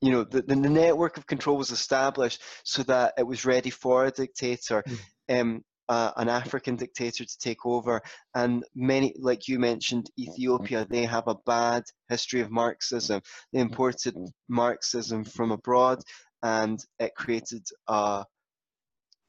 you 0.00 0.12
know 0.12 0.24
the, 0.24 0.42
the 0.42 0.56
network 0.56 1.16
of 1.16 1.26
control 1.26 1.56
was 1.56 1.70
established 1.70 2.42
so 2.64 2.82
that 2.84 3.12
it 3.18 3.26
was 3.26 3.44
ready 3.44 3.70
for 3.70 4.06
a 4.06 4.10
dictator 4.10 4.82
mm. 4.86 5.40
um, 5.40 5.64
uh, 5.90 6.12
an 6.18 6.28
african 6.28 6.76
dictator 6.76 7.24
to 7.24 7.38
take 7.38 7.66
over. 7.66 8.00
And 8.34 8.64
many 8.76 9.12
like 9.18 9.48
you 9.48 9.58
mentioned 9.58 10.08
ethiopia 10.18 10.86
they 10.88 11.04
have 11.04 11.26
a 11.26 11.34
bad 11.46 11.82
history 12.08 12.40
of 12.40 12.50
marxism. 12.50 13.20
They 13.52 13.58
imported 13.58 14.16
marxism 14.48 15.24
from 15.24 15.50
abroad 15.50 16.00
and 16.44 16.78
it 17.00 17.12
created 17.16 17.66
a 17.88 18.24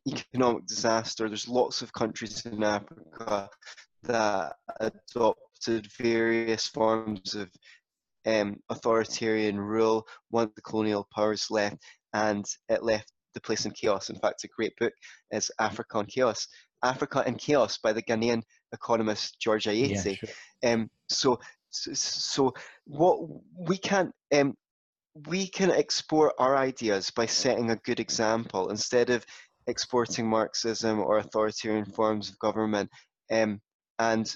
economic 0.08 0.68
disaster. 0.68 1.28
There's 1.28 1.48
lots 1.48 1.82
of 1.82 1.92
countries 1.94 2.46
in 2.46 2.64
africa 2.64 3.50
that 4.04 4.54
adopted 4.80 5.88
various 5.98 6.68
forms 6.68 7.36
of 7.36 7.50
um, 8.26 8.58
authoritarian 8.70 9.60
rule 9.60 10.06
once 10.32 10.52
the 10.56 10.62
colonial 10.62 11.08
powers 11.14 11.50
left, 11.50 11.78
and 12.14 12.46
it 12.70 12.84
left 12.84 13.12
the 13.34 13.42
place 13.42 13.66
in 13.66 13.72
chaos. 13.72 14.10
In 14.10 14.18
fact, 14.18 14.44
a 14.44 14.48
great 14.48 14.74
book 14.78 14.94
is 15.32 15.52
Africa 15.60 16.00
in 16.00 16.06
Chaos. 16.06 16.48
Africa 16.84 17.24
in 17.26 17.36
Chaos 17.36 17.78
by 17.78 17.94
the 17.94 18.02
Ghanaian 18.02 18.42
economist 18.74 19.40
George 19.40 19.66
Ayittey. 19.66 20.18
Yeah, 20.22 20.30
sure. 20.64 20.74
um, 20.74 20.90
so, 21.10 21.40
so, 21.70 21.94
so, 21.94 22.54
what 22.86 23.20
we 23.56 23.78
can 23.78 24.12
um, 24.36 24.56
we 25.28 25.48
can 25.48 25.72
export 25.72 26.34
our 26.40 26.56
ideas 26.56 27.12
by 27.12 27.26
setting 27.26 27.72
a 27.72 27.76
good 27.78 28.00
example 28.00 28.70
instead 28.70 29.10
of 29.10 29.26
exporting 29.68 30.30
Marxism 30.30 31.00
or 31.00 31.18
authoritarian 31.18 31.86
forms 31.86 32.30
of 32.30 32.40
government. 32.40 32.90
Um, 33.32 33.62
and 34.02 34.36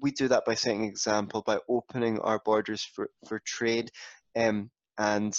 we 0.00 0.12
do 0.12 0.28
that 0.28 0.44
by 0.46 0.54
setting 0.54 0.84
example, 0.84 1.42
by 1.44 1.58
opening 1.68 2.20
our 2.20 2.38
borders 2.44 2.82
for, 2.82 3.10
for 3.26 3.40
trade. 3.44 3.90
Um, 4.36 4.70
and 4.96 5.34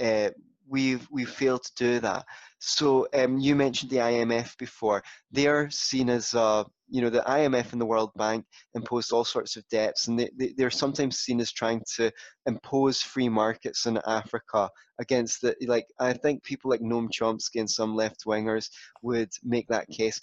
uh, 0.00 0.30
we've 0.66 1.06
we've 1.10 1.28
failed 1.28 1.62
to 1.64 1.72
do 1.76 2.00
that. 2.00 2.24
So 2.60 3.06
um, 3.14 3.38
you 3.38 3.54
mentioned 3.54 3.90
the 3.90 3.98
IMF 3.98 4.56
before. 4.56 5.02
They're 5.30 5.68
seen 5.70 6.08
as 6.08 6.34
uh, 6.34 6.64
you 6.88 7.02
know 7.02 7.10
the 7.10 7.20
IMF 7.26 7.72
and 7.72 7.80
the 7.80 7.86
World 7.86 8.12
Bank 8.16 8.46
imposed 8.74 9.12
all 9.12 9.24
sorts 9.24 9.56
of 9.56 9.68
debts, 9.68 10.08
and 10.08 10.18
they, 10.18 10.30
they, 10.38 10.54
they're 10.56 10.70
sometimes 10.70 11.18
seen 11.18 11.40
as 11.40 11.52
trying 11.52 11.82
to 11.96 12.10
impose 12.46 13.02
free 13.02 13.28
markets 13.28 13.84
in 13.84 14.00
Africa 14.06 14.70
against 14.98 15.42
the 15.42 15.54
like. 15.66 15.86
I 16.00 16.14
think 16.14 16.42
people 16.42 16.70
like 16.70 16.80
Noam 16.80 17.08
Chomsky 17.10 17.60
and 17.60 17.70
some 17.70 17.94
left 17.94 18.24
wingers 18.24 18.70
would 19.02 19.30
make 19.44 19.68
that 19.68 19.88
case 19.88 20.18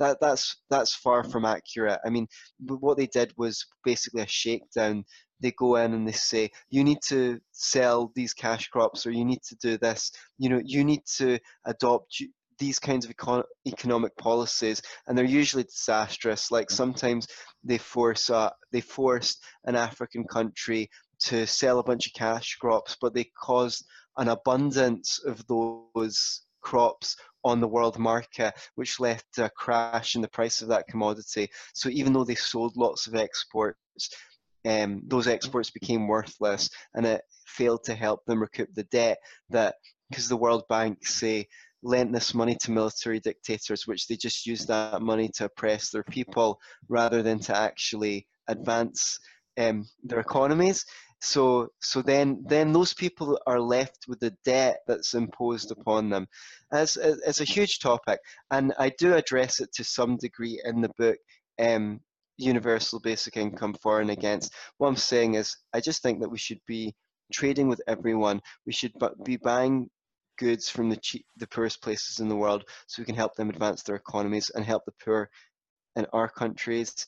that 0.00 0.18
that's 0.20 0.56
that's 0.68 0.94
far 0.94 1.22
from 1.22 1.44
accurate. 1.44 2.00
I 2.04 2.10
mean, 2.10 2.26
what 2.66 2.96
they 2.96 3.06
did 3.06 3.32
was 3.36 3.64
basically 3.84 4.22
a 4.22 4.26
shakedown. 4.26 5.04
They 5.40 5.52
go 5.52 5.76
in 5.76 5.94
and 5.94 6.06
they 6.06 6.12
say 6.12 6.50
you 6.70 6.82
need 6.82 6.98
to 7.08 7.38
sell 7.52 8.10
these 8.14 8.34
cash 8.34 8.68
crops 8.68 9.06
or 9.06 9.12
you 9.12 9.24
need 9.24 9.42
to 9.48 9.56
do 9.56 9.78
this. 9.78 10.10
You 10.38 10.48
know 10.48 10.60
you 10.64 10.84
need 10.84 11.02
to 11.18 11.38
adopt 11.66 12.22
these 12.58 12.78
kinds 12.78 13.06
of 13.06 13.16
econ- 13.16 13.44
economic 13.66 14.14
policies. 14.16 14.82
And 15.06 15.16
they're 15.16 15.24
usually 15.24 15.62
disastrous. 15.62 16.50
Like 16.50 16.70
sometimes 16.70 17.26
they 17.64 17.78
force 17.78 18.30
uh, 18.30 18.50
they 18.72 18.80
forced 18.80 19.42
an 19.64 19.76
african 19.76 20.24
country 20.24 20.88
to 21.20 21.46
sell 21.46 21.78
a 21.78 21.84
bunch 21.84 22.06
of 22.06 22.14
cash 22.14 22.56
crops 22.56 22.96
but 23.00 23.12
they 23.12 23.30
caused 23.38 23.84
an 24.16 24.28
abundance 24.28 25.20
of 25.26 25.46
those 25.46 26.42
crops 26.60 27.16
on 27.44 27.60
the 27.60 27.68
world 27.68 27.98
market, 27.98 28.54
which 28.74 29.00
led 29.00 29.22
to 29.34 29.46
a 29.46 29.50
crash 29.50 30.14
in 30.14 30.20
the 30.20 30.28
price 30.28 30.62
of 30.62 30.68
that 30.68 30.86
commodity. 30.88 31.48
So 31.74 31.88
even 31.88 32.12
though 32.12 32.24
they 32.24 32.34
sold 32.34 32.76
lots 32.76 33.06
of 33.06 33.14
exports, 33.14 33.78
um, 34.66 35.02
those 35.06 35.26
exports 35.26 35.70
became 35.70 36.06
worthless 36.06 36.68
and 36.94 37.06
it 37.06 37.22
failed 37.46 37.82
to 37.84 37.94
help 37.94 38.24
them 38.26 38.40
recoup 38.40 38.68
the 38.74 38.84
debt 38.84 39.18
that 39.48 39.76
because 40.10 40.28
the 40.28 40.36
World 40.36 40.64
Bank 40.68 41.06
say 41.06 41.46
lent 41.82 42.12
this 42.12 42.34
money 42.34 42.56
to 42.60 42.70
military 42.70 43.20
dictators, 43.20 43.86
which 43.86 44.06
they 44.06 44.16
just 44.16 44.46
used 44.46 44.68
that 44.68 45.00
money 45.00 45.30
to 45.36 45.46
oppress 45.46 45.90
their 45.90 46.02
people 46.02 46.60
rather 46.88 47.22
than 47.22 47.38
to 47.38 47.56
actually 47.56 48.26
advance 48.48 49.18
um, 49.58 49.86
their 50.02 50.20
economies. 50.20 50.84
So, 51.20 51.68
so 51.80 52.02
then, 52.02 52.42
then 52.46 52.72
those 52.72 52.94
people 52.94 53.38
are 53.46 53.60
left 53.60 54.06
with 54.08 54.20
the 54.20 54.34
debt 54.44 54.80
that's 54.86 55.14
imposed 55.14 55.70
upon 55.70 56.08
them. 56.08 56.26
As 56.72 56.96
it's 56.96 57.40
a 57.40 57.44
huge 57.44 57.78
topic, 57.78 58.20
and 58.50 58.72
I 58.78 58.90
do 58.98 59.14
address 59.14 59.60
it 59.60 59.72
to 59.74 59.84
some 59.84 60.16
degree 60.16 60.60
in 60.64 60.80
the 60.80 60.90
book. 60.96 61.18
Um, 61.58 62.00
universal 62.40 62.98
basic 63.00 63.36
income 63.36 63.74
for 63.82 64.00
and 64.00 64.10
against. 64.10 64.54
What 64.78 64.88
I'm 64.88 64.96
saying 64.96 65.34
is, 65.34 65.56
I 65.74 65.80
just 65.80 66.02
think 66.02 66.20
that 66.20 66.30
we 66.30 66.38
should 66.38 66.60
be 66.66 66.94
trading 67.32 67.68
with 67.68 67.82
everyone. 67.86 68.40
We 68.66 68.72
should 68.72 68.94
be 69.24 69.36
buying 69.36 69.90
goods 70.38 70.70
from 70.70 70.88
the 70.88 70.96
cheap, 70.96 71.26
the 71.36 71.46
poorest 71.46 71.82
places 71.82 72.18
in 72.18 72.28
the 72.28 72.36
world, 72.36 72.64
so 72.86 73.02
we 73.02 73.06
can 73.06 73.14
help 73.14 73.34
them 73.34 73.50
advance 73.50 73.82
their 73.82 73.96
economies 73.96 74.50
and 74.50 74.64
help 74.64 74.84
the 74.86 74.92
poor 75.04 75.28
in 75.96 76.06
our 76.12 76.28
countries 76.28 77.06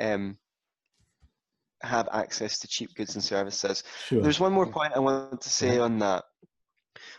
um, 0.00 0.36
have 1.82 2.08
access 2.12 2.58
to 2.60 2.68
cheap 2.68 2.94
goods 2.94 3.14
and 3.14 3.24
services. 3.24 3.82
Sure. 4.06 4.22
There's 4.22 4.40
one 4.40 4.52
more 4.52 4.66
point 4.66 4.92
I 4.94 5.00
want 5.00 5.40
to 5.40 5.50
say 5.50 5.78
on 5.78 5.98
that. 5.98 6.24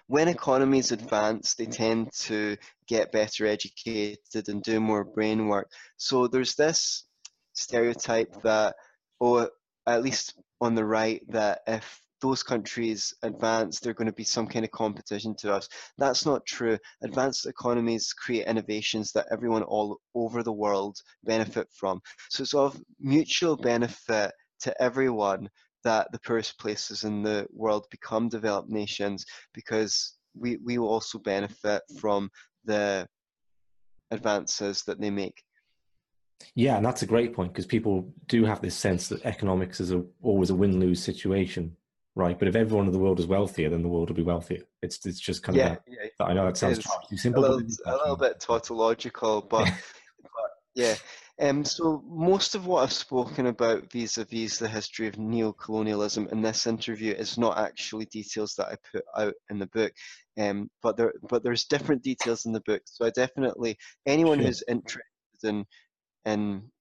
When 0.08 0.28
economies 0.28 0.91
advance, 0.91 1.56
they 1.56 1.66
tend 1.66 2.12
to 2.22 2.58
get 2.88 3.12
better 3.12 3.45
educated 3.45 4.47
and 4.47 4.62
do 4.62 4.80
more 4.80 5.03
brain 5.03 5.47
work. 5.47 5.70
So 5.97 6.28
there's 6.28 6.56
this 6.56 7.06
stereotype 7.53 8.41
that, 8.43 8.76
or 9.20 9.49
at 9.88 10.03
least 10.03 10.36
on 10.62 10.76
the 10.76 10.86
right, 10.86 11.22
that 11.30 11.62
if 11.68 11.99
those 12.22 12.43
countries 12.43 13.14
advance, 13.24 13.80
they're 13.80 13.93
going 13.93 14.08
to 14.08 14.14
be 14.14 14.24
some 14.24 14.47
kind 14.47 14.66
of 14.66 14.72
competition 14.72 15.36
to 15.36 15.53
us. 15.53 15.68
That's 15.97 16.26
not 16.26 16.45
true. 16.45 16.78
Advanced 17.03 17.45
economies 17.45 18.14
create 18.14 18.47
innovations 18.47 19.12
that 19.12 19.28
everyone 19.32 19.64
all 19.64 19.99
over 20.16 20.41
the 20.41 20.53
world 20.53 20.97
benefit 21.24 21.68
from. 21.72 22.01
So 22.30 22.43
it's 22.43 22.53
of 22.53 22.82
mutual 22.99 23.58
benefit 23.58 24.32
to 24.62 24.82
everyone 24.82 25.49
that 25.84 26.12
the 26.12 26.20
poorest 26.20 26.60
places 26.60 27.03
in 27.03 27.22
the 27.22 27.47
world 27.53 27.86
become 27.91 28.28
developed 28.28 28.70
nations 28.70 29.26
because 29.53 30.16
we, 30.36 30.58
we 30.58 30.78
will 30.78 30.89
also 30.89 31.20
benefit 31.20 31.82
from 31.99 32.30
the 32.66 33.08
advances 34.12 34.84
that 34.84 34.99
they 34.99 35.12
make. 35.12 35.43
Yeah, 36.56 36.78
and 36.78 36.86
that's 36.86 37.03
a 37.03 37.08
great 37.08 37.34
point 37.34 37.53
because 37.53 37.66
people 37.66 38.12
do 38.28 38.43
have 38.45 38.62
this 38.62 38.76
sense 38.76 39.08
that 39.10 39.26
economics 39.26 39.80
is 39.80 39.91
a, 39.91 40.03
always 40.22 40.49
a 40.49 40.56
win 40.56 40.80
lose 40.80 41.01
situation, 41.01 41.76
right? 42.16 42.38
But 42.38 42.47
if 42.47 42.56
everyone 42.56 42.88
in 42.88 42.91
the 42.91 42.99
world 42.99 43.20
is 43.20 43.28
wealthier, 43.28 43.70
then 43.70 43.82
the 43.82 43.88
world 43.88 44.10
will 44.10 44.16
be 44.16 44.24
wealthier. 44.24 44.64
It's 44.82 45.06
it's 45.06 45.20
just 45.20 45.43
kind 45.43 45.58
yeah, 45.58 45.72
of 45.74 45.80
yeah. 45.88 46.26
I 46.26 46.34
know 46.34 46.45
that 46.45 46.58
sounds 46.58 46.86
too 47.10 47.18
simple. 47.18 47.45
A 47.45 47.47
little, 47.47 47.68
a 47.86 47.91
little 47.91 48.18
bit 48.18 48.39
tautological, 48.39 49.41
but, 49.41 49.66
but 50.24 50.51
yeah. 50.76 50.95
Um, 51.41 51.65
so 51.65 52.01
most 52.07 52.55
of 52.55 52.65
what 52.65 52.83
I've 52.83 52.93
spoken 52.93 53.47
about 53.47 53.91
vis-a-vis 53.91 54.57
the 54.57 54.69
history 54.69 55.07
of 55.07 55.17
neo-colonialism 55.17 56.29
in 56.31 56.41
this 56.41 56.65
interview 56.65 57.13
is 57.13 57.38
not 57.38 57.57
actually 57.57 58.05
details 58.05 58.55
that 58.55 58.67
I 58.67 58.77
put 58.93 59.03
out 59.17 59.33
in 59.49 59.59
the 59.59 59.67
book, 59.67 59.91
um, 60.39 60.69
but 60.81 60.95
there 60.95 61.13
but 61.27 61.43
there's 61.43 61.65
different 61.65 62.03
details 62.03 62.45
in 62.45 62.53
the 62.53 62.61
book. 62.61 62.83
So 62.86 63.05
I 63.05 63.09
definitely 63.09 63.77
anyone 64.05 64.39
who's 64.39 64.63
interested 64.67 65.03
in 65.43 65.65
in 66.23 66.71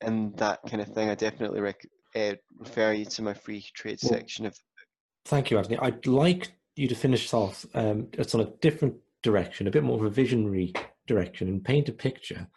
and 0.00 0.34
uh, 0.34 0.36
that 0.38 0.60
kind 0.68 0.82
of 0.82 0.88
thing, 0.88 1.08
I 1.08 1.14
definitely 1.14 1.60
rec- 1.60 1.88
uh, 2.16 2.34
refer 2.58 2.92
you 2.92 3.04
to 3.04 3.22
my 3.22 3.34
free 3.34 3.64
trade 3.74 4.00
well, 4.02 4.12
section 4.12 4.46
of 4.46 4.54
the 4.54 4.58
book. 4.58 4.88
Thank 5.24 5.50
you, 5.52 5.58
Antony. 5.58 5.78
I'd 5.78 6.06
like 6.06 6.52
you 6.74 6.88
to 6.88 6.94
finish 6.96 7.32
off. 7.32 7.64
Um, 7.74 8.08
it's 8.14 8.34
on 8.34 8.40
a 8.40 8.52
different 8.60 8.96
direction, 9.22 9.68
a 9.68 9.70
bit 9.70 9.84
more 9.84 9.98
of 9.98 10.04
a 10.04 10.10
visionary 10.10 10.72
direction, 11.06 11.48
and 11.48 11.64
paint 11.64 11.88
a 11.88 11.92
picture 11.92 12.48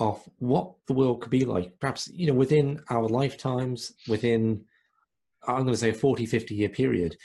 of 0.00 0.26
what 0.38 0.72
the 0.88 0.94
world 0.94 1.20
could 1.20 1.30
be 1.30 1.44
like. 1.44 1.78
Perhaps 1.78 2.10
you 2.12 2.26
know 2.26 2.34
within 2.34 2.80
our 2.88 3.06
lifetimes, 3.06 3.92
within 4.08 4.64
I'm 5.46 5.62
going 5.62 5.74
to 5.74 5.76
say 5.76 5.90
a 5.90 5.94
40, 5.94 6.26
50 6.26 6.54
year 6.54 6.68
period, 6.68 7.16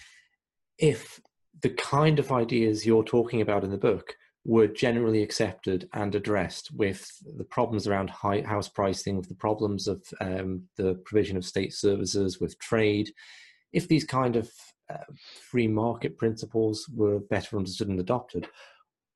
if 0.78 1.20
the 1.62 1.70
kind 1.70 2.20
of 2.20 2.32
ideas 2.32 2.86
you're 2.86 3.04
talking 3.04 3.42
about 3.42 3.64
in 3.64 3.72
the 3.72 3.78
book 3.78 4.16
were 4.46 4.68
generally 4.68 5.24
accepted 5.24 5.90
and 5.94 6.14
addressed 6.14 6.72
with 6.72 7.10
the 7.38 7.44
problems 7.44 7.88
around 7.88 8.10
high 8.10 8.42
house 8.42 8.70
pricing, 8.70 9.18
with 9.18 9.28
the 9.28 9.36
problems 9.36 9.88
of 9.88 10.04
um, 10.22 10.64
the 10.78 10.94
provision 11.06 11.36
of 11.36 11.46
state 11.46 11.74
services, 11.74 12.40
with 12.40 12.60
trade. 12.60 13.10
If 13.74 13.88
these 13.88 14.04
kind 14.04 14.36
of 14.36 14.52
uh, 14.94 14.98
free 15.50 15.68
market 15.68 16.18
principles 16.18 16.88
were 16.94 17.20
better 17.20 17.58
understood 17.58 17.88
and 17.88 18.00
adopted, 18.00 18.48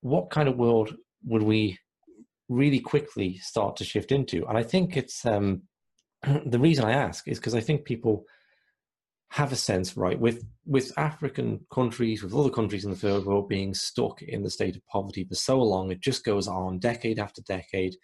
what 0.02 0.32
kind 0.32 0.50
of 0.50 0.58
world 0.58 0.96
would 1.26 1.44
we 1.44 1.78
really 2.50 2.80
quickly 2.80 3.38
start 3.38 3.78
to 3.78 3.86
shift 3.86 4.12
into? 4.12 4.46
And 4.48 4.58
I 4.58 4.64
think 4.64 4.98
it's 4.98 5.26
um, 5.26 5.64
the 6.46 6.60
reason 6.60 6.86
I 6.86 6.92
ask 6.92 7.28
is 7.28 7.40
because 7.40 7.56
I 7.56 7.62
think 7.62 7.86
people 7.86 8.26
have 9.32 9.52
a 9.52 9.56
sense, 9.56 9.96
right, 9.96 10.20
with 10.20 10.44
with 10.66 10.92
African 10.98 11.66
countries, 11.72 12.24
with 12.24 12.34
other 12.34 12.50
countries 12.50 12.84
in 12.84 12.92
the 12.92 12.98
third 12.98 13.26
world 13.26 13.48
being 13.48 13.74
stuck 13.74 14.22
in 14.22 14.44
the 14.44 14.50
state 14.50 14.76
of 14.76 14.86
poverty 14.88 15.24
for 15.24 15.36
so 15.36 15.62
long, 15.62 15.92
it 15.92 16.02
just 16.02 16.26
goes 16.26 16.48
on 16.48 16.80
decade 16.80 17.20
after 17.20 17.42
decade. 17.44 17.96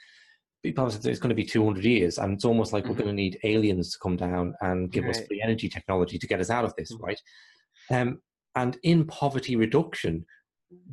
People 0.64 0.90
say 0.90 1.12
it's 1.12 1.20
going 1.20 1.30
to 1.30 1.36
be 1.36 1.46
200 1.46 1.84
years, 1.84 2.18
and 2.18 2.34
it's 2.34 2.46
almost 2.46 2.74
like 2.74 2.84
mm-hmm. 2.84 2.94
we're 2.94 2.98
going 2.98 3.08
to 3.08 3.14
need 3.14 3.40
aliens 3.44 3.92
to 3.92 4.00
come 4.00 4.16
down 4.16 4.54
and 4.62 4.92
give 4.92 5.04
right. 5.04 5.16
us 5.16 5.26
free 5.28 5.42
energy 5.44 5.68
technology 5.68 6.18
to 6.18 6.28
get 6.28 6.40
us 6.40 6.50
out 6.50 6.66
of 6.66 6.76
this, 6.76 6.94
mm-hmm. 6.94 7.06
right? 7.06 7.22
Um, 7.92 8.22
and 8.56 8.78
in 8.84 9.06
poverty 9.06 9.56
reduction, 9.56 10.26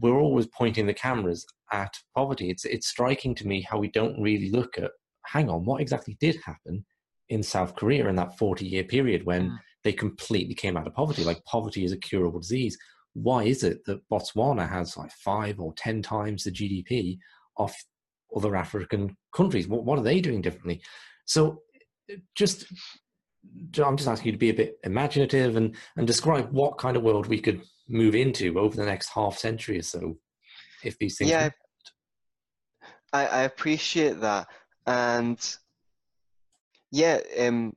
we're 0.01 0.19
always 0.19 0.47
pointing 0.47 0.87
the 0.87 0.95
cameras 0.95 1.47
at 1.73 1.93
poverty. 2.15 2.51
It's 2.51 2.65
it's 2.65 2.89
striking 2.89 3.35
to 3.37 3.47
me 3.47 3.63
how 3.63 3.79
we 3.79 3.91
don't 3.91 4.21
really 4.21 4.51
look 4.51 4.79
at. 4.79 4.91
Hang 5.27 5.49
on, 5.49 5.65
what 5.65 5.81
exactly 5.81 6.17
did 6.21 6.37
happen 6.45 6.85
in 7.29 7.43
South 7.43 7.77
Korea 7.77 8.09
in 8.09 8.17
that 8.17 8.37
40 8.39 8.67
year 8.67 8.85
period 8.85 9.25
when? 9.25 9.51
Mm 9.51 9.59
they 9.85 9.93
completely 9.93 10.55
came 10.55 10.77
out 10.77 10.87
of 10.87 10.95
poverty. 10.95 11.25
Like 11.25 11.45
poverty 11.45 11.85
is 11.85 11.93
a 11.93 11.97
curable 11.97 12.41
disease. 12.41 12.77
Why 13.15 13.45
is 13.45 13.63
it 13.63 13.85
that 13.87 14.09
Botswana 14.11 14.69
has 14.69 14.97
like 14.97 15.13
five 15.13 15.61
or 15.61 15.75
ten 15.75 16.03
times 16.03 16.45
the 16.45 16.51
GDP 16.51 17.19
of 17.57 17.75
other 18.35 18.57
African 18.57 19.17
countries? 19.35 19.69
What, 19.69 19.85
what 19.85 19.99
are 19.99 20.03
they 20.03 20.21
doing 20.21 20.41
differently? 20.41 20.83
So, 21.27 21.63
just 22.35 22.67
I'm 23.79 23.97
just 23.97 24.09
asking 24.09 24.27
you 24.27 24.33
to 24.33 24.39
be 24.39 24.51
a 24.51 24.55
bit 24.55 24.77
imaginative 24.85 25.57
and 25.57 25.77
and 25.97 26.07
describe 26.07 26.49
what 26.53 26.79
kind 26.79 26.97
of 26.97 27.03
world 27.03 27.27
we 27.27 27.41
could 27.41 27.63
move 27.89 28.15
into 28.15 28.59
over 28.59 28.77
the 28.77 28.87
next 28.87 29.09
half 29.11 29.39
century 29.39 29.79
or 29.79 29.83
so, 29.83 30.17
if 30.83 30.99
these 30.99 31.19
things. 31.19 31.31
Yeah, 31.31 31.51
I, 33.13 33.27
I 33.27 33.43
appreciate 33.43 34.21
that, 34.21 34.49
and 34.87 35.57
yeah, 36.91 37.19
um, 37.41 37.73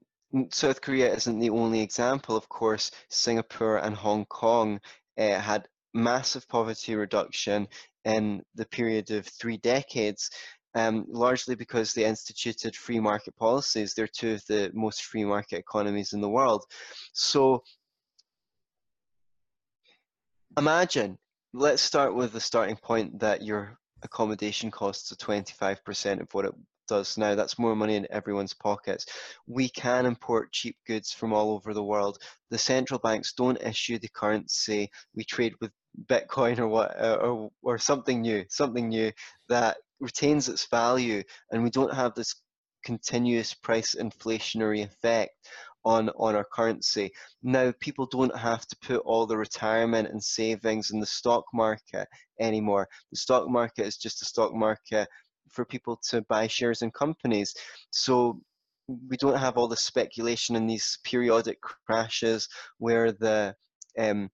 South 0.51 0.82
Korea 0.82 1.14
isn't 1.14 1.39
the 1.39 1.49
only 1.49 1.82
example. 1.82 2.36
Of 2.36 2.49
course, 2.49 2.91
Singapore 3.10 3.78
and 3.78 3.95
Hong 3.95 4.26
Kong 4.26 4.80
uh, 5.18 5.39
had 5.39 5.68
massive 5.93 6.47
poverty 6.49 6.95
reduction 6.95 7.68
in 8.03 8.43
the 8.53 8.66
period 8.66 9.12
of 9.12 9.26
three 9.26 9.58
decades, 9.58 10.30
um, 10.76 11.06
largely 11.08 11.56
because 11.56 11.93
they 11.93 12.06
instituted 12.06 12.76
free 12.76 12.99
market 12.99 13.36
policies. 13.38 13.93
They're 13.93 14.08
two 14.08 14.34
of 14.34 14.45
the 14.47 14.72
most 14.74 15.06
free 15.06 15.24
market 15.24 15.58
economies 15.58 16.14
in 16.14 16.22
the 16.22 16.30
world. 16.30 16.66
So 17.14 17.64
imagine, 20.58 21.18
let's 21.53 21.82
start 21.82 22.16
with 22.16 22.34
the 22.34 22.39
starting 22.39 22.78
point 22.78 23.20
that 23.20 23.41
your 23.41 23.78
accommodation 24.03 24.72
costs 24.72 25.12
are 25.12 25.16
25% 25.16 26.22
of 26.22 26.34
what 26.34 26.45
it 26.45 26.53
does 26.88 27.18
now. 27.18 27.36
That's 27.36 27.60
more 27.60 27.76
money 27.76 27.95
in 27.95 28.08
everyone's 28.10 28.53
pockets. 28.53 29.06
We 29.47 29.70
can 29.70 30.06
import 30.06 30.51
cheap 30.51 30.78
goods 30.88 31.12
from 31.12 31.34
all 31.34 31.51
over 31.51 31.74
the 31.74 31.84
world. 31.84 32.20
The 32.51 32.58
central 32.58 32.99
banks 32.99 33.34
don't 33.34 33.62
issue 33.62 33.97
the 33.97 34.10
currency. 34.10 34.89
We 35.16 35.24
trade 35.24 35.53
with 35.62 35.72
Bitcoin 36.08 36.60
or 36.60 36.68
what 36.68 36.99
uh, 36.99 37.18
or 37.22 37.49
or 37.62 37.78
something 37.78 38.22
new, 38.22 38.45
something 38.49 38.89
new 38.89 39.12
that 39.49 39.78
retains 39.99 40.49
its 40.49 40.68
value, 40.68 41.24
and 41.51 41.64
we 41.64 41.70
don't 41.70 41.93
have 41.93 42.14
this 42.14 42.36
continuous 42.84 43.53
price 43.53 43.95
inflationary 43.95 44.84
effect 44.84 45.32
on 45.86 46.09
on 46.17 46.36
our 46.36 46.43
currency. 46.43 47.11
Now 47.43 47.71
people 47.79 48.07
don't 48.07 48.36
have 48.36 48.65
to 48.67 48.77
put 48.81 49.01
all 49.05 49.25
the 49.25 49.38
retirement 49.38 50.09
and 50.09 50.21
savings 50.21 50.91
in 50.91 50.99
the 50.99 51.05
stock 51.05 51.45
market 51.53 52.07
anymore. 52.39 52.89
The 53.11 53.17
stock 53.17 53.47
market 53.47 53.86
is 53.86 53.97
just 53.97 54.21
a 54.21 54.25
stock 54.25 54.53
market 54.53 55.07
for 55.49 55.63
people 55.63 55.99
to 56.09 56.21
buy 56.23 56.47
shares 56.47 56.81
in 56.81 56.91
companies. 56.91 57.55
So 57.91 58.41
we 59.07 59.17
don't 59.17 59.38
have 59.38 59.57
all 59.57 59.67
the 59.67 59.77
speculation 59.77 60.55
in 60.55 60.67
these 60.67 60.99
periodic 61.03 61.61
crashes 61.61 62.49
where 62.77 63.11
the 63.11 63.55
um, 63.97 64.29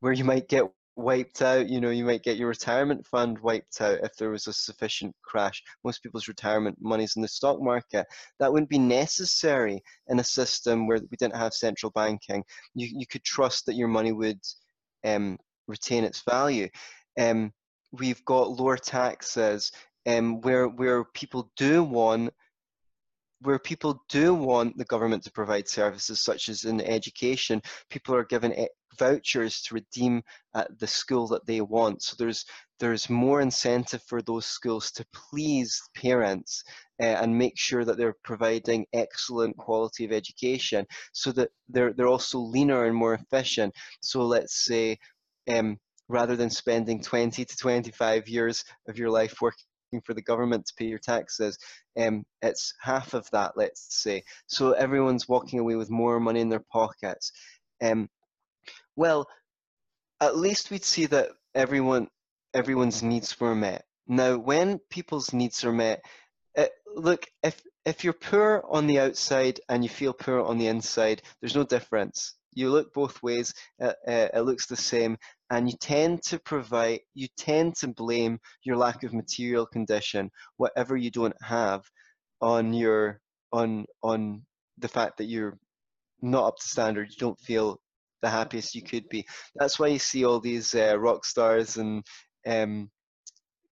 where 0.00 0.12
you 0.12 0.24
might 0.24 0.48
get 0.48 0.64
wiped 0.96 1.42
out. 1.42 1.68
You 1.68 1.80
know, 1.80 1.90
you 1.90 2.04
might 2.04 2.22
get 2.22 2.36
your 2.36 2.48
retirement 2.48 3.06
fund 3.06 3.38
wiped 3.40 3.80
out 3.80 3.98
if 4.02 4.14
there 4.16 4.30
was 4.30 4.46
a 4.46 4.52
sufficient 4.52 5.14
crash. 5.22 5.62
Most 5.84 6.02
people's 6.02 6.28
retirement 6.28 6.78
money's 6.80 7.16
in 7.16 7.22
the 7.22 7.28
stock 7.28 7.60
market. 7.60 8.06
That 8.38 8.52
wouldn't 8.52 8.70
be 8.70 8.78
necessary 8.78 9.82
in 10.08 10.18
a 10.20 10.24
system 10.24 10.86
where 10.86 10.98
we 11.10 11.16
didn't 11.16 11.36
have 11.36 11.54
central 11.54 11.90
banking. 11.90 12.44
You 12.74 12.88
you 12.92 13.06
could 13.06 13.24
trust 13.24 13.66
that 13.66 13.76
your 13.76 13.88
money 13.88 14.12
would 14.12 14.40
um, 15.04 15.38
retain 15.66 16.04
its 16.04 16.22
value. 16.28 16.68
Um, 17.18 17.52
we've 17.92 18.24
got 18.24 18.50
lower 18.50 18.76
taxes 18.76 19.70
um, 20.06 20.40
where 20.40 20.68
where 20.68 21.04
people 21.04 21.50
do 21.56 21.82
want 21.82 22.32
where 23.44 23.58
people 23.58 24.02
do 24.08 24.34
want 24.34 24.76
the 24.76 24.84
government 24.86 25.22
to 25.22 25.30
provide 25.30 25.68
services 25.68 26.20
such 26.20 26.48
as 26.48 26.64
in 26.64 26.80
education, 26.80 27.60
people 27.90 28.14
are 28.14 28.24
given 28.24 28.52
eh, 28.54 28.66
vouchers 28.98 29.60
to 29.62 29.74
redeem 29.74 30.22
at 30.54 30.78
the 30.78 30.86
school 30.86 31.26
that 31.28 31.46
they 31.46 31.60
want. 31.60 32.02
So 32.02 32.16
there's 32.18 32.44
there's 32.80 33.08
more 33.08 33.40
incentive 33.40 34.02
for 34.02 34.20
those 34.22 34.46
schools 34.46 34.90
to 34.92 35.06
please 35.12 35.80
parents 35.94 36.64
uh, 37.00 37.04
and 37.04 37.38
make 37.38 37.58
sure 37.58 37.84
that 37.84 37.96
they're 37.96 38.16
providing 38.24 38.86
excellent 38.92 39.56
quality 39.56 40.04
of 40.04 40.12
education, 40.12 40.86
so 41.12 41.30
that 41.32 41.50
they're 41.68 41.92
they're 41.92 42.08
also 42.08 42.38
leaner 42.38 42.86
and 42.86 42.96
more 42.96 43.14
efficient. 43.14 43.74
So 44.00 44.22
let's 44.22 44.64
say. 44.64 44.98
Um, 45.48 45.78
rather 46.08 46.36
than 46.36 46.50
spending 46.50 47.00
20 47.00 47.46
to 47.46 47.56
25 47.56 48.28
years 48.28 48.62
of 48.88 48.98
your 48.98 49.08
life 49.08 49.40
working 49.40 49.64
for 50.00 50.14
the 50.14 50.22
government 50.22 50.66
to 50.66 50.74
pay 50.74 50.86
your 50.86 50.98
taxes, 50.98 51.58
um, 51.98 52.24
it's 52.42 52.74
half 52.80 53.14
of 53.14 53.30
that, 53.30 53.52
let's 53.56 54.02
say. 54.02 54.22
So 54.46 54.72
everyone's 54.72 55.28
walking 55.28 55.58
away 55.58 55.76
with 55.76 55.90
more 55.90 56.20
money 56.20 56.40
in 56.40 56.48
their 56.48 56.64
pockets. 56.72 57.32
Um, 57.82 58.08
well, 58.96 59.26
at 60.20 60.36
least 60.36 60.70
we'd 60.70 60.84
see 60.84 61.06
that 61.06 61.30
everyone 61.54 62.08
everyone's 62.54 63.02
needs 63.02 63.38
were 63.40 63.54
met. 63.54 63.84
Now, 64.06 64.36
when 64.36 64.78
people's 64.90 65.32
needs 65.32 65.64
are 65.64 65.72
met, 65.72 66.02
it, 66.54 66.70
look 66.94 67.26
if 67.42 67.60
if 67.84 68.04
you're 68.04 68.12
poor 68.12 68.64
on 68.68 68.86
the 68.86 69.00
outside 69.00 69.60
and 69.68 69.82
you 69.82 69.90
feel 69.90 70.12
poor 70.12 70.40
on 70.40 70.58
the 70.58 70.68
inside, 70.68 71.22
there's 71.40 71.56
no 71.56 71.64
difference. 71.64 72.34
You 72.52 72.70
look 72.70 72.94
both 72.94 73.22
ways; 73.22 73.54
uh, 73.80 73.92
uh, 74.06 74.28
it 74.32 74.44
looks 74.44 74.66
the 74.66 74.76
same 74.76 75.18
and 75.50 75.68
you 75.68 75.76
tend 75.80 76.22
to 76.22 76.38
provide 76.40 77.00
you 77.14 77.28
tend 77.36 77.74
to 77.76 77.88
blame 77.88 78.38
your 78.62 78.76
lack 78.76 79.02
of 79.04 79.12
material 79.12 79.66
condition 79.66 80.30
whatever 80.56 80.96
you 80.96 81.10
don't 81.10 81.36
have 81.42 81.82
on 82.40 82.72
your 82.72 83.20
on 83.52 83.84
on 84.02 84.42
the 84.78 84.88
fact 84.88 85.18
that 85.18 85.26
you're 85.26 85.58
not 86.22 86.46
up 86.46 86.56
to 86.56 86.68
standard 86.68 87.08
you 87.10 87.16
don't 87.18 87.38
feel 87.40 87.78
the 88.24 88.30
happiest 88.30 88.74
you 88.74 88.82
could 88.82 89.08
be. 89.10 89.26
That's 89.54 89.78
why 89.78 89.88
you 89.88 89.98
see 89.98 90.24
all 90.24 90.40
these 90.40 90.74
uh, 90.74 90.98
rock 90.98 91.26
stars 91.26 91.76
and 91.76 92.02
um, 92.46 92.90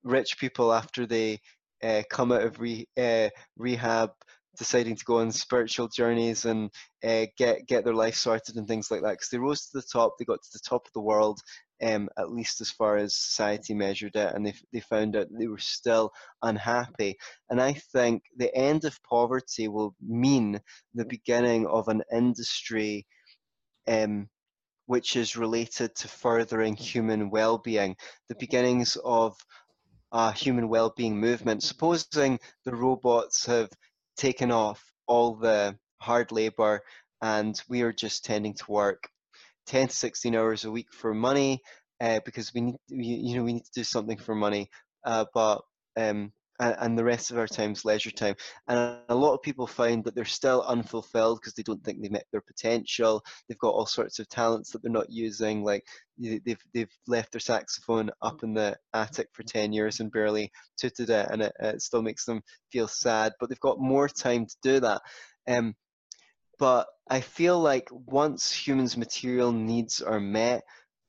rich 0.05 0.39
people 0.39 0.73
after 0.73 1.07
they 1.07 1.41
uh, 1.83 2.03
come 2.11 2.33
out 2.33 2.43
of 2.43 2.61
re, 2.61 2.87
uh, 2.99 3.31
rehab 3.57 4.11
deciding 4.57 4.97
to 4.97 5.05
go 5.05 5.19
on 5.19 5.33
spiritual 5.33 5.89
journeys 5.89 6.45
and 6.45 6.71
uh, 7.05 7.27
get 7.39 7.67
get 7.67 7.85
their 7.85 7.95
life 7.95 8.15
sorted 8.15 8.57
and 8.57 8.69
things 8.69 8.91
like 8.91 9.03
that 9.03 9.13
because 9.13 9.29
they 9.31 9.39
rose 9.39 9.67
to 9.67 9.79
the 9.79 9.87
top 9.93 10.15
they 10.19 10.25
got 10.25 10.43
to 10.43 10.51
the 10.53 10.61
top 10.69 10.87
of 10.87 10.93
the 10.93 11.01
world 11.01 11.41
um, 11.83 12.09
at 12.19 12.31
least 12.31 12.61
as 12.61 12.71
far 12.71 12.97
as 12.97 13.17
society 13.17 13.75
measured 13.75 14.15
it 14.15 14.35
and 14.35 14.47
they, 14.47 14.55
they 14.73 14.81
found 14.81 15.17
out 15.17 15.27
they 15.33 15.49
were 15.49 15.59
still 15.59 16.13
unhappy. 16.43 17.17
And 17.51 17.61
i 17.61 17.73
think 17.73 18.23
the 18.37 18.55
end 18.55 18.85
of 18.85 19.03
poverty 19.03 19.69
will 19.69 19.95
mean 20.01 20.61
the 20.95 21.07
beginning 21.07 21.67
of 21.67 21.89
an 21.89 22.03
industry 22.13 23.07
um, 23.89 24.29
which 24.87 25.17
is 25.17 25.37
related 25.37 25.95
to 25.97 26.09
furthering 26.09 26.77
human 26.77 27.31
well-being 27.31 27.97
the 28.29 28.35
beginnings 28.37 28.97
of 29.05 29.37
a 30.13 30.31
human 30.31 30.69
well-being 30.69 31.19
movement. 31.19 31.63
Supposing 31.63 32.39
the 32.65 32.75
robots 32.75 33.47
have 33.47 33.71
taken 34.17 34.51
off 34.51 34.83
all 35.07 35.35
the 35.35 35.77
hard 36.01 36.33
labor 36.33 36.83
and 37.23 37.61
we 37.69 37.83
are 37.83 37.93
just 37.93 38.25
tending 38.25 38.55
to 38.55 38.71
work 38.71 39.09
10 39.67 39.89
to 39.89 39.95
16 39.95 40.35
hours 40.35 40.65
a 40.65 40.71
week 40.71 40.89
for 40.93 41.15
money 41.15 41.61
uh, 42.01 42.21
because 42.25 42.53
we 42.53 42.61
need 42.61 42.77
you, 42.89 43.37
know 43.37 43.45
we 43.45 43.55
need 43.55 43.65
to 43.65 43.81
do 43.81 43.85
something 43.85 44.19
for 44.19 44.35
money. 44.35 44.69
Uh, 45.05 45.25
but 45.33 45.63
um, 45.97 46.33
and, 46.63 46.99
the 46.99 47.05
rest 47.05 47.31
of 47.31 47.39
our 47.39 47.47
time 47.47 47.73
is 47.73 47.85
leisure 47.85 48.11
time. 48.11 48.35
And 48.69 48.99
a 49.09 49.15
lot 49.15 49.35
of 49.35 49.43
people 49.43 49.67
find 49.67 50.05
that 50.05 50.15
they're 50.15 50.25
still 50.25 50.63
unfulfilled 50.63 51.41
because 51.41 51.55
they 51.55 51.63
don't 51.63 51.83
think 51.83 52.01
they 52.01 52.09
met 52.09 52.27
their 52.31 52.41
potential. 52.41 53.23
They've 53.49 53.59
got 53.59 53.75
all 53.75 53.87
sorts 53.87 54.19
of 54.19 54.29
talents 54.29 54.71
that 54.71 54.83
they're 54.83 54.91
not 54.91 55.11
using 55.11 55.65
like 55.65 55.85
they've 56.19 56.63
they've 56.73 56.95
left 57.07 57.33
their 57.33 57.41
saxophone 57.41 58.11
up 58.21 58.43
in 58.43 58.55
the 58.55 58.77
attic 58.95 59.29
for 59.33 59.43
10 59.43 59.73
years 59.73 60.01
and 60.01 60.13
barely 60.13 60.53
tooted 60.77 61.11
it 61.11 61.29
and 61.31 61.43
it, 61.43 61.53
it 61.59 61.83
still 61.83 62.03
makes 62.03 62.25
them 62.25 62.43
feel 62.71 62.87
sad 62.87 63.33
but 63.41 63.49
they've 63.49 63.59
got 63.61 63.81
more 63.81 64.09
time 64.09 64.47
to 64.47 64.57
do 64.63 64.81
that. 64.81 65.03
Um, 65.49 65.75
but 66.59 66.87
I 67.11 67.21
feel 67.21 67.59
like 67.59 67.89
once 67.91 68.53
humans' 68.53 68.97
material 68.97 69.53
needs 69.53 70.01
are 70.01 70.21
met, 70.21 70.63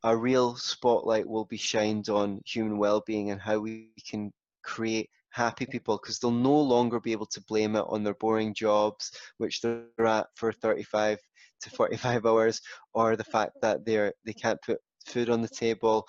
a 0.04 0.16
real 0.18 0.56
spotlight 0.56 1.28
will 1.28 1.45
be 1.45 1.58
shined 1.58 2.10
on 2.10 2.41
human 2.45 2.78
well-being 2.78 3.32
and 3.32 3.39
how 3.39 3.60
we 3.60 3.89
can 4.10 4.32
create 4.64 5.10
happy 5.34 5.66
people 5.66 6.00
because 6.02 6.20
they'll 6.20 6.32
no 6.32 6.60
longer 6.60 7.00
be 7.00 7.12
able 7.12 7.26
to 7.26 7.42
blame 7.48 7.76
it 7.76 7.86
on 7.88 8.04
their 8.04 8.14
boring 8.14 8.54
jobs 8.54 9.12
which 9.38 9.62
they're 9.62 10.06
at 10.06 10.28
for 10.36 10.54
35 10.54 11.18
to 11.62 11.70
45 11.72 12.26
hours 12.26 12.62
or 12.94 13.16
the 13.16 13.24
fact 13.36 13.54
that 13.62 13.84
they're 13.84 14.14
they 14.26 14.34
can't 14.34 14.62
put 14.62 14.80
food 15.08 15.30
on 15.30 15.42
the 15.42 15.50
table 15.50 16.06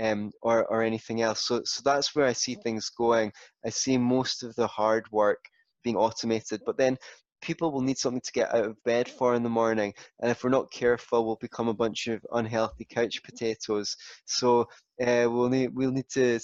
um, 0.00 0.32
or, 0.40 0.64
or 0.66 0.82
anything 0.82 1.20
else. 1.20 1.46
So, 1.46 1.62
so 1.64 1.82
that's 1.84 2.14
where 2.14 2.26
i 2.26 2.32
see 2.32 2.54
things 2.54 2.88
going. 2.88 3.30
I 3.64 3.68
see 3.68 3.98
most 3.98 4.42
of 4.42 4.54
the 4.54 4.66
hard 4.66 5.04
work 5.12 5.44
being 5.84 5.96
automated 5.96 6.62
but 6.64 6.78
then 6.78 6.96
people 7.42 7.72
will 7.72 7.82
need 7.82 7.98
something 7.98 8.22
to 8.22 8.32
get 8.32 8.54
out 8.54 8.64
of 8.64 8.82
bed 8.84 9.08
for 9.08 9.34
in 9.34 9.42
the 9.42 9.48
morning 9.48 9.92
and 10.20 10.30
if 10.30 10.42
we're 10.42 10.50
not 10.50 10.70
careful 10.70 11.26
we'll 11.26 11.38
become 11.40 11.68
a 11.68 11.74
bunch 11.74 12.06
of 12.06 12.24
unhealthy 12.32 12.86
couch 12.88 13.22
potatoes. 13.22 13.96
So 14.24 14.62
uh, 15.04 15.28
we'll 15.28 15.50
need 15.50 15.74
we'll 15.74 15.90
need 15.90 16.08
to 16.12 16.38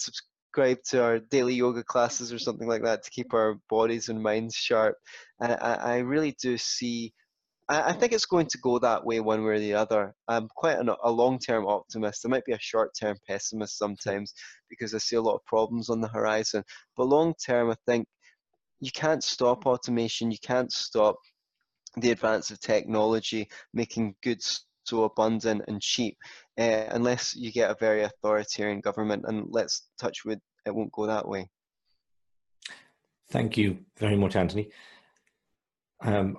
subscribe 0.58 0.82
to 0.82 1.04
our 1.04 1.18
daily 1.20 1.54
yoga 1.54 1.84
classes 1.84 2.32
or 2.32 2.38
something 2.38 2.66
like 2.66 2.82
that 2.82 3.04
to 3.04 3.10
keep 3.10 3.32
our 3.32 3.54
bodies 3.70 4.08
and 4.08 4.20
minds 4.20 4.56
sharp 4.56 4.96
and 5.40 5.52
I, 5.52 5.74
I 5.74 5.96
really 5.98 6.34
do 6.42 6.58
see 6.58 7.12
I, 7.68 7.90
I 7.90 7.92
think 7.92 8.12
it's 8.12 8.26
going 8.26 8.48
to 8.48 8.58
go 8.58 8.80
that 8.80 9.04
way 9.04 9.20
one 9.20 9.44
way 9.44 9.54
or 9.54 9.58
the 9.60 9.74
other. 9.74 10.14
I'm 10.26 10.48
quite 10.56 10.78
an, 10.78 10.90
a 11.04 11.10
long-term 11.10 11.66
optimist. 11.66 12.24
I 12.24 12.28
might 12.28 12.44
be 12.44 12.54
a 12.54 12.58
short-term 12.60 13.18
pessimist 13.28 13.78
sometimes 13.78 14.32
because 14.68 14.94
I 14.94 14.98
see 14.98 15.16
a 15.16 15.22
lot 15.22 15.36
of 15.36 15.44
problems 15.44 15.90
on 15.90 16.00
the 16.00 16.08
horizon. 16.08 16.64
But 16.96 17.04
long-term, 17.04 17.70
I 17.70 17.76
think 17.86 18.08
you 18.80 18.90
can't 18.90 19.22
stop 19.22 19.66
automation. 19.66 20.32
You 20.32 20.38
can't 20.42 20.72
stop 20.72 21.16
the 21.98 22.10
advance 22.10 22.50
of 22.50 22.58
technology 22.60 23.48
making 23.74 24.14
goods 24.22 24.64
so 24.88 25.04
abundant 25.04 25.62
and 25.68 25.82
cheap 25.82 26.16
uh, 26.58 26.86
unless 26.90 27.36
you 27.36 27.52
get 27.52 27.70
a 27.70 27.76
very 27.78 28.02
authoritarian 28.02 28.80
government. 28.80 29.24
And 29.26 29.46
let's 29.50 29.88
touch 30.00 30.24
wood, 30.24 30.40
it 30.68 30.74
won't 30.74 30.92
go 30.92 31.06
that 31.06 31.28
way. 31.28 31.50
Thank 33.30 33.56
you 33.56 33.78
very 33.98 34.16
much, 34.16 34.36
Antony. 34.36 34.70
Um, 36.00 36.38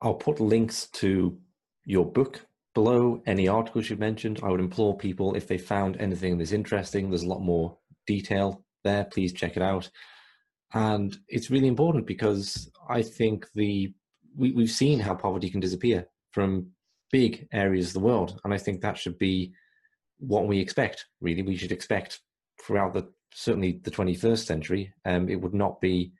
I'll 0.00 0.14
put 0.14 0.40
links 0.40 0.86
to 0.94 1.38
your 1.84 2.06
book 2.10 2.46
below, 2.74 3.22
any 3.26 3.48
articles 3.48 3.90
you've 3.90 3.98
mentioned. 3.98 4.40
I 4.42 4.50
would 4.50 4.60
implore 4.60 4.96
people, 4.96 5.34
if 5.34 5.48
they 5.48 5.58
found 5.58 5.96
anything 5.98 6.38
that's 6.38 6.52
interesting, 6.52 7.10
there's 7.10 7.22
a 7.22 7.28
lot 7.28 7.40
more 7.40 7.76
detail 8.06 8.64
there, 8.84 9.04
please 9.04 9.32
check 9.32 9.56
it 9.56 9.62
out. 9.62 9.90
And 10.74 11.16
it's 11.28 11.50
really 11.50 11.68
important 11.68 12.06
because 12.06 12.70
I 12.88 13.02
think 13.02 13.46
the 13.54 13.94
we, 14.36 14.52
we've 14.52 14.70
seen 14.70 15.00
how 15.00 15.14
poverty 15.14 15.48
can 15.48 15.60
disappear 15.60 16.06
from 16.32 16.68
big 17.10 17.48
areas 17.52 17.88
of 17.88 17.94
the 17.94 18.00
world. 18.00 18.38
And 18.44 18.52
I 18.52 18.58
think 18.58 18.80
that 18.80 18.98
should 18.98 19.18
be 19.18 19.54
what 20.18 20.46
we 20.46 20.60
expect. 20.60 21.06
Really, 21.20 21.42
we 21.42 21.56
should 21.56 21.72
expect 21.72 22.20
throughout 22.62 22.92
the 22.92 23.08
certainly 23.36 23.78
the 23.82 23.90
21st 23.90 24.46
century. 24.46 24.94
Um, 25.04 25.28
it 25.28 25.36
would 25.36 25.54
not 25.54 25.78
be 25.80 26.12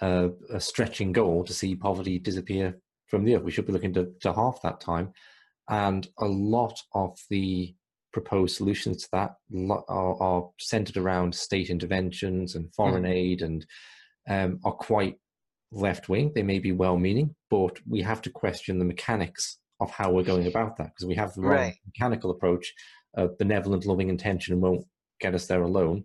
a, 0.00 0.30
a, 0.50 0.58
stretching 0.58 1.12
goal 1.12 1.44
to 1.44 1.52
see 1.52 1.76
poverty 1.76 2.18
disappear 2.18 2.78
from 3.06 3.24
the 3.24 3.36
earth. 3.36 3.42
We 3.42 3.50
should 3.50 3.66
be 3.66 3.72
looking 3.72 3.92
to, 3.94 4.12
to 4.22 4.32
half 4.32 4.62
that 4.62 4.80
time, 4.80 5.12
and 5.68 6.08
a 6.18 6.24
lot 6.24 6.80
of 6.94 7.18
the 7.28 7.74
proposed 8.14 8.56
solutions 8.56 9.02
to 9.02 9.08
that 9.12 9.34
are, 9.88 10.22
are 10.22 10.48
centered 10.58 10.96
around 10.96 11.34
state 11.34 11.68
interventions 11.68 12.54
and 12.54 12.72
foreign 12.74 13.04
mm. 13.04 13.10
aid 13.10 13.42
and 13.42 13.66
um, 14.28 14.58
are 14.64 14.72
quite 14.72 15.16
left 15.70 16.08
wing. 16.08 16.32
They 16.34 16.42
may 16.42 16.60
be 16.60 16.72
well 16.72 16.96
meaning, 16.96 17.34
but 17.50 17.78
we 17.86 18.00
have 18.00 18.22
to 18.22 18.30
question 18.30 18.78
the 18.78 18.86
mechanics 18.86 19.58
of 19.80 19.90
how 19.90 20.10
we're 20.10 20.22
going 20.22 20.46
about 20.46 20.78
that 20.78 20.92
because 20.94 21.06
we 21.06 21.14
have 21.16 21.34
the 21.34 21.42
wrong 21.42 21.52
right. 21.52 21.74
mechanical 21.84 22.30
approach. 22.30 22.72
Uh, 23.16 23.28
benevolent, 23.38 23.84
loving 23.84 24.08
intention 24.08 24.60
won't 24.62 24.86
get 25.20 25.34
us 25.34 25.46
there 25.46 25.62
alone. 25.62 26.04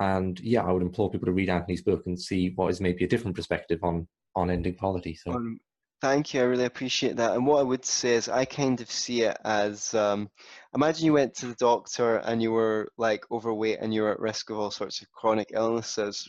And 0.00 0.38
yeah, 0.40 0.62
I 0.62 0.72
would 0.72 0.82
implore 0.82 1.10
people 1.10 1.26
to 1.26 1.32
read 1.32 1.50
Antony's 1.50 1.82
book 1.82 2.02
and 2.06 2.20
see 2.20 2.52
what 2.56 2.70
is 2.70 2.80
maybe 2.80 3.04
a 3.04 3.08
different 3.08 3.36
perspective 3.36 3.80
on 3.82 4.06
on 4.34 4.50
ending 4.50 4.74
poverty. 4.74 5.14
So. 5.14 5.32
Um, 5.32 5.60
Thank 6.02 6.34
you. 6.34 6.40
I 6.40 6.44
really 6.44 6.64
appreciate 6.64 7.14
that. 7.18 7.34
And 7.36 7.46
what 7.46 7.60
I 7.60 7.62
would 7.62 7.84
say 7.84 8.14
is, 8.14 8.28
I 8.28 8.44
kind 8.44 8.80
of 8.80 8.90
see 8.90 9.22
it 9.22 9.36
as 9.44 9.94
um, 9.94 10.28
imagine 10.74 11.06
you 11.06 11.12
went 11.12 11.32
to 11.36 11.46
the 11.46 11.54
doctor 11.54 12.16
and 12.16 12.42
you 12.42 12.50
were 12.50 12.90
like 12.98 13.24
overweight 13.30 13.78
and 13.80 13.94
you 13.94 14.02
were 14.02 14.10
at 14.10 14.18
risk 14.18 14.50
of 14.50 14.58
all 14.58 14.72
sorts 14.72 15.00
of 15.00 15.12
chronic 15.12 15.50
illnesses, 15.54 16.28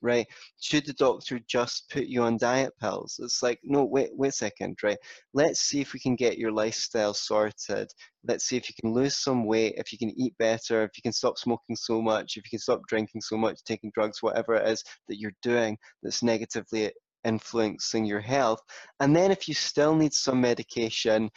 right? 0.00 0.26
Should 0.62 0.86
the 0.86 0.94
doctor 0.94 1.38
just 1.46 1.90
put 1.90 2.06
you 2.06 2.22
on 2.22 2.38
diet 2.38 2.72
pills? 2.80 3.20
It's 3.22 3.42
like, 3.42 3.60
no, 3.62 3.84
wait, 3.84 4.08
wait 4.14 4.28
a 4.28 4.32
second, 4.32 4.78
right? 4.82 4.96
Let's 5.34 5.60
see 5.60 5.82
if 5.82 5.92
we 5.92 6.00
can 6.00 6.16
get 6.16 6.38
your 6.38 6.52
lifestyle 6.52 7.12
sorted. 7.12 7.92
Let's 8.26 8.46
see 8.46 8.56
if 8.56 8.70
you 8.70 8.74
can 8.80 8.94
lose 8.94 9.18
some 9.18 9.44
weight, 9.44 9.74
if 9.76 9.92
you 9.92 9.98
can 9.98 10.18
eat 10.18 10.34
better, 10.38 10.82
if 10.82 10.92
you 10.96 11.02
can 11.02 11.12
stop 11.12 11.36
smoking 11.36 11.76
so 11.76 12.00
much, 12.00 12.38
if 12.38 12.44
you 12.46 12.50
can 12.50 12.58
stop 12.58 12.80
drinking 12.88 13.20
so 13.20 13.36
much, 13.36 13.62
taking 13.64 13.90
drugs, 13.94 14.22
whatever 14.22 14.54
it 14.54 14.66
is 14.66 14.82
that 15.08 15.18
you're 15.18 15.36
doing 15.42 15.76
that's 16.02 16.22
negatively 16.22 16.90
influencing 17.24 18.04
your 18.04 18.20
health. 18.20 18.62
And 19.00 19.14
then 19.14 19.30
if 19.30 19.48
you 19.48 19.54
still 19.54 19.94
need 19.94 20.12
some 20.12 20.40
medication 20.40 21.30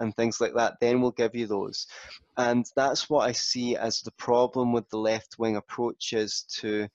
and 0.00 0.14
things 0.14 0.40
like 0.40 0.54
that, 0.54 0.74
then 0.80 1.00
we'll 1.00 1.12
give 1.12 1.34
you 1.34 1.46
those. 1.46 1.86
And 2.36 2.66
that's 2.76 3.08
what 3.10 3.28
I 3.28 3.32
see 3.32 3.76
as 3.76 4.00
the 4.00 4.12
problem 4.12 4.72
with 4.72 4.88
the 4.90 4.98
left 4.98 5.38
wing 5.38 5.56
approaches 5.56 6.44
to 6.60 6.88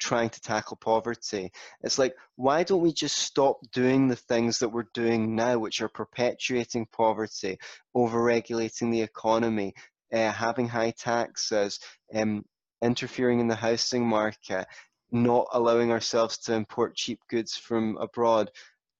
trying 0.00 0.30
to 0.30 0.40
tackle 0.40 0.76
poverty. 0.76 1.52
It's 1.82 1.98
like, 1.98 2.14
why 2.36 2.64
don't 2.64 2.80
we 2.80 2.92
just 2.92 3.18
stop 3.18 3.58
doing 3.72 4.08
the 4.08 4.16
things 4.16 4.58
that 4.58 4.70
we're 4.70 4.88
doing 4.94 5.36
now, 5.36 5.58
which 5.58 5.80
are 5.82 5.88
perpetuating 5.88 6.86
poverty, 6.86 7.58
overregulating 7.94 8.90
the 8.90 9.02
economy, 9.02 9.74
uh, 10.12 10.32
having 10.32 10.68
high 10.68 10.92
taxes, 10.92 11.78
um, 12.14 12.44
interfering 12.82 13.40
in 13.40 13.48
the 13.48 13.54
housing 13.54 14.06
market, 14.06 14.66
not 15.12 15.46
allowing 15.52 15.90
ourselves 15.90 16.38
to 16.38 16.54
import 16.54 16.96
cheap 16.96 17.20
goods 17.28 17.56
from 17.56 17.96
abroad, 17.98 18.50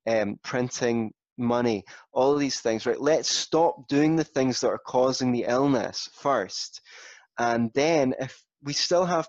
um, 0.06 0.38
printing 0.42 1.12
money, 1.38 1.84
all 2.12 2.36
these 2.36 2.60
things, 2.60 2.86
right? 2.86 3.00
Let's 3.00 3.28
stop 3.28 3.88
doing 3.88 4.16
the 4.16 4.24
things 4.24 4.60
that 4.60 4.68
are 4.68 4.80
causing 4.86 5.32
the 5.32 5.44
illness 5.48 6.08
first. 6.12 6.80
And 7.38 7.70
then 7.74 8.14
if 8.20 8.42
we 8.62 8.72
still 8.72 9.06
have 9.06 9.28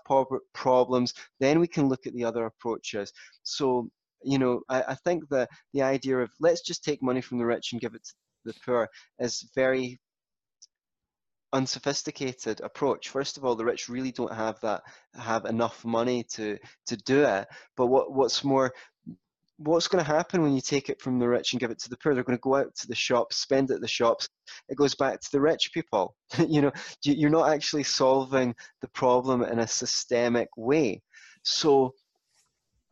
problems, 0.52 1.14
then 1.40 1.58
we 1.58 1.66
can 1.66 1.88
look 1.88 2.06
at 2.06 2.12
the 2.12 2.24
other 2.24 2.44
approaches. 2.46 3.12
So, 3.42 3.88
you 4.22 4.38
know, 4.38 4.60
I, 4.68 4.82
I 4.88 4.94
think 4.94 5.28
that 5.30 5.48
the 5.72 5.82
idea 5.82 6.18
of 6.18 6.30
let's 6.38 6.60
just 6.62 6.84
take 6.84 7.02
money 7.02 7.20
from 7.20 7.38
the 7.38 7.46
rich 7.46 7.72
and 7.72 7.80
give 7.80 7.94
it 7.94 8.04
to 8.04 8.12
the 8.44 8.54
poor 8.64 8.88
is 9.18 9.48
very 9.54 9.98
unsophisticated 11.52 12.60
approach. 12.60 13.08
First 13.08 13.36
of 13.36 13.44
all, 13.44 13.54
the 13.54 13.64
rich 13.64 13.88
really 13.88 14.12
don't 14.12 14.32
have 14.32 14.60
that 14.60 14.82
have 15.14 15.44
enough 15.44 15.84
money 15.84 16.24
to 16.34 16.58
to 16.86 16.96
do 16.98 17.24
it. 17.24 17.46
But 17.76 17.86
what 17.86 18.12
what's 18.12 18.44
more, 18.44 18.72
what's 19.58 19.88
going 19.88 20.04
to 20.04 20.10
happen 20.10 20.42
when 20.42 20.54
you 20.54 20.60
take 20.60 20.88
it 20.88 21.00
from 21.00 21.18
the 21.18 21.28
rich 21.28 21.52
and 21.52 21.60
give 21.60 21.70
it 21.70 21.78
to 21.80 21.90
the 21.90 21.96
poor? 21.96 22.14
They're 22.14 22.24
going 22.24 22.38
to 22.38 22.42
go 22.42 22.56
out 22.56 22.74
to 22.76 22.88
the 22.88 22.94
shops, 22.94 23.36
spend 23.36 23.70
at 23.70 23.80
the 23.80 23.88
shops. 23.88 24.28
It 24.68 24.76
goes 24.76 24.94
back 24.94 25.20
to 25.20 25.28
the 25.32 25.40
rich 25.40 25.70
people. 25.72 26.14
you 26.48 26.62
know, 26.62 26.72
you're 27.02 27.30
not 27.30 27.50
actually 27.50 27.84
solving 27.84 28.54
the 28.80 28.88
problem 28.88 29.42
in 29.42 29.58
a 29.60 29.66
systemic 29.66 30.48
way. 30.56 31.02
So. 31.42 31.94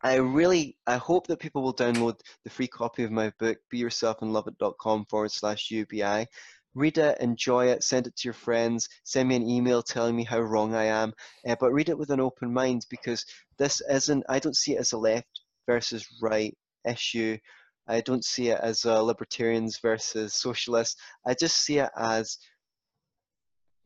I 0.02 0.14
really, 0.14 0.78
I 0.86 0.96
hope 0.96 1.26
that 1.26 1.40
people 1.40 1.60
will 1.60 1.74
download 1.74 2.18
the 2.44 2.48
free 2.48 2.68
copy 2.68 3.02
of 3.02 3.10
my 3.10 3.30
book, 3.38 3.58
be 3.68 3.76
yourself 3.76 4.22
and 4.22 4.32
love 4.32 4.46
it.com 4.46 5.04
forward 5.10 5.30
slash 5.30 5.70
UBI 5.70 6.26
read 6.74 6.98
it, 6.98 7.18
enjoy 7.20 7.66
it, 7.66 7.82
send 7.82 8.06
it 8.06 8.16
to 8.16 8.28
your 8.28 8.34
friends, 8.34 8.88
send 9.04 9.28
me 9.28 9.36
an 9.36 9.48
email 9.48 9.82
telling 9.82 10.16
me 10.16 10.24
how 10.24 10.40
wrong 10.40 10.74
I 10.74 10.84
am, 10.84 11.12
uh, 11.46 11.56
but 11.58 11.72
read 11.72 11.88
it 11.88 11.98
with 11.98 12.10
an 12.10 12.20
open 12.20 12.52
mind 12.52 12.86
because 12.90 13.24
this 13.58 13.80
isn't, 13.88 14.24
I 14.28 14.38
don't 14.38 14.56
see 14.56 14.74
it 14.74 14.80
as 14.80 14.92
a 14.92 14.98
left 14.98 15.40
versus 15.66 16.06
right 16.22 16.56
issue. 16.88 17.36
I 17.88 18.00
don't 18.00 18.24
see 18.24 18.48
it 18.48 18.60
as 18.62 18.84
libertarians 18.84 19.78
versus 19.80 20.34
socialists. 20.34 21.00
I 21.26 21.34
just 21.34 21.56
see 21.56 21.78
it 21.78 21.90
as 21.96 22.38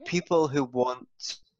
people 0.04 0.46
who 0.48 0.64
want 0.64 1.08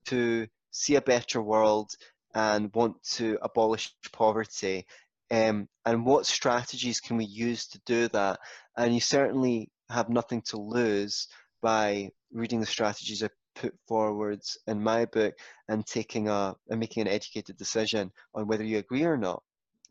to 0.07 0.47
see 0.71 0.97
a 0.97 1.01
better 1.01 1.41
world 1.41 1.91
and 2.35 2.75
want 2.75 3.03
to 3.03 3.39
abolish 3.43 3.95
poverty. 4.13 4.87
Um, 5.31 5.69
and 5.87 6.05
what 6.05 6.27
strategies 6.27 7.01
can 7.01 7.17
we 7.17 7.25
use 7.25 7.67
to 7.69 7.81
do 7.87 8.09
that? 8.09 8.41
And 8.77 8.93
you 8.93 9.01
certainly 9.01 9.71
have 9.95 10.09
nothing 10.09 10.43
to 10.43 10.57
lose 10.57 11.29
by 11.63 12.11
reading 12.33 12.61
the 12.61 12.67
strategies 12.67 13.23
I 13.23 13.31
put 13.55 13.75
forwards 13.87 14.59
in 14.67 14.83
my 14.83 15.05
book 15.07 15.35
and 15.69 15.87
taking 15.87 16.29
a 16.29 16.55
and 16.69 16.81
making 16.81 17.03
an 17.03 17.09
educated 17.09 17.57
decision 17.57 18.11
on 18.35 18.47
whether 18.47 18.65
you 18.65 18.79
agree 18.79 19.05
or 19.05 19.17
not 19.17 19.43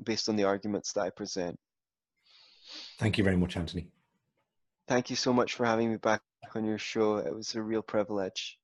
based 0.03 0.29
on 0.29 0.35
the 0.35 0.43
arguments 0.43 0.93
that 0.93 1.01
I 1.01 1.09
present. 1.09 1.57
Thank 2.99 3.17
you 3.17 3.23
very 3.23 3.37
much, 3.37 3.57
Antony. 3.57 3.87
Thank 4.87 5.09
you 5.09 5.15
so 5.15 5.31
much 5.31 5.55
for 5.55 5.65
having 5.65 5.89
me 5.91 5.97
back 5.97 6.21
on 6.55 6.65
your 6.65 6.77
show. 6.77 7.17
It 7.17 7.33
was 7.33 7.55
a 7.55 7.61
real 7.61 7.81
privilege. 7.81 8.59